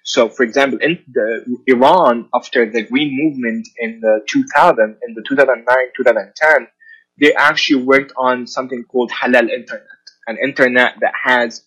So, 0.04 0.30
for 0.30 0.44
example, 0.44 0.80
in 0.82 1.04
the, 1.12 1.46
Iran, 1.68 2.30
after 2.34 2.70
the 2.70 2.84
Green 2.84 3.12
Movement 3.14 3.68
in 3.78 4.00
the 4.02 4.22
2000, 4.28 4.98
in 5.08 5.14
the 5.14 5.24
2009-2010, 5.30 6.68
they 7.20 7.34
actually 7.34 7.84
worked 7.84 8.12
on 8.18 8.48
something 8.48 8.84
called 8.86 9.12
Halal 9.12 9.50
Internet, 9.50 9.88
an 10.28 10.38
internet 10.44 10.96
that 11.02 11.14
has 11.24 11.64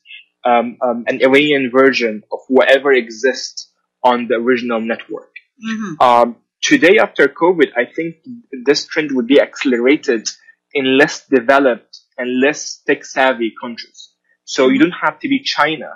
um, 0.46 0.78
um, 0.80 1.04
an 1.06 1.20
Iranian 1.22 1.70
version 1.70 2.22
of 2.32 2.40
whatever 2.48 2.92
exists 2.92 3.70
on 4.02 4.28
the 4.28 4.36
original 4.36 4.80
network. 4.80 5.32
Mm-hmm. 5.62 6.00
Um, 6.00 6.36
today, 6.62 6.98
after 6.98 7.26
COVID, 7.26 7.70
I 7.76 7.84
think 7.94 8.16
this 8.64 8.86
trend 8.86 9.10
would 9.12 9.26
be 9.26 9.40
accelerated 9.40 10.28
in 10.72 10.96
less 10.98 11.26
developed 11.26 11.98
and 12.16 12.40
less 12.40 12.82
tech 12.86 13.04
savvy 13.04 13.52
countries. 13.60 14.10
So 14.44 14.68
you 14.68 14.78
don't 14.78 15.00
have 15.02 15.18
to 15.20 15.28
be 15.28 15.40
China 15.40 15.90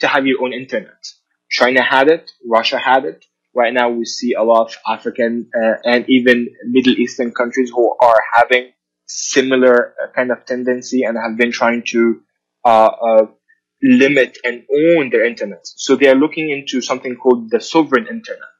to 0.00 0.06
have 0.06 0.26
your 0.26 0.42
own 0.42 0.52
internet. 0.52 1.02
China 1.50 1.82
had 1.82 2.08
it, 2.08 2.30
Russia 2.46 2.78
had 2.78 3.04
it. 3.04 3.24
Right 3.54 3.72
now, 3.72 3.88
we 3.90 4.04
see 4.04 4.34
a 4.34 4.42
lot 4.42 4.66
of 4.66 4.76
African 4.86 5.48
uh, 5.54 5.76
and 5.84 6.04
even 6.08 6.48
Middle 6.64 6.92
Eastern 6.92 7.32
countries 7.32 7.72
who 7.74 7.96
are 8.00 8.20
having 8.34 8.72
similar 9.06 9.94
uh, 10.02 10.12
kind 10.14 10.30
of 10.30 10.44
tendency 10.44 11.04
and 11.04 11.16
have 11.16 11.38
been 11.38 11.52
trying 11.52 11.82
to 11.92 12.20
uh, 12.64 12.90
uh, 13.08 13.26
limit 13.82 14.38
and 14.44 14.64
own 14.72 15.10
their 15.10 15.24
internet. 15.24 15.60
So 15.64 15.96
they 15.96 16.08
are 16.08 16.14
looking 16.14 16.50
into 16.50 16.80
something 16.80 17.16
called 17.16 17.50
the 17.50 17.60
sovereign 17.60 18.06
internet. 18.06 18.56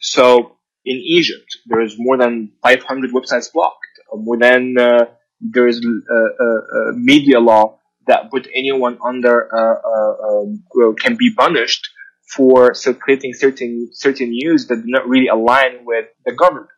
So 0.00 0.56
in 0.84 0.96
Egypt, 0.96 1.58
there 1.66 1.80
is 1.80 1.94
more 1.98 2.16
than 2.18 2.52
500 2.62 3.12
websites 3.12 3.52
blocked. 3.52 3.86
More 4.14 4.36
than 4.36 4.76
uh, 4.78 5.06
there 5.40 5.66
is 5.66 5.78
a, 5.78 6.14
uh, 6.14 6.92
media 6.94 7.40
law 7.40 7.78
that 8.06 8.30
put 8.30 8.48
anyone 8.54 8.98
under 9.04 9.48
um, 9.54 10.62
can 10.96 11.16
be 11.16 11.32
punished 11.34 11.88
for 12.34 12.74
circulating 12.74 13.32
certain 13.34 13.88
certain 13.92 14.30
news 14.30 14.66
that 14.66 14.76
do 14.76 14.84
not 14.86 15.08
really 15.08 15.28
align 15.28 15.84
with 15.84 16.06
the 16.24 16.32
government. 16.32 16.68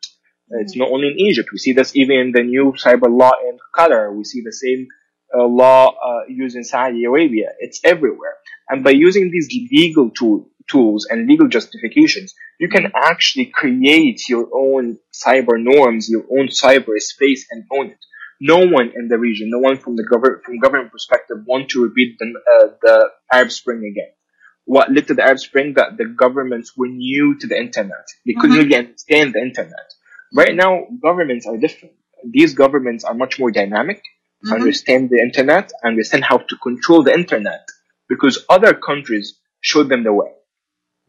It's 0.50 0.76
not 0.76 0.90
only 0.90 1.08
in 1.08 1.18
Egypt. 1.18 1.48
We 1.52 1.58
see 1.58 1.72
this 1.72 1.96
even 1.96 2.16
in 2.16 2.32
the 2.32 2.42
new 2.42 2.74
cyber 2.76 3.08
law 3.08 3.32
in 3.48 3.58
Qatar. 3.74 4.14
We 4.14 4.24
see 4.24 4.42
the 4.42 4.52
same 4.52 4.86
uh, 4.86 5.03
law 5.42 5.88
uh, 5.88 6.22
used 6.28 6.56
in 6.56 6.64
Saudi 6.64 7.04
Arabia. 7.04 7.50
It's 7.58 7.80
everywhere. 7.84 8.34
And 8.68 8.84
by 8.84 8.90
using 8.90 9.30
these 9.30 9.48
legal 9.72 10.10
tool, 10.10 10.48
tools 10.70 11.06
and 11.10 11.26
legal 11.26 11.48
justifications, 11.48 12.34
you 12.58 12.68
can 12.68 12.92
actually 12.94 13.46
create 13.46 14.28
your 14.28 14.48
own 14.54 14.98
cyber 15.12 15.62
norms, 15.62 16.08
your 16.08 16.24
own 16.30 16.48
cyber 16.48 16.98
space 16.98 17.46
and 17.50 17.64
own 17.72 17.90
it. 17.90 17.98
No 18.40 18.58
one 18.58 18.92
in 18.94 19.08
the 19.08 19.18
region, 19.18 19.50
no 19.50 19.58
one 19.58 19.76
from 19.76 19.96
the 19.96 20.04
government, 20.04 20.44
from 20.44 20.58
government 20.58 20.92
perspective 20.92 21.38
want 21.46 21.70
to 21.70 21.82
repeat 21.82 22.16
the, 22.18 22.26
uh, 22.26 22.66
the 22.82 23.10
Arab 23.32 23.50
Spring 23.50 23.78
again. 23.90 24.12
What 24.66 24.90
led 24.90 25.08
to 25.08 25.14
the 25.14 25.22
Arab 25.22 25.38
Spring 25.38 25.74
that 25.74 25.96
the 25.98 26.06
governments 26.06 26.72
were 26.76 26.88
new 26.88 27.36
to 27.38 27.46
the 27.46 27.58
internet. 27.58 28.06
They 28.24 28.34
couldn't 28.34 28.56
Mhm. 28.56 28.62
really 28.62 28.76
understand 28.76 29.34
the 29.34 29.40
internet. 29.40 29.92
Right 30.34 30.54
now, 30.54 30.86
governments 31.02 31.46
are 31.46 31.56
different. 31.58 31.94
These 32.24 32.54
governments 32.54 33.04
are 33.04 33.14
much 33.14 33.38
more 33.38 33.50
dynamic, 33.50 34.02
Mhm. 34.44 34.52
understand 34.52 35.10
the 35.10 35.20
internet, 35.20 35.70
understand 35.84 36.24
how 36.24 36.38
to 36.38 36.56
control 36.56 37.02
the 37.02 37.14
internet 37.14 37.68
because 38.08 38.44
other 38.48 38.74
countries 38.74 39.38
showed 39.60 39.88
them 39.88 40.02
the 40.04 40.12
way. 40.12 40.30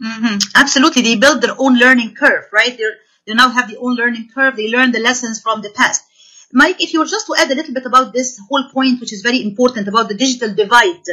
hmm 0.02 0.38
Absolutely. 0.56 1.02
They 1.02 1.16
build 1.18 1.42
their 1.42 1.56
own 1.58 1.78
learning 1.78 2.16
curve, 2.16 2.46
right? 2.52 2.78
They're, 2.78 2.98
they 3.26 3.34
now 3.34 3.50
have 3.50 3.70
their 3.70 3.80
own 3.80 3.96
learning 3.96 4.30
curve. 4.34 4.56
They 4.56 4.70
learn 4.70 4.92
the 4.92 5.00
lessons 5.00 5.42
from 5.42 5.62
the 5.62 5.70
past. 5.70 6.02
Mike, 6.54 6.82
if 6.82 6.94
you 6.94 7.00
were 7.00 7.06
just 7.06 7.28
to 7.28 7.36
add 7.38 7.52
a 7.52 7.56
little 7.56 7.74
bit 7.74 7.86
about 7.86 8.14
this 8.14 8.40
whole 8.50 8.66
point, 8.74 9.00
which 9.02 9.14
is 9.14 9.22
very 9.22 9.42
important 9.42 9.88
about 9.88 10.08
the 10.10 10.16
digital 10.16 10.54
divide 10.54 11.04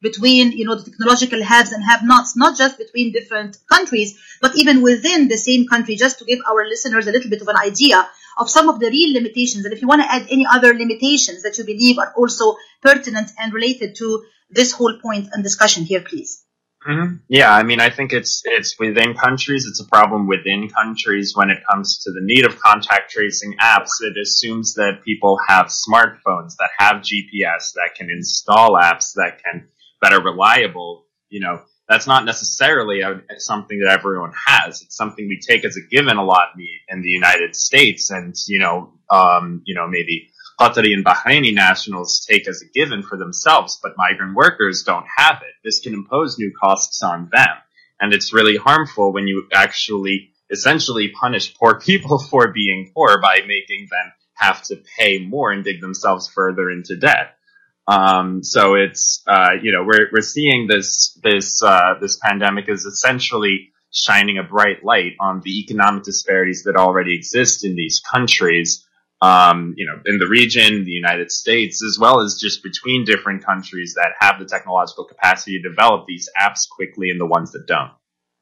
between, 0.00 0.52
you 0.52 0.64
know, 0.64 0.74
the 0.74 0.90
technological 0.90 1.42
haves 1.42 1.72
and 1.72 1.82
have-nots, 1.84 2.36
not 2.36 2.58
just 2.58 2.76
between 2.76 3.12
different 3.12 3.56
countries, 3.72 4.18
but 4.40 4.56
even 4.56 4.82
within 4.82 5.28
the 5.28 5.36
same 5.36 5.66
country, 5.66 5.94
just 5.96 6.18
to 6.18 6.24
give 6.24 6.40
our 6.48 6.66
listeners 6.66 7.06
a 7.06 7.12
little 7.12 7.30
bit 7.30 7.40
of 7.40 7.48
an 7.48 7.56
idea 7.56 8.08
of 8.38 8.50
some 8.50 8.68
of 8.68 8.80
the 8.80 8.88
real 8.88 9.12
limitations. 9.12 9.64
And 9.64 9.74
if 9.74 9.82
you 9.82 9.88
want 9.88 10.02
to 10.02 10.10
add 10.10 10.26
any 10.30 10.46
other 10.50 10.74
limitations 10.74 11.42
that 11.42 11.58
you 11.58 11.64
believe 11.64 11.98
are 11.98 12.12
also 12.16 12.56
pertinent 12.80 13.30
and 13.38 13.52
related 13.52 13.96
to 13.96 14.24
this 14.50 14.72
whole 14.72 14.98
point 15.00 15.28
and 15.32 15.42
discussion 15.42 15.84
here, 15.84 16.00
please. 16.00 16.44
hmm 16.84 17.16
Yeah, 17.28 17.52
I 17.52 17.62
mean, 17.62 17.80
I 17.80 17.90
think 17.90 18.12
it's 18.12 18.42
it's 18.44 18.78
within 18.78 19.14
countries. 19.14 19.66
It's 19.66 19.80
a 19.80 19.88
problem 19.88 20.26
within 20.26 20.68
countries 20.68 21.32
when 21.34 21.50
it 21.50 21.62
comes 21.68 21.98
to 22.04 22.12
the 22.12 22.20
need 22.22 22.44
of 22.44 22.58
contact 22.58 23.12
tracing 23.12 23.56
apps. 23.60 24.00
It 24.00 24.16
assumes 24.20 24.74
that 24.74 25.02
people 25.04 25.38
have 25.48 25.66
smartphones 25.66 26.56
that 26.58 26.70
have 26.78 27.02
GPS 27.02 27.74
that 27.74 27.90
can 27.96 28.10
install 28.10 28.72
apps 28.72 29.14
that 29.14 29.42
can 29.42 29.68
that 30.02 30.12
are 30.12 30.22
reliable. 30.22 31.06
You 31.28 31.40
know, 31.40 31.62
that's 31.88 32.06
not 32.06 32.24
necessarily 32.24 33.00
a, 33.00 33.20
something 33.38 33.80
that 33.80 33.90
everyone 33.90 34.32
has. 34.46 34.82
It's 34.82 34.96
something 34.96 35.26
we 35.28 35.40
take 35.40 35.64
as 35.64 35.76
a 35.76 35.88
given 35.88 36.16
a 36.16 36.24
lot 36.24 36.48
in 36.54 36.60
the, 36.60 36.94
in 36.94 37.02
the 37.02 37.08
United 37.08 37.54
States, 37.54 38.10
and 38.10 38.34
you 38.46 38.58
know, 38.58 38.92
um, 39.10 39.62
you 39.64 39.74
know, 39.74 39.88
maybe 39.88 40.30
Qatari 40.60 40.92
and 40.92 41.04
Bahraini 41.04 41.54
nationals 41.54 42.24
take 42.28 42.46
as 42.48 42.62
a 42.62 42.72
given 42.72 43.02
for 43.02 43.16
themselves, 43.18 43.78
but 43.82 43.96
migrant 43.96 44.34
workers 44.34 44.84
don't 44.84 45.06
have 45.16 45.42
it. 45.42 45.54
This 45.64 45.80
can 45.80 45.94
impose 45.94 46.38
new 46.38 46.52
costs 46.58 47.02
on 47.02 47.28
them. 47.32 47.56
And 48.00 48.12
it's 48.12 48.32
really 48.32 48.56
harmful 48.56 49.12
when 49.12 49.26
you 49.26 49.48
actually 49.52 50.30
essentially 50.50 51.08
punish 51.08 51.54
poor 51.54 51.80
people 51.84 52.18
for 52.18 52.52
being 52.52 52.92
poor 52.94 53.20
by 53.20 53.40
making 53.46 53.88
them 53.90 54.12
have 54.34 54.62
to 54.64 54.76
pay 54.98 55.18
more 55.18 55.50
and 55.50 55.64
dig 55.64 55.80
themselves 55.80 56.28
further 56.28 56.70
into 56.70 56.96
debt. 56.96 57.36
Um, 57.86 58.44
so 58.44 58.74
it's, 58.74 59.22
uh, 59.26 59.50
you 59.62 59.72
know, 59.72 59.84
we're, 59.84 60.08
we're 60.12 60.22
seeing 60.22 60.66
this, 60.68 61.18
this, 61.22 61.62
uh, 61.62 61.94
this 62.00 62.16
pandemic 62.16 62.68
is 62.68 62.84
essentially 62.84 63.70
shining 63.90 64.38
a 64.38 64.42
bright 64.42 64.84
light 64.84 65.12
on 65.20 65.40
the 65.44 65.60
economic 65.60 66.04
disparities 66.04 66.62
that 66.64 66.76
already 66.76 67.14
exist 67.14 67.64
in 67.64 67.74
these 67.74 68.00
countries 68.00 68.86
um, 69.22 69.74
you 69.76 69.86
know, 69.86 70.00
in 70.04 70.18
the 70.18 70.26
region, 70.26 70.84
the 70.84 70.90
United 70.90 71.30
States, 71.30 71.80
as 71.82 71.96
well 71.98 72.20
as 72.20 72.38
just 72.40 72.62
between 72.64 73.04
different 73.04 73.44
countries 73.44 73.94
that 73.94 74.10
have 74.18 74.40
the 74.40 74.46
technological 74.46 75.04
capacity 75.04 75.62
to 75.62 75.68
develop 75.68 76.06
these 76.08 76.28
apps 76.36 76.68
quickly 76.68 77.08
and 77.08 77.20
the 77.20 77.26
ones 77.26 77.52
that 77.52 77.64
don't. 77.68 77.92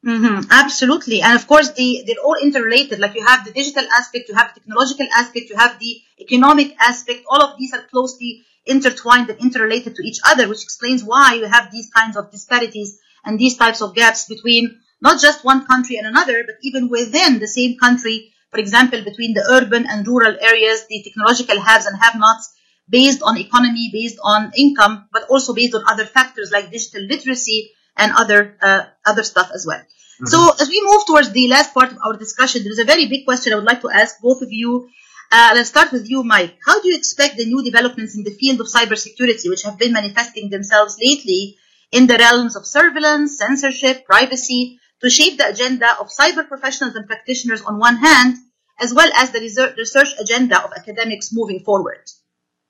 hmm 0.03 0.41
Absolutely. 0.51 1.21
And 1.21 1.39
of 1.39 1.47
course, 1.47 1.71
the, 1.73 2.03
they're 2.07 2.25
all 2.25 2.37
interrelated. 2.41 2.99
Like 2.99 3.15
you 3.15 3.27
have 3.27 3.45
the 3.45 3.53
digital 3.53 3.85
aspect, 3.95 4.31
you 4.31 4.35
have 4.35 4.55
the 4.55 4.61
technological 4.61 5.07
aspect, 5.15 5.51
you 5.51 5.57
have 5.57 5.79
the 5.79 6.01
economic 6.19 6.75
aspect. 6.81 7.25
All 7.29 7.43
of 7.43 7.59
these 7.59 7.75
are 7.75 7.83
closely 7.83 8.43
intertwined 8.71 9.29
and 9.31 9.41
interrelated 9.41 9.97
to 9.97 10.03
each 10.03 10.21
other, 10.25 10.49
which 10.49 10.63
explains 10.63 11.05
why 11.05 11.35
you 11.35 11.47
have 11.47 11.71
these 11.71 11.91
kinds 11.95 12.17
of 12.17 12.31
disparities 12.31 12.99
and 13.25 13.39
these 13.39 13.57
types 13.57 13.83
of 13.83 13.95
gaps 13.95 14.27
between 14.29 14.79
not 15.03 15.21
just 15.21 15.45
one 15.45 15.67
country 15.67 15.97
and 15.97 16.07
another, 16.07 16.45
but 16.47 16.57
even 16.63 16.89
within 16.89 17.39
the 17.39 17.49
same 17.49 17.79
country. 17.79 18.33
For 18.51 18.59
example, 18.59 19.03
between 19.03 19.35
the 19.35 19.47
urban 19.51 19.87
and 19.89 20.07
rural 20.07 20.37
areas, 20.41 20.87
the 20.89 21.03
technological 21.03 21.61
haves 21.61 21.87
and 21.87 21.97
have-nots 22.01 22.55
based 22.89 23.23
on 23.23 23.39
economy, 23.39 23.91
based 23.93 24.19
on 24.23 24.53
income, 24.57 25.09
but 25.13 25.25
also 25.29 25.55
based 25.55 25.75
on 25.75 25.85
other 25.87 26.05
factors 26.05 26.51
like 26.51 26.71
digital 26.71 27.03
literacy 27.03 27.71
and 27.97 28.13
other 28.13 28.57
uh, 28.61 28.83
other 29.07 29.23
stuff 29.23 29.51
as 29.55 29.65
well. 29.67 29.83
So 30.25 30.53
as 30.61 30.69
we 30.69 30.83
move 30.85 31.07
towards 31.07 31.31
the 31.31 31.49
last 31.49 31.73
part 31.73 31.93
of 31.93 31.99
our 32.05 32.17
discussion, 32.17 32.63
there 32.63 32.73
is 32.73 32.79
a 32.79 32.85
very 32.85 33.07
big 33.07 33.25
question 33.25 33.53
I 33.53 33.57
would 33.57 33.65
like 33.65 33.81
to 33.81 33.91
ask 33.91 34.21
both 34.21 34.43
of 34.43 34.53
you. 34.53 34.91
Uh, 35.33 35.53
let's 35.55 35.69
start 35.69 35.93
with 35.93 36.11
you, 36.11 36.25
Mike. 36.25 36.59
How 36.67 36.81
do 36.81 36.89
you 36.89 36.97
expect 36.97 37.37
the 37.37 37.47
new 37.47 37.63
developments 37.63 38.17
in 38.17 38.25
the 38.25 38.33
field 38.33 38.61
of 38.61 38.67
cybersecurity, 38.67 39.49
which 39.49 39.63
have 39.63 39.79
been 39.79 39.93
manifesting 39.93 40.51
themselves 40.51 40.97
lately 41.01 41.57
in 41.93 42.07
the 42.09 42.17
realms 42.19 42.57
of 42.57 42.67
surveillance, 42.67 43.39
censorship, 43.39 44.05
privacy, 44.07 44.81
to 45.03 45.09
shape 45.09 45.39
the 45.39 45.49
agenda 45.49 45.99
of 46.01 46.09
cyber 46.09 46.47
professionals 46.47 46.97
and 46.97 47.07
practitioners 47.07 47.63
on 47.63 47.79
one 47.79 47.97
hand, 47.97 48.37
as 48.81 48.93
well 48.93 49.11
as 49.15 49.31
the 49.31 49.41
research 49.77 50.09
agenda 50.19 50.63
of 50.63 50.73
academics 50.77 51.31
moving 51.33 51.61
forward? 51.61 52.03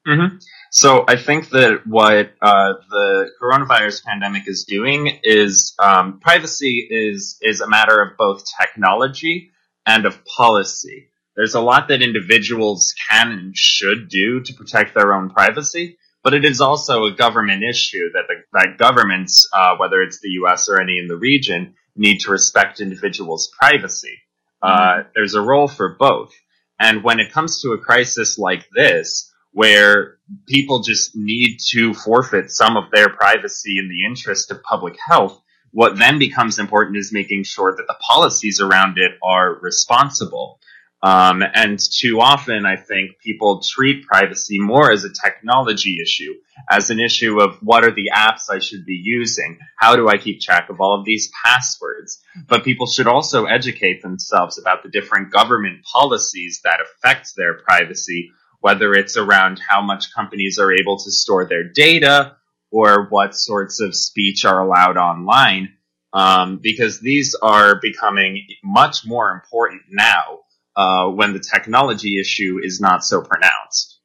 hmm 0.07 0.37
So 0.71 1.05
I 1.09 1.17
think 1.17 1.51
that 1.51 1.87
what 1.87 2.33
uh, 2.43 2.73
the 2.91 3.31
coronavirus 3.41 4.05
pandemic 4.05 4.47
is 4.47 4.65
doing 4.65 5.21
is 5.23 5.75
um, 5.79 6.21
privacy 6.21 6.87
is 6.91 7.39
is 7.41 7.61
a 7.61 7.69
matter 7.69 8.03
of 8.03 8.17
both 8.17 8.45
technology 8.61 9.51
and 9.87 10.07
of 10.07 10.25
policy. 10.25 11.10
There's 11.37 11.55
a 11.55 11.61
lot 11.61 11.89
that 11.89 12.03
individuals 12.03 12.95
can 13.09 13.33
and 13.33 13.57
should 13.57 14.09
do 14.09 14.41
to 14.41 14.55
protect 14.55 14.95
their 14.95 15.12
own 15.12 15.31
privacy, 15.31 15.99
but 16.22 16.35
it 16.35 16.45
is 16.45 16.61
also 16.61 17.05
a 17.05 17.14
government 17.14 17.62
issue 17.62 18.11
that 18.12 18.24
the, 18.28 18.35
that 18.53 18.78
governments, 18.78 19.49
uh, 19.53 19.76
whether 19.76 20.03
it's 20.03 20.20
the 20.20 20.31
U.S. 20.31 20.68
or 20.68 20.81
any 20.81 20.99
in 20.99 21.07
the 21.07 21.16
region, 21.16 21.74
need 21.97 22.18
to 22.20 22.31
respect 22.31 22.81
individuals' 22.81 23.51
privacy. 23.59 24.18
Uh, 24.62 25.05
there's 25.14 25.35
a 25.35 25.41
role 25.41 25.68
for 25.68 25.97
both, 25.99 26.33
and 26.78 27.03
when 27.03 27.20
it 27.20 27.33
comes 27.33 27.62
to 27.62 27.72
a 27.72 27.78
crisis 27.78 28.39
like 28.39 28.68
this, 28.74 29.33
where 29.53 30.18
people 30.47 30.83
just 30.83 31.16
need 31.16 31.59
to 31.70 31.95
forfeit 31.95 32.51
some 32.51 32.76
of 32.76 32.91
their 32.93 33.09
privacy 33.09 33.78
in 33.78 33.89
the 33.89 34.05
interest 34.05 34.51
of 34.51 34.62
public 34.62 34.97
health, 35.05 35.41
what 35.72 35.99
then 35.99 36.18
becomes 36.18 36.59
important 36.59 36.97
is 36.97 37.12
making 37.12 37.45
sure 37.45 37.74
that 37.76 37.87
the 37.87 37.97
policies 38.01 38.61
around 38.61 38.99
it 38.99 39.12
are 39.22 39.59
responsible. 39.61 40.61
Um, 41.03 41.42
and 41.42 41.78
too 41.78 42.20
often, 42.20 42.66
I 42.66 42.76
think 42.76 43.18
people 43.20 43.62
treat 43.62 44.07
privacy 44.07 44.59
more 44.61 44.92
as 44.92 45.05
a 45.05 45.12
technology 45.24 45.96
issue, 46.03 46.34
as 46.68 46.90
an 46.90 47.01
issue 47.01 47.40
of 47.40 47.57
what 47.62 47.84
are 47.84 47.90
the 47.90 48.11
apps 48.14 48.51
I 48.51 48.59
should 48.59 48.84
be 48.84 49.01
using? 49.03 49.59
How 49.78 49.96
do 49.96 50.09
I 50.09 50.18
keep 50.18 50.40
track 50.40 50.68
of 50.68 50.80
all 50.80 50.98
of 50.98 51.07
these 51.07 51.30
passwords? 51.42 52.20
But 52.46 52.64
people 52.64 52.86
should 52.86 53.07
also 53.07 53.46
educate 53.46 54.03
themselves 54.03 54.59
about 54.59 54.82
the 54.82 54.90
different 54.90 55.32
government 55.32 55.84
policies 55.90 56.61
that 56.64 56.80
affect 56.82 57.34
their 57.34 57.55
privacy, 57.55 58.32
whether 58.61 58.92
it's 58.92 59.16
around 59.16 59.59
how 59.66 59.80
much 59.80 60.14
companies 60.14 60.59
are 60.59 60.72
able 60.72 60.98
to 60.98 61.11
store 61.11 61.46
their 61.46 61.64
data 61.64 62.36
or 62.70 63.07
what 63.09 63.34
sorts 63.34 63.80
of 63.80 63.96
speech 63.96 64.44
are 64.44 64.61
allowed 64.61 64.98
online. 64.98 65.76
Um, 66.12 66.59
because 66.61 67.01
these 67.01 67.36
are 67.40 67.80
becoming 67.80 68.44
much 68.64 69.07
more 69.07 69.30
important 69.30 69.82
now 69.88 70.40
uh, 70.77 71.09
when 71.09 71.33
the 71.33 71.41
technology 71.41 72.21
issue 72.21 72.59
is 72.62 72.81
not 72.81 73.05
so 73.05 73.23
pronounced. 73.23 73.99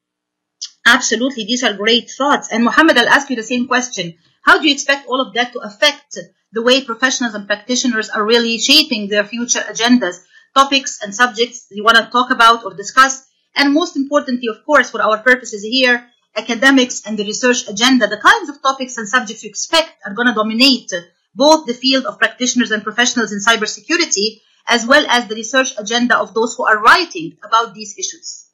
Absolutely. 0.85 1.45
These 1.45 1.63
are 1.63 1.73
great 1.73 2.11
thoughts. 2.11 2.49
And 2.51 2.63
Mohammed, 2.63 2.97
I'll 2.97 3.09
ask 3.09 3.29
you 3.29 3.35
the 3.35 3.43
same 3.43 3.67
question. 3.67 4.15
How 4.43 4.59
do 4.59 4.67
you 4.67 4.73
expect 4.73 5.07
all 5.07 5.21
of 5.21 5.33
that 5.33 5.53
to 5.53 5.59
affect 5.59 6.17
the 6.51 6.61
way 6.61 6.83
professionals 6.83 7.33
and 7.33 7.47
practitioners 7.47 8.09
are 8.09 8.23
really 8.23 8.59
shaping 8.59 9.09
their 9.09 9.25
future 9.25 9.61
agendas, 9.61 10.17
topics 10.53 10.99
and 11.01 11.13
subjects 11.13 11.67
you 11.71 11.83
want 11.83 11.97
to 11.97 12.05
talk 12.11 12.29
about 12.29 12.63
or 12.63 12.75
discuss? 12.75 13.25
And 13.55 13.73
most 13.73 13.95
importantly, 13.95 14.47
of 14.49 14.63
course, 14.65 14.91
for 14.91 15.01
our 15.01 15.17
purposes 15.17 15.63
here, 15.63 16.07
academics 16.35 17.01
and 17.05 17.17
the 17.17 17.23
research 17.23 17.67
agenda, 17.67 18.07
the 18.07 18.17
kinds 18.17 18.49
of 18.49 18.61
topics 18.61 18.97
and 18.97 19.07
subjects 19.07 19.43
you 19.43 19.49
expect 19.49 19.91
are 20.05 20.13
going 20.13 20.27
to 20.27 20.33
dominate 20.33 20.91
both 21.33 21.65
the 21.65 21.73
field 21.73 22.05
of 22.05 22.19
practitioners 22.19 22.71
and 22.71 22.83
professionals 22.83 23.31
in 23.31 23.39
cybersecurity, 23.39 24.41
as 24.67 24.85
well 24.85 25.05
as 25.09 25.27
the 25.27 25.35
research 25.35 25.73
agenda 25.77 26.17
of 26.17 26.33
those 26.33 26.55
who 26.55 26.65
are 26.65 26.81
writing 26.81 27.37
about 27.43 27.73
these 27.73 27.97
issues. 27.97 28.45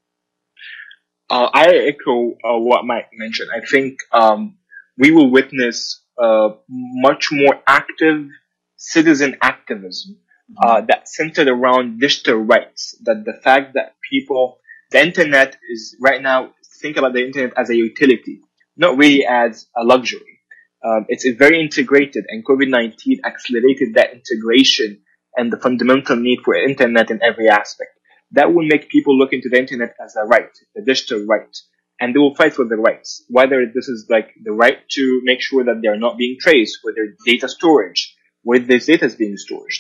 Uh, 1.30 1.49
I 1.53 1.68
echo 1.88 2.32
uh, 2.32 2.59
what 2.59 2.86
Mike 2.86 3.09
mentioned. 3.14 3.49
I 3.55 3.66
think 3.66 3.99
um, 4.12 4.57
we 4.97 5.12
will 5.12 5.32
witness 5.32 6.01
uh, 6.22 6.49
much 6.70 7.30
more 7.32 7.62
active 7.66 8.28
citizen 8.76 9.38
activism 9.41 10.18
uh, 10.62 10.82
that 10.82 11.07
centered 11.07 11.47
around 11.47 11.99
digital 11.99 12.36
rights. 12.36 12.97
That 13.03 13.24
the 13.24 13.34
fact 13.34 13.76
that 13.76 13.95
people, 14.12 14.59
the 14.89 15.01
internet 15.01 15.57
is 15.72 15.95
right 16.01 16.22
now, 16.22 16.51
think 16.82 16.97
about 16.97 17.14
the 17.14 17.26
internet 17.26 17.53
as 17.57 17.70
a 17.70 17.76
utility, 17.76 18.41
not 18.76 18.97
really 18.97 19.26
as 19.26 19.68
a 19.78 19.86
luxury. 19.86 20.39
Um, 20.84 21.05
it's 21.07 21.26
a 21.26 21.32
very 21.32 21.62
integrated, 21.62 22.26
and 22.28 22.43
COVID-19 22.43 23.20
accelerated 23.24 23.93
that 23.93 24.14
integration 24.14 25.01
and 25.41 25.51
the 25.51 25.57
fundamental 25.57 26.15
need 26.15 26.39
for 26.45 26.53
internet 26.53 27.09
in 27.09 27.19
every 27.23 27.49
aspect. 27.49 27.89
That 28.31 28.53
will 28.53 28.65
make 28.65 28.89
people 28.89 29.17
look 29.17 29.33
into 29.33 29.49
the 29.49 29.57
internet 29.57 29.95
as 29.99 30.15
a 30.15 30.23
right, 30.25 30.53
a 30.77 30.81
digital 30.81 31.25
right, 31.25 31.55
and 31.99 32.13
they 32.13 32.19
will 32.19 32.35
fight 32.35 32.53
for 32.53 32.65
their 32.65 32.77
rights. 32.77 33.25
Whether 33.27 33.65
this 33.65 33.87
is 33.87 34.05
like 34.07 34.29
the 34.41 34.51
right 34.51 34.77
to 34.91 35.21
make 35.23 35.41
sure 35.41 35.63
that 35.65 35.79
they 35.81 35.87
are 35.87 35.97
not 35.97 36.17
being 36.17 36.37
traced, 36.39 36.77
whether 36.83 37.15
data 37.25 37.49
storage, 37.49 38.15
where 38.43 38.59
this 38.59 38.85
data 38.85 39.05
is 39.05 39.15
being 39.15 39.35
stored, 39.35 39.73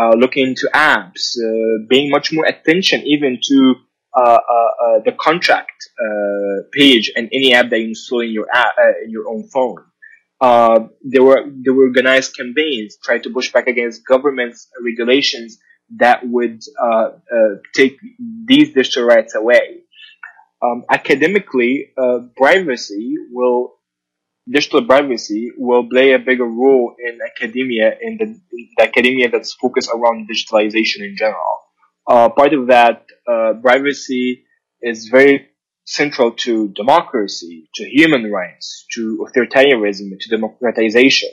uh, 0.00 0.14
looking 0.16 0.48
into 0.48 0.70
apps, 0.74 1.36
uh, 1.36 2.08
much 2.16 2.32
more 2.32 2.46
attention 2.46 3.02
even 3.04 3.38
to 3.48 3.74
uh, 4.14 4.20
uh, 4.20 4.72
uh, 4.84 5.00
the 5.04 5.12
contract 5.18 5.88
uh, 5.98 6.68
page 6.72 7.12
and 7.16 7.28
any 7.32 7.54
app 7.54 7.70
that 7.70 7.80
you 7.80 7.88
install 7.88 8.20
in 8.20 8.30
your 8.30 8.46
app, 8.52 8.74
in 9.04 9.10
your 9.10 9.28
own 9.28 9.48
phone. 9.48 9.76
Uh, 10.42 10.88
there 11.02 11.22
were 11.22 11.44
there 11.62 11.72
were 11.72 11.84
organized 11.84 12.36
campaigns 12.36 12.98
trying 13.00 13.22
to 13.22 13.30
push 13.30 13.52
back 13.52 13.68
against 13.68 14.04
government's 14.04 14.68
regulations 14.84 15.58
that 15.98 16.26
would 16.26 16.60
uh, 16.82 17.10
uh, 17.36 17.54
take 17.72 17.96
these 18.46 18.74
digital 18.74 19.04
rights 19.04 19.36
away. 19.36 19.82
Um, 20.60 20.84
academically, 20.90 21.92
privacy 22.36 23.14
will 23.30 23.74
digital 24.50 24.84
privacy 24.84 25.52
will 25.56 25.88
play 25.88 26.12
a 26.12 26.18
bigger 26.18 26.44
role 26.44 26.96
in 26.98 27.20
academia 27.24 27.92
in 28.00 28.16
the, 28.18 28.24
in 28.24 28.68
the 28.76 28.82
academia 28.82 29.30
that's 29.30 29.54
focused 29.54 29.90
around 29.94 30.28
digitalization 30.28 31.04
in 31.08 31.14
general. 31.16 31.58
part 32.08 32.52
of 32.52 32.66
that 32.66 33.06
privacy 33.62 34.44
is 34.80 35.06
very 35.06 35.51
central 35.84 36.32
to 36.32 36.68
democracy, 36.68 37.68
to 37.74 37.84
human 37.84 38.30
rights, 38.30 38.86
to 38.92 39.26
authoritarianism, 39.26 40.18
to 40.20 40.28
democratization. 40.30 41.30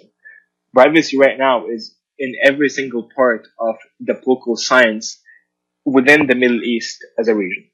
Privacy 0.74 1.18
right 1.18 1.38
now 1.38 1.68
is 1.68 1.96
in 2.18 2.36
every 2.44 2.70
single 2.70 3.10
part 3.16 3.48
of 3.60 3.76
the 4.00 4.16
political 4.16 4.56
science 4.56 5.22
within 5.86 6.28
the 6.28 6.36
Middle 6.36 6.64
East 6.64 7.06
as 7.18 7.28
a 7.28 7.36
region. 7.36 7.66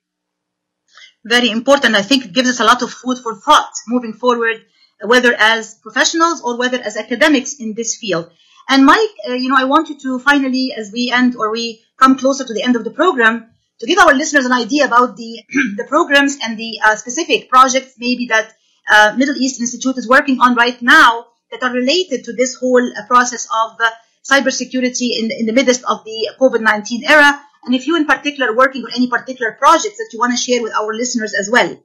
Very 1.23 1.49
important. 1.49 1.95
I 1.95 2.03
think 2.03 2.25
it 2.25 2.33
gives 2.33 2.49
us 2.49 2.59
a 2.59 2.65
lot 2.65 2.81
of 2.83 2.91
food 2.91 3.17
for 3.17 3.35
thought 3.35 3.73
moving 3.87 4.13
forward, 4.13 4.63
whether 5.03 5.33
as 5.33 5.75
professionals 5.75 6.41
or 6.41 6.57
whether 6.57 6.79
as 6.79 6.97
academics 6.97 7.55
in 7.55 7.73
this 7.73 7.95
field. 7.95 8.29
And 8.69 8.85
Mike, 8.85 9.15
uh, 9.27 9.33
you 9.33 9.49
know, 9.49 9.57
I 9.57 9.65
want 9.65 9.89
you 9.89 9.97
to 9.99 10.19
finally, 10.19 10.73
as 10.73 10.91
we 10.91 11.11
end 11.11 11.35
or 11.35 11.51
we 11.51 11.83
come 11.97 12.17
closer 12.17 12.45
to 12.45 12.53
the 12.53 12.63
end 12.63 12.75
of 12.75 12.83
the 12.83 12.91
program, 12.91 13.51
to 13.79 13.87
give 13.87 13.99
our 13.99 14.13
listeners 14.13 14.45
an 14.45 14.53
idea 14.53 14.85
about 14.85 15.17
the 15.17 15.43
the 15.77 15.85
programs 15.87 16.37
and 16.41 16.57
the 16.57 16.79
uh, 16.83 16.95
specific 16.95 17.49
projects 17.49 17.95
maybe 17.97 18.27
that 18.27 18.53
uh, 18.89 19.15
Middle 19.17 19.35
East 19.35 19.59
Institute 19.59 19.97
is 19.97 20.07
working 20.07 20.39
on 20.39 20.55
right 20.55 20.81
now 20.81 21.25
that 21.51 21.63
are 21.63 21.73
related 21.73 22.23
to 22.25 22.33
this 22.33 22.55
whole 22.55 22.85
uh, 22.85 23.05
process 23.07 23.47
of 23.63 23.77
uh, 23.79 23.89
cybersecurity 24.23 25.17
in, 25.19 25.31
in 25.31 25.45
the 25.45 25.53
midst 25.53 25.83
of 25.87 26.03
the 26.03 26.29
COVID-19 26.39 27.07
era. 27.07 27.41
And 27.65 27.73
if 27.73 27.87
you 27.87 27.95
in 27.95 28.05
particular 28.05 28.51
are 28.51 28.55
working 28.55 28.83
on 28.83 28.91
any 28.95 29.07
particular 29.07 29.53
projects 29.53 29.97
that 29.97 30.09
you 30.13 30.19
want 30.19 30.33
to 30.33 30.37
share 30.37 30.61
with 30.61 30.73
our 30.73 30.93
listeners 30.93 31.33
as 31.39 31.49
well. 31.51 31.77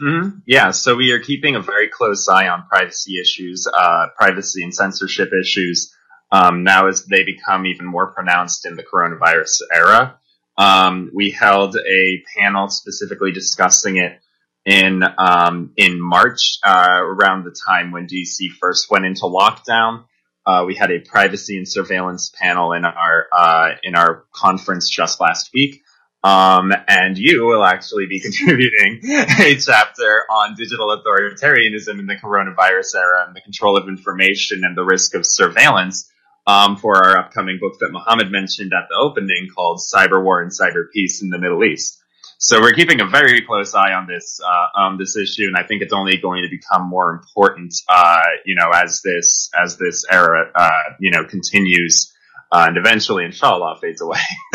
Mm-hmm. 0.00 0.38
Yeah, 0.46 0.70
so 0.70 0.96
we 0.96 1.12
are 1.12 1.18
keeping 1.18 1.56
a 1.56 1.60
very 1.60 1.88
close 1.88 2.26
eye 2.28 2.48
on 2.48 2.66
privacy 2.68 3.20
issues, 3.20 3.66
uh, 3.66 4.06
privacy 4.16 4.62
and 4.62 4.74
censorship 4.74 5.30
issues, 5.38 5.94
um, 6.32 6.64
now 6.64 6.86
as 6.86 7.04
they 7.04 7.22
become 7.24 7.66
even 7.66 7.84
more 7.84 8.12
pronounced 8.12 8.64
in 8.64 8.76
the 8.76 8.82
coronavirus 8.82 9.60
era. 9.74 10.18
Um, 10.60 11.10
we 11.14 11.30
held 11.30 11.74
a 11.74 12.22
panel 12.36 12.68
specifically 12.68 13.32
discussing 13.32 13.96
it 13.96 14.20
in 14.66 15.02
um, 15.16 15.72
in 15.78 15.98
March, 15.98 16.58
uh, 16.62 16.98
around 17.00 17.44
the 17.44 17.56
time 17.66 17.92
when 17.92 18.06
DC 18.06 18.50
first 18.60 18.90
went 18.90 19.06
into 19.06 19.22
lockdown. 19.22 20.04
Uh, 20.44 20.64
we 20.66 20.74
had 20.74 20.90
a 20.90 20.98
privacy 20.98 21.56
and 21.56 21.66
surveillance 21.66 22.30
panel 22.38 22.74
in 22.74 22.84
our 22.84 23.26
uh, 23.32 23.70
in 23.82 23.94
our 23.94 24.26
conference 24.34 24.90
just 24.90 25.18
last 25.18 25.48
week. 25.54 25.80
Um, 26.22 26.70
and 26.86 27.16
you 27.16 27.46
will 27.46 27.64
actually 27.64 28.06
be 28.06 28.20
contributing 28.26 29.00
a 29.40 29.56
chapter 29.56 30.24
on 30.30 30.56
digital 30.56 30.88
authoritarianism 30.88 31.98
in 31.98 32.04
the 32.04 32.16
coronavirus 32.16 32.96
era 32.96 33.24
and 33.26 33.34
the 33.34 33.40
control 33.40 33.78
of 33.78 33.88
information 33.88 34.60
and 34.64 34.76
the 34.76 34.84
risk 34.84 35.14
of 35.14 35.24
surveillance 35.24 36.12
um, 36.46 36.76
for 36.76 36.96
our 36.96 37.18
upcoming 37.18 37.58
book 37.60 37.78
that 37.80 37.90
Mohammed 37.92 38.30
mentioned 38.30 38.72
at 38.72 38.88
the 38.88 38.96
opening 38.96 39.48
called 39.54 39.80
Cyber 39.80 40.22
War 40.22 40.42
and 40.42 40.50
Cyber 40.50 40.90
Peace 40.92 41.22
in 41.22 41.28
the 41.28 41.38
Middle 41.38 41.64
East. 41.64 41.98
So 42.38 42.60
we're 42.60 42.72
keeping 42.72 43.00
a 43.00 43.06
very 43.06 43.42
close 43.42 43.74
eye 43.74 43.92
on 43.92 44.06
this 44.06 44.40
uh, 44.42 44.96
this 44.96 45.16
issue, 45.16 45.46
and 45.46 45.56
I 45.56 45.66
think 45.66 45.82
it's 45.82 45.92
only 45.92 46.16
going 46.16 46.42
to 46.42 46.48
become 46.48 46.88
more 46.88 47.12
important, 47.12 47.74
uh, 47.86 48.22
you 48.46 48.54
know, 48.54 48.70
as 48.74 49.02
this 49.02 49.50
as 49.54 49.76
this 49.76 50.04
era, 50.10 50.50
uh, 50.54 50.94
you 51.00 51.10
know, 51.10 51.24
continues 51.24 52.10
uh, 52.52 52.66
and 52.68 52.76
eventually, 52.76 53.24
inshallah, 53.24 53.78
fades 53.80 54.00
away. 54.00 54.18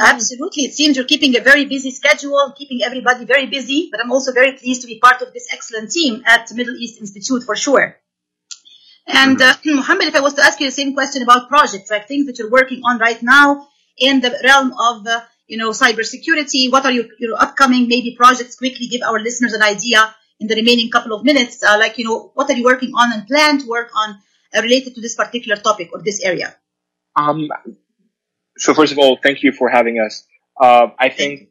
Absolutely. 0.00 0.64
It 0.64 0.74
seems 0.74 0.96
you're 0.96 1.06
keeping 1.06 1.36
a 1.36 1.40
very 1.40 1.64
busy 1.64 1.90
schedule, 1.90 2.52
keeping 2.56 2.80
everybody 2.84 3.24
very 3.24 3.46
busy, 3.46 3.88
but 3.90 4.00
I'm 4.00 4.12
also 4.12 4.32
very 4.32 4.52
pleased 4.52 4.82
to 4.82 4.86
be 4.86 4.98
part 4.98 5.22
of 5.22 5.32
this 5.32 5.48
excellent 5.52 5.90
team 5.90 6.22
at 6.26 6.48
the 6.48 6.54
Middle 6.54 6.76
East 6.76 7.00
Institute 7.00 7.44
for 7.44 7.56
sure. 7.56 7.96
And 9.06 9.40
uh, 9.40 9.54
Mohammed, 9.64 10.08
if 10.08 10.14
I 10.14 10.20
was 10.20 10.34
to 10.34 10.42
ask 10.42 10.60
you 10.60 10.66
the 10.66 10.72
same 10.72 10.94
question 10.94 11.22
about 11.22 11.48
projects, 11.48 11.90
like 11.90 12.08
things 12.08 12.26
that 12.26 12.38
you're 12.38 12.50
working 12.50 12.82
on 12.84 12.98
right 12.98 13.22
now 13.22 13.68
in 13.98 14.20
the 14.20 14.30
realm 14.44 14.72
of, 14.72 15.06
uh, 15.06 15.20
you 15.46 15.56
know, 15.56 15.70
cybersecurity, 15.70 16.70
what 16.70 16.84
are 16.84 16.92
your, 16.92 17.06
your 17.18 17.40
upcoming 17.40 17.88
maybe 17.88 18.14
projects? 18.16 18.56
Quickly 18.56 18.86
give 18.86 19.02
our 19.02 19.18
listeners 19.18 19.52
an 19.52 19.62
idea 19.62 20.14
in 20.38 20.46
the 20.46 20.54
remaining 20.54 20.90
couple 20.90 21.12
of 21.12 21.24
minutes. 21.24 21.62
Uh, 21.62 21.76
like, 21.78 21.98
you 21.98 22.04
know, 22.04 22.30
what 22.34 22.48
are 22.50 22.56
you 22.56 22.64
working 22.64 22.92
on 22.94 23.12
and 23.12 23.26
plan 23.26 23.58
to 23.58 23.66
work 23.66 23.90
on 23.94 24.18
uh, 24.54 24.62
related 24.62 24.94
to 24.94 25.00
this 25.00 25.14
particular 25.14 25.56
topic 25.56 25.90
or 25.92 26.02
this 26.02 26.22
area? 26.24 26.56
Um, 27.16 27.48
so 28.56 28.74
first 28.74 28.92
of 28.92 28.98
all, 28.98 29.18
thank 29.22 29.42
you 29.42 29.52
for 29.52 29.68
having 29.68 29.98
us. 29.98 30.26
Uh, 30.60 30.88
I 30.98 31.08
think 31.08 31.48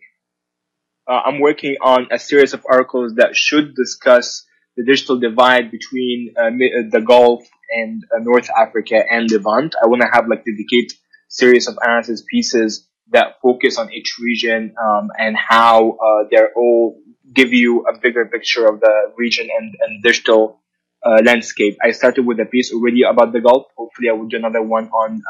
uh, 1.08 1.22
I'm 1.26 1.40
working 1.40 1.78
on 1.82 2.08
a 2.12 2.20
series 2.20 2.54
of 2.54 2.66
articles 2.70 3.16
that 3.16 3.36
should 3.36 3.76
discuss 3.76 4.46
the 4.80 4.86
digital 4.86 5.20
divide 5.20 5.72
between 5.72 6.34
uh, 6.38 6.50
the 6.90 7.04
Gulf 7.06 7.44
and 7.70 8.02
uh, 8.16 8.20
North 8.22 8.50
Africa 8.50 9.04
and 9.12 9.30
Levant. 9.30 9.76
I 9.84 9.88
want 9.88 10.02
to 10.02 10.08
have 10.12 10.30
like 10.30 10.46
dedicate 10.46 10.94
series 11.28 11.68
of 11.68 11.78
analysis 11.82 12.24
pieces 12.32 12.88
that 13.12 13.36
focus 13.42 13.78
on 13.78 13.92
each 13.92 14.16
region 14.22 14.74
um, 14.82 15.10
and 15.18 15.36
how 15.36 15.92
uh, 15.92 16.28
they're 16.32 16.54
all 16.56 16.98
give 17.34 17.52
you 17.52 17.86
a 17.92 18.00
bigger 18.00 18.26
picture 18.26 18.66
of 18.68 18.80
the 18.80 19.12
region 19.18 19.50
and, 19.60 19.76
and 19.82 20.02
digital 20.02 20.62
uh, 21.06 21.22
landscape. 21.26 21.78
I 21.84 21.92
started 21.92 22.26
with 22.26 22.40
a 22.40 22.46
piece 22.46 22.72
already 22.74 23.04
about 23.04 23.34
the 23.34 23.42
Gulf. 23.42 23.66
Hopefully, 23.78 24.08
I 24.10 24.14
will 24.14 24.28
do 24.28 24.38
another 24.38 24.62
one 24.62 24.88
on 24.88 25.22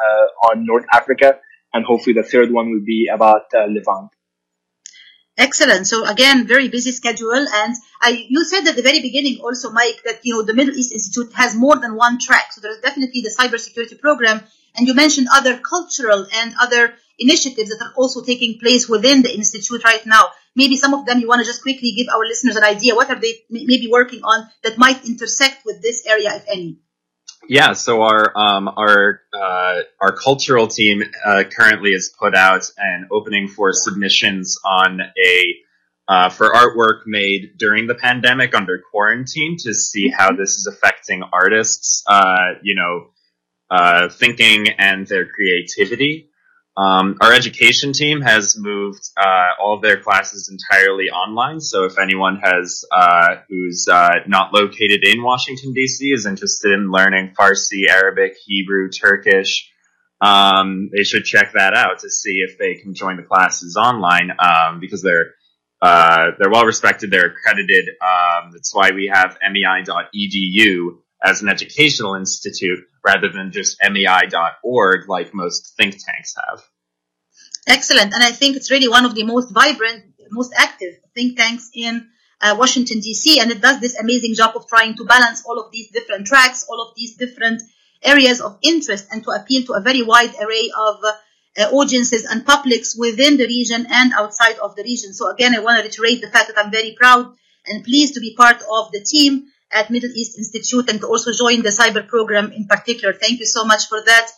on 0.51 0.65
North 0.65 0.85
Africa 0.93 1.39
and 1.73 1.85
hopefully 1.85 2.13
the 2.13 2.23
third 2.23 2.51
one 2.51 2.71
will 2.71 2.85
be 2.85 3.09
about 3.11 3.45
uh, 3.53 3.65
Levant. 3.65 4.11
Excellent. 5.39 5.87
So 5.87 6.05
again, 6.05 6.47
very 6.47 6.67
busy 6.67 6.91
schedule. 6.91 7.31
And 7.31 7.73
I, 8.01 8.25
you 8.27 8.43
said 8.43 8.67
at 8.67 8.75
the 8.75 8.81
very 8.81 8.99
beginning 8.99 9.39
also, 9.41 9.71
Mike, 9.71 10.01
that, 10.03 10.19
you 10.23 10.33
know, 10.33 10.43
the 10.43 10.53
Middle 10.53 10.75
East 10.75 10.91
Institute 10.91 11.31
has 11.33 11.55
more 11.55 11.77
than 11.77 11.95
one 11.95 12.19
track. 12.19 12.51
So 12.51 12.59
there's 12.59 12.81
definitely 12.81 13.21
the 13.21 13.33
cybersecurity 13.39 14.01
program. 14.01 14.41
And 14.75 14.85
you 14.85 14.93
mentioned 14.93 15.27
other 15.33 15.57
cultural 15.57 16.27
and 16.33 16.53
other 16.59 16.93
initiatives 17.17 17.69
that 17.69 17.81
are 17.81 17.93
also 17.95 18.21
taking 18.21 18.59
place 18.59 18.89
within 18.89 19.21
the 19.21 19.33
Institute 19.33 19.81
right 19.85 20.05
now. 20.05 20.25
Maybe 20.57 20.75
some 20.75 20.93
of 20.93 21.05
them 21.05 21.19
you 21.19 21.27
want 21.29 21.39
to 21.39 21.45
just 21.45 21.61
quickly 21.61 21.93
give 21.95 22.13
our 22.13 22.25
listeners 22.25 22.57
an 22.57 22.65
idea. 22.65 22.95
What 22.95 23.09
are 23.09 23.19
they 23.19 23.35
maybe 23.49 23.87
working 23.89 24.21
on 24.23 24.49
that 24.63 24.77
might 24.77 25.07
intersect 25.07 25.65
with 25.65 25.81
this 25.81 26.05
area, 26.05 26.35
if 26.35 26.43
any? 26.51 26.79
Yeah, 27.47 27.73
so 27.73 28.03
our 28.03 28.37
um, 28.37 28.67
our 28.67 29.21
uh, 29.33 29.81
our 30.01 30.11
cultural 30.11 30.67
team 30.67 31.03
uh, 31.25 31.43
currently 31.49 31.93
has 31.93 32.09
put 32.19 32.35
out 32.35 32.69
an 32.77 33.07
opening 33.11 33.47
for 33.47 33.71
submissions 33.73 34.59
on 34.63 35.01
a 35.01 35.55
uh, 36.07 36.29
for 36.29 36.49
artwork 36.49 37.01
made 37.05 37.57
during 37.57 37.87
the 37.87 37.95
pandemic 37.95 38.55
under 38.55 38.81
quarantine 38.91 39.57
to 39.59 39.73
see 39.73 40.09
how 40.09 40.31
this 40.31 40.57
is 40.57 40.67
affecting 40.67 41.21
artists, 41.31 42.03
uh, 42.07 42.55
you 42.63 42.75
know, 42.75 43.11
uh, 43.69 44.09
thinking 44.09 44.69
and 44.77 45.05
their 45.07 45.27
creativity. 45.27 46.29
Um, 46.79 47.17
our 47.19 47.33
education 47.33 47.91
team 47.91 48.21
has 48.21 48.55
moved 48.57 49.01
uh, 49.17 49.61
all 49.61 49.75
of 49.75 49.81
their 49.81 49.99
classes 49.99 50.49
entirely 50.49 51.09
online. 51.09 51.59
So 51.59 51.83
if 51.83 51.99
anyone 51.99 52.39
has 52.41 52.85
uh, 52.89 53.35
who's 53.49 53.87
uh, 53.91 54.19
not 54.27 54.53
located 54.53 55.03
in 55.03 55.21
Washington 55.21 55.73
D.C. 55.73 56.09
is 56.09 56.25
interested 56.25 56.71
in 56.71 56.89
learning 56.89 57.33
Farsi, 57.37 57.89
Arabic, 57.89 58.37
Hebrew, 58.45 58.89
Turkish, 58.91 59.69
um, 60.21 60.89
they 60.95 61.03
should 61.03 61.25
check 61.25 61.51
that 61.53 61.73
out 61.73 61.99
to 61.99 62.09
see 62.09 62.45
if 62.47 62.57
they 62.57 62.75
can 62.75 62.93
join 62.93 63.17
the 63.17 63.23
classes 63.23 63.75
online 63.75 64.31
um, 64.39 64.79
because 64.79 65.01
they're 65.01 65.33
uh, 65.81 66.31
they're 66.39 66.49
well 66.49 66.65
respected, 66.65 67.11
they're 67.11 67.27
accredited. 67.27 67.89
Um, 68.01 68.51
that's 68.53 68.73
why 68.73 68.91
we 68.91 69.11
have 69.13 69.37
mei.edu 69.41 70.99
as 71.23 71.41
an 71.41 71.49
educational 71.49 72.15
institute 72.15 72.79
rather 73.03 73.29
than 73.29 73.51
just 73.51 73.77
mei.org 73.81 75.09
like 75.09 75.33
most 75.33 75.75
think 75.77 75.95
tanks 76.03 76.35
have. 76.35 76.61
Excellent. 77.67 78.13
And 78.13 78.23
I 78.23 78.31
think 78.31 78.55
it's 78.55 78.71
really 78.71 78.87
one 78.87 79.05
of 79.05 79.15
the 79.15 79.23
most 79.23 79.51
vibrant, 79.51 80.03
most 80.31 80.53
active 80.57 80.95
think 81.13 81.37
tanks 81.37 81.69
in 81.73 82.07
uh, 82.41 82.55
Washington, 82.57 82.99
D.C. 82.99 83.39
And 83.39 83.51
it 83.51 83.61
does 83.61 83.79
this 83.79 83.99
amazing 83.99 84.35
job 84.35 84.55
of 84.55 84.67
trying 84.67 84.95
to 84.95 85.05
balance 85.05 85.43
all 85.45 85.59
of 85.59 85.71
these 85.71 85.91
different 85.91 86.27
tracks, 86.27 86.65
all 86.69 86.81
of 86.81 86.95
these 86.95 87.15
different 87.17 87.61
areas 88.01 88.39
of 88.39 88.57
interest, 88.61 89.07
and 89.11 89.23
to 89.23 89.31
appeal 89.31 89.63
to 89.63 89.73
a 89.73 89.81
very 89.81 90.01
wide 90.01 90.33
array 90.41 90.71
of 90.77 91.03
uh, 91.03 91.63
audiences 91.71 92.23
and 92.23 92.45
publics 92.45 92.95
within 92.97 93.37
the 93.37 93.45
region 93.45 93.85
and 93.89 94.13
outside 94.13 94.57
of 94.59 94.75
the 94.75 94.83
region. 94.83 95.13
So 95.13 95.29
again, 95.29 95.53
I 95.53 95.59
want 95.59 95.77
to 95.77 95.83
reiterate 95.83 96.21
the 96.21 96.31
fact 96.31 96.47
that 96.47 96.57
I'm 96.57 96.71
very 96.71 96.95
proud 96.97 97.33
and 97.65 97.83
pleased 97.83 98.13
to 98.13 98.21
be 98.21 98.35
part 98.35 98.61
of 98.61 98.91
the 98.91 99.01
team 99.01 99.47
at 99.71 99.89
Middle 99.89 100.09
East 100.15 100.37
Institute 100.37 100.89
and 100.89 101.03
also 101.03 101.31
join 101.33 101.61
the 101.61 101.69
cyber 101.69 102.07
program 102.07 102.51
in 102.51 102.65
particular. 102.65 103.13
Thank 103.13 103.39
you 103.39 103.45
so 103.45 103.65
much 103.65 103.87
for 103.87 104.01
that, 104.03 104.29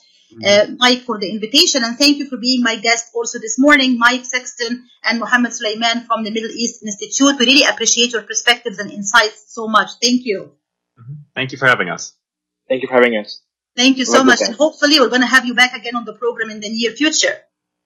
uh, 0.45 0.65
Mike, 0.77 1.01
for 1.01 1.19
the 1.19 1.29
invitation. 1.29 1.83
And 1.83 1.97
thank 1.97 2.17
you 2.17 2.27
for 2.27 2.37
being 2.37 2.63
my 2.63 2.75
guest 2.75 3.11
also 3.15 3.39
this 3.39 3.57
morning, 3.57 3.97
Mike 3.97 4.25
Sexton 4.25 4.87
and 5.03 5.19
Mohammed 5.19 5.51
Soliman 5.51 6.05
from 6.05 6.23
the 6.23 6.31
Middle 6.31 6.51
East 6.51 6.83
Institute. 6.83 7.39
We 7.39 7.45
really 7.45 7.67
appreciate 7.67 8.13
your 8.13 8.23
perspectives 8.23 8.79
and 8.79 8.91
insights 8.91 9.53
so 9.53 9.67
much. 9.67 9.89
Thank 10.01 10.25
you. 10.25 10.51
Thank 11.35 11.51
you 11.51 11.57
for 11.57 11.67
having 11.67 11.89
us. 11.89 12.13
Thank 12.67 12.81
you 12.83 12.87
for 12.87 12.95
having 12.95 13.17
us. 13.17 13.41
Thank 13.75 13.97
you 13.97 14.05
so 14.05 14.23
much. 14.23 14.41
And 14.41 14.55
hopefully 14.55 14.99
we're 14.99 15.09
going 15.09 15.21
to 15.21 15.27
have 15.27 15.45
you 15.45 15.53
back 15.53 15.73
again 15.73 15.95
on 15.95 16.05
the 16.05 16.13
program 16.13 16.49
in 16.49 16.59
the 16.59 16.69
near 16.69 16.91
future. 16.91 17.35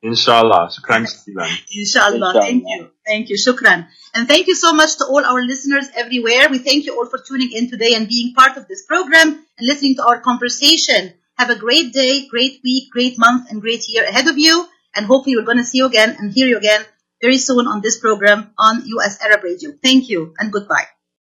Inshallah. 0.05 0.69
Shukran 0.69 1.09
jazilan. 1.09 1.49
Inshallah. 1.73 2.33
Thank 2.37 2.63
you. 2.63 2.89
Thank 3.05 3.29
you. 3.29 3.37
Shukran. 3.41 3.87
And 4.13 4.27
thank 4.27 4.45
you 4.47 4.55
so 4.55 4.71
much 4.73 4.97
to 4.97 5.05
all 5.05 5.25
our 5.25 5.41
listeners 5.41 5.89
everywhere. 5.95 6.47
We 6.49 6.59
thank 6.59 6.85
you 6.85 6.95
all 6.95 7.09
for 7.09 7.17
tuning 7.17 7.51
in 7.51 7.69
today 7.69 7.95
and 7.95 8.07
being 8.07 8.33
part 8.33 8.57
of 8.57 8.67
this 8.67 8.85
program 8.85 9.33
and 9.57 9.65
listening 9.67 9.95
to 9.95 10.05
our 10.05 10.21
conversation. 10.21 11.13
Have 11.37 11.49
a 11.49 11.57
great 11.57 11.91
day, 11.91 12.27
great 12.29 12.61
week, 12.63 12.91
great 12.91 13.17
month, 13.17 13.49
and 13.49 13.61
great 13.61 13.89
year 13.89 14.05
ahead 14.05 14.27
of 14.27 14.37
you. 14.37 14.67
And 14.95 15.05
hopefully 15.05 15.35
we're 15.35 15.49
going 15.49 15.57
to 15.57 15.65
see 15.65 15.79
you 15.79 15.87
again 15.87 16.15
and 16.19 16.31
hear 16.31 16.47
you 16.47 16.57
again 16.57 16.85
very 17.21 17.37
soon 17.37 17.67
on 17.67 17.81
this 17.81 17.99
program 17.99 18.53
on 18.57 18.83
US 18.85 19.19
Arab 19.21 19.43
Radio. 19.43 19.73
Thank 19.81 20.07
you 20.07 20.33
and 20.37 20.53
goodbye. 20.53 20.94